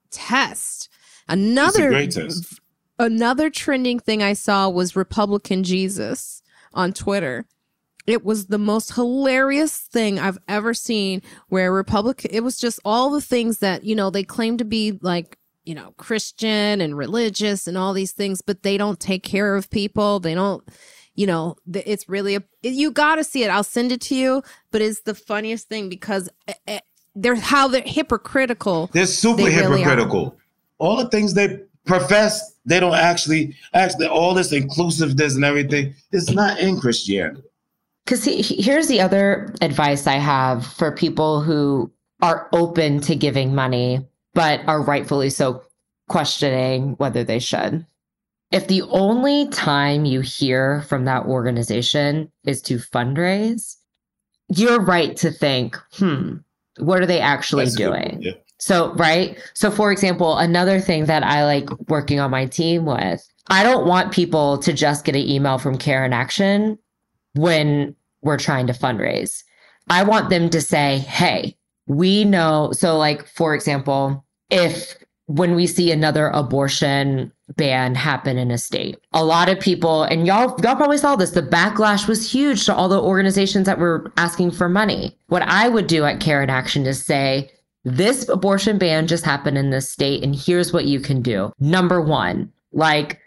[0.10, 0.90] test.
[1.30, 2.60] Another great test.
[2.98, 6.42] another trending thing I saw was Republican Jesus
[6.74, 7.46] on Twitter.
[8.08, 13.12] It was the most hilarious thing I've ever seen where Republican it was just all
[13.12, 17.68] the things that, you know, they claim to be like, you know, Christian and religious
[17.68, 20.20] and all these things, but they don't take care of people.
[20.20, 20.68] They don't
[21.16, 23.50] you know, it's really a you got to see it.
[23.50, 26.80] I'll send it to you, but it's the funniest thing because eh, eh,
[27.16, 28.90] they're how they're hypocritical.
[28.94, 30.38] They're super They really hypocritical.
[30.78, 35.96] All the things they profess, they don't actually actually all this inclusiveness and everything.
[36.12, 37.44] It's not in Christianity.
[38.06, 44.06] Because here's the other advice I have for people who are open to giving money,
[44.34, 45.64] but are rightfully so
[46.08, 47.86] questioning whether they should.
[48.52, 53.76] If the only time you hear from that organization is to fundraise,
[54.50, 56.38] you're right to think, hmm,
[56.78, 58.20] what are they actually That's doing?
[58.22, 58.34] Yeah.
[58.60, 59.38] So, right.
[59.54, 63.88] So, for example, another thing that I like working on my team with, I don't
[63.88, 66.78] want people to just get an email from Care in Action
[67.34, 69.44] when we're trying to fundraise.
[69.90, 71.58] I want them to say, hey,
[71.88, 72.72] we know.
[72.72, 74.96] So, like, for example, if
[75.28, 80.26] when we see another abortion ban happen in a state, a lot of people, and
[80.26, 84.12] y'all, y'all probably saw this, the backlash was huge to all the organizations that were
[84.18, 85.18] asking for money.
[85.28, 87.52] What I would do at Care in Action is say,
[87.84, 91.54] this abortion ban just happened in this state, and here's what you can do.
[91.60, 93.20] Number one, like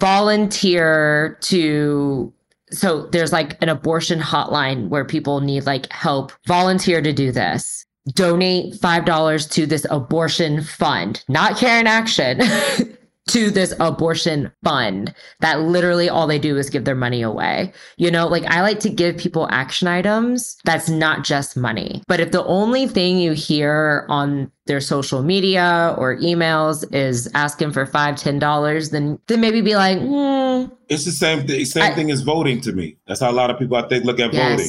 [0.00, 2.32] volunteer to
[2.72, 7.84] so there's like an abortion hotline where people need like help volunteer to do this
[8.14, 12.40] donate five dollars to this abortion fund not care in action
[13.30, 18.10] to this abortion fund that literally all they do is give their money away you
[18.10, 22.32] know like i like to give people action items that's not just money but if
[22.32, 28.16] the only thing you hear on their social media or emails is asking for five
[28.16, 31.64] ten dollars then then maybe be like hmm, It's the same thing.
[31.64, 32.96] Same I- thing as voting to me.
[33.06, 34.66] That's how a lot of people I think look at voting.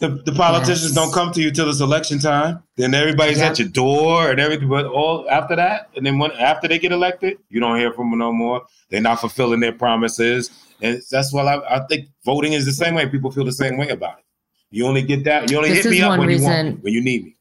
[0.00, 0.94] The, the politicians Yes.
[0.94, 2.62] don't come to you till it's election time.
[2.76, 3.50] Then everybody's Yep.
[3.50, 4.68] at your door and everything.
[4.68, 8.10] But all after that, and then when after they get elected, you don't hear from
[8.10, 8.62] them no more.
[8.90, 10.50] They're not fulfilling their promises,
[10.80, 13.08] and that's why I, I think voting is the same way.
[13.08, 14.24] People feel the same way about it.
[14.70, 15.50] You only get that.
[15.50, 17.36] You only This hit me up when you want reason- me, when you need me.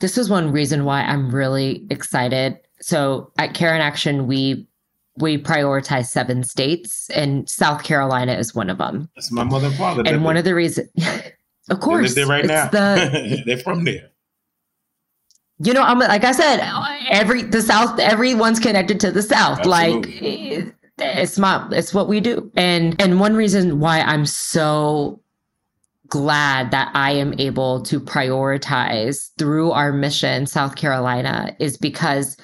[0.00, 2.58] this is one reason why I'm really excited.
[2.80, 4.66] So at Care in Action, we
[5.18, 9.08] we prioritize seven states, and South Carolina is one of them.
[9.16, 10.02] That's my mother and father.
[10.06, 10.88] And one of the reasons,
[11.70, 12.68] of they course, live there right now.
[12.68, 14.10] the They're from there.
[15.58, 16.60] you know, I'm like I said,
[17.10, 19.64] every the South, everyone's connected to the South.
[19.66, 20.50] Like Absolutely.
[20.52, 22.50] it- it's my, it's what we do.
[22.56, 25.20] And and one reason why I'm so
[26.08, 32.38] glad that I am able to prioritize through our mission, South Carolina, is because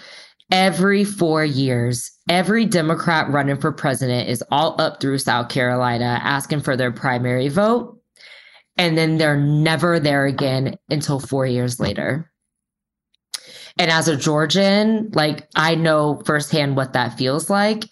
[0.51, 6.61] every four years, every Democrat running for president is all up through South Carolina asking
[6.61, 7.99] for their primary vote.
[8.77, 12.31] And then they're never there again until four years later.
[13.79, 17.85] And as a Georgian, like I know firsthand what that feels like.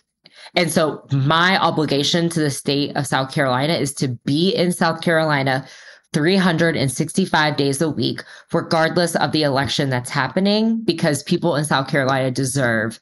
[0.54, 1.28] And so mm-hmm.
[1.28, 5.66] my obligation to the state of South Carolina is to be in South Carolina
[6.12, 12.30] 365 days a week, regardless of the election that's happening, because people in South Carolina
[12.30, 12.98] deserve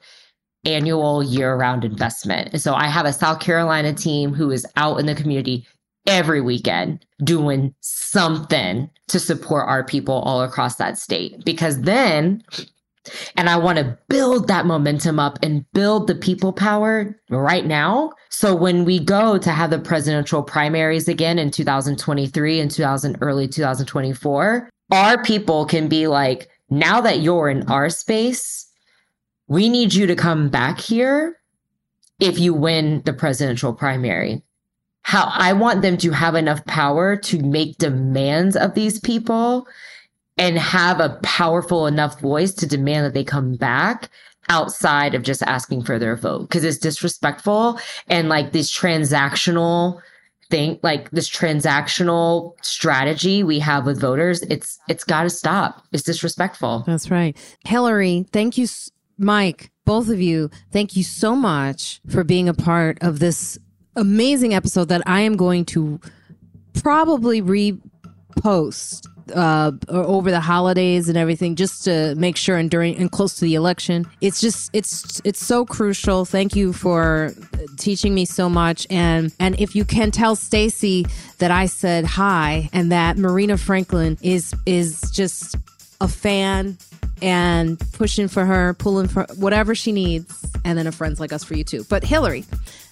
[0.64, 2.50] annual year round investment.
[2.52, 5.66] And so I have a South Carolina team who is out in the community
[6.08, 11.44] every weekend doing something to support our people all across that state.
[11.44, 12.42] Because then,
[13.36, 18.12] and I want to build that momentum up and build the people power right now.
[18.30, 23.46] So when we go to have the presidential primaries again in 2023 and 2000 early
[23.46, 28.66] 2024, our people can be like, now that you're in our space,
[29.46, 31.38] we need you to come back here
[32.20, 34.42] if you win the presidential primary.
[35.08, 39.66] How I want them to have enough power to make demands of these people
[40.36, 44.10] and have a powerful enough voice to demand that they come back
[44.50, 49.98] outside of just asking for their vote because it's disrespectful and like this transactional
[50.50, 56.02] thing like this transactional strategy we have with voters it's it's got to stop it's
[56.02, 57.34] disrespectful That's right.
[57.64, 58.66] Hillary, thank you,
[59.16, 60.50] Mike, both of you.
[60.70, 63.58] Thank you so much for being a part of this
[63.98, 66.00] amazing episode that I am going to
[66.74, 73.10] probably repost uh, over the holidays and everything, just to make sure and during and
[73.10, 74.06] close to the election.
[74.20, 76.24] It's just it's it's so crucial.
[76.24, 77.32] Thank you for
[77.76, 78.86] teaching me so much.
[78.90, 81.06] And and if you can tell Stacey
[81.38, 85.56] that I said hi and that Marina Franklin is is just
[86.00, 86.78] a fan
[87.22, 91.44] and pushing for her, pulling for whatever she needs, and then a friends like us
[91.44, 91.84] for you too.
[91.88, 92.44] But Hillary,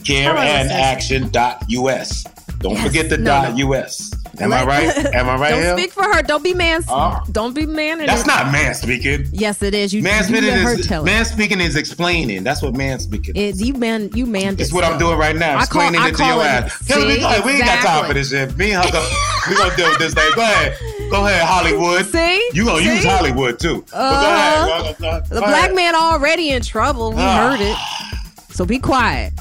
[0.05, 2.24] care in action dot us.
[2.59, 4.12] Don't yes, forget the no, dot us.
[4.41, 4.97] Am I right?
[5.15, 5.51] Am I right?
[5.51, 5.78] Don't here?
[5.78, 6.23] speak for her.
[6.23, 6.83] Don't be man.
[6.89, 7.99] Uh, don't be man.
[7.99, 8.27] That's it.
[8.27, 9.27] not man speaking.
[9.33, 9.93] Yes, it is.
[9.93, 12.45] You man speaking is man speaking is explaining.
[12.45, 13.37] That's what man speaking.
[13.37, 13.62] Is.
[13.62, 14.11] you man.
[14.15, 14.57] You man.
[14.59, 15.59] It's what I'm doing right now.
[15.59, 16.78] Explaining call, it to your it, ass.
[16.81, 17.53] See, Hillary, exactly.
[17.53, 18.57] we ain't got time for this shit.
[18.57, 19.09] Me and her, go,
[19.49, 20.33] we gonna deal with this thing.
[20.35, 20.77] Go ahead.
[21.11, 22.07] Go ahead, Hollywood.
[22.12, 22.51] See?
[22.53, 22.95] You gonna See?
[22.95, 23.85] use Hollywood too.
[23.93, 24.99] Uh, go ahead.
[24.99, 27.12] Go, go, the black man already in trouble.
[27.12, 27.51] We uh.
[27.51, 27.77] heard it.
[28.51, 29.33] So be quiet.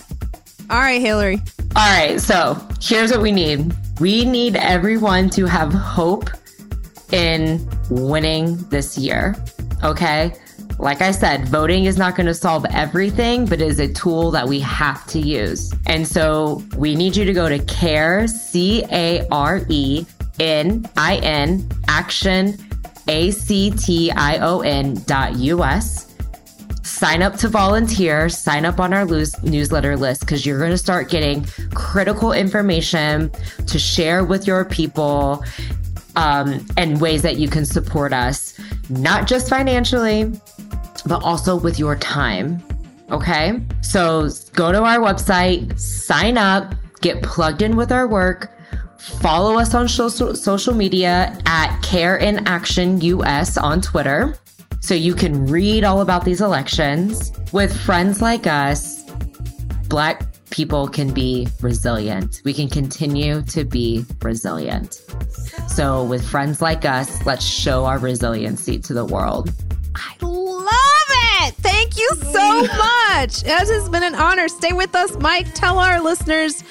[0.70, 1.42] All right, Hillary.
[1.76, 3.74] All right, so here's what we need.
[4.00, 6.30] We need everyone to have hope
[7.12, 9.36] in winning this year.
[9.84, 10.34] Okay?
[10.80, 14.48] Like I said, voting is not going to solve everything, but is a tool that
[14.48, 15.72] we have to use.
[15.86, 20.06] And so we need you to go to care, C A R E
[20.40, 22.58] N I N, action,
[23.08, 26.05] A C T I O N dot US.
[26.86, 31.10] Sign up to volunteer, sign up on our newsletter list because you're going to start
[31.10, 31.44] getting
[31.74, 33.32] critical information
[33.66, 35.44] to share with your people
[36.16, 38.58] um, and ways that you can support us,
[38.90, 40.32] not just financially,
[41.08, 42.64] but also with your time.
[43.10, 43.60] Okay.
[43.82, 48.56] So go to our website, sign up, get plugged in with our work
[49.06, 54.36] Follow us on social, social media at Care in Action US on Twitter
[54.80, 57.32] so you can read all about these elections.
[57.52, 59.04] With friends like us,
[59.88, 62.42] Black people can be resilient.
[62.44, 65.02] We can continue to be resilient.
[65.68, 69.52] So, with friends like us, let's show our resiliency to the world.
[69.96, 70.68] I love
[71.44, 71.56] it.
[71.56, 73.44] Thank you so much.
[73.44, 74.48] It has been an honor.
[74.48, 75.54] Stay with us, Mike.
[75.54, 76.62] Tell our listeners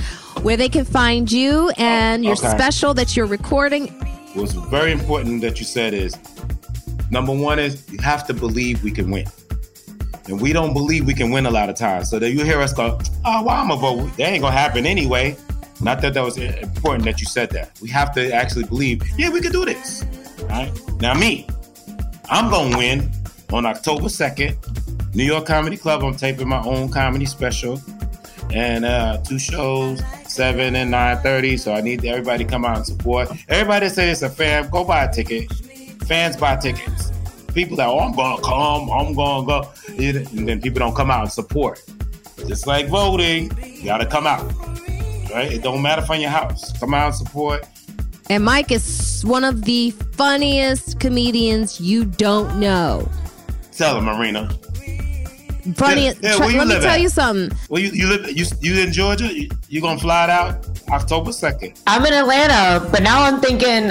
[0.43, 2.51] where they can find you and your okay.
[2.51, 3.89] special that you're recording.
[4.35, 6.15] What's very important that you said is
[7.15, 9.25] number one is you have to believe we can win.
[10.27, 12.11] And we don't believe we can win a lot of times.
[12.11, 14.17] So that you hear us go, oh, well, I'm to vote.
[14.17, 15.37] That ain't going to happen anyway.
[15.81, 17.79] Not that that was important that you said that.
[17.81, 20.05] We have to actually believe, yeah, we can do this.
[20.43, 20.73] All right.
[21.01, 21.47] Now, me,
[22.31, 23.13] I'm going to win
[23.53, 25.15] on October 2nd.
[25.15, 26.03] New York Comedy Club.
[26.03, 27.81] I'm taping my own comedy special
[28.53, 31.57] and uh, two shows, seven and nine thirty.
[31.57, 33.29] So I need everybody to come out and support.
[33.49, 35.53] Everybody say it's a fan, go buy a ticket.
[36.05, 37.13] Fans buy tickets.
[37.55, 41.23] People that oh I'm gonna come, I'm gonna go, and then people don't come out
[41.23, 41.83] and support.
[42.47, 44.45] Just like voting, you gotta come out.
[45.31, 45.53] Right?
[45.53, 46.77] It don't matter from your house.
[46.79, 47.67] Come out and support.
[48.31, 53.09] And Mike is one of the funniest comedians you don't know.
[53.73, 54.51] Tell him, Marina.
[55.77, 56.07] Funny.
[56.07, 57.01] Yeah, yeah, let me tell at?
[57.01, 57.57] you something.
[57.71, 59.33] Well, you you live you you in Georgia?
[59.33, 61.81] You, you gonna fly it out October second?
[61.87, 63.91] I'm in Atlanta, but now I'm thinking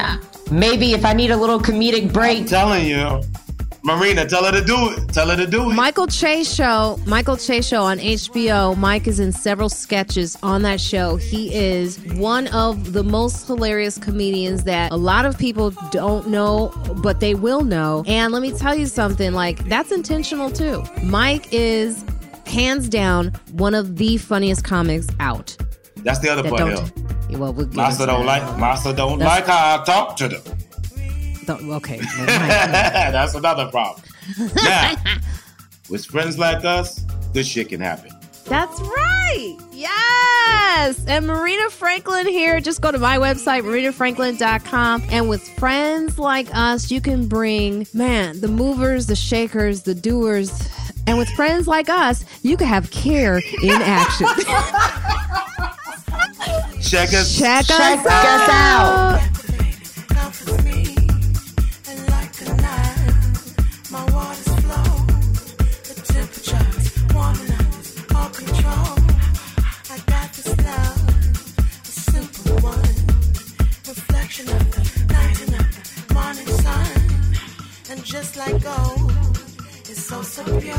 [0.51, 2.39] maybe if I need a little comedic break.
[2.39, 3.21] I'm telling you,
[3.85, 5.09] Marina, tell her to do it.
[5.09, 5.73] Tell her to do it.
[5.73, 6.97] Michael Che show.
[7.05, 8.77] Michael Che show on HBO.
[8.77, 11.17] Mike is in several sketches on that show.
[11.17, 16.69] He is one of the most hilarious comedians that a lot of people don't know,
[17.03, 18.05] but they will know.
[18.07, 19.33] And let me tell you something.
[19.33, 20.81] Like that's intentional too.
[21.03, 22.05] Mike is
[22.45, 25.57] hands down one of the funniest comics out.
[26.03, 26.91] That's the other part.
[27.29, 30.41] Well, we'll Master don't like Master don't That's, like how I talk to them
[31.49, 31.97] okay.
[32.17, 34.03] That's another problem.
[34.55, 34.95] Now,
[35.89, 38.11] with friends like us, this shit can happen.
[38.45, 39.57] That's right.
[39.71, 41.05] Yes.
[41.07, 42.59] And Marina Franklin here.
[42.59, 45.03] Just go to my website, marinafranklin.com.
[45.09, 50.69] And with friends like us, you can bring, man, the movers, the shakers, the doers.
[51.07, 54.27] And with friends like us, you can have care in action.
[56.83, 59.21] check us, check, check us, us out.
[59.21, 59.33] out.
[78.13, 79.11] just like gold.
[79.89, 80.75] It's so, so pure.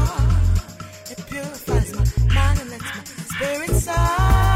[1.10, 3.04] It purifies my mind and lets my
[3.34, 4.53] spirit soar.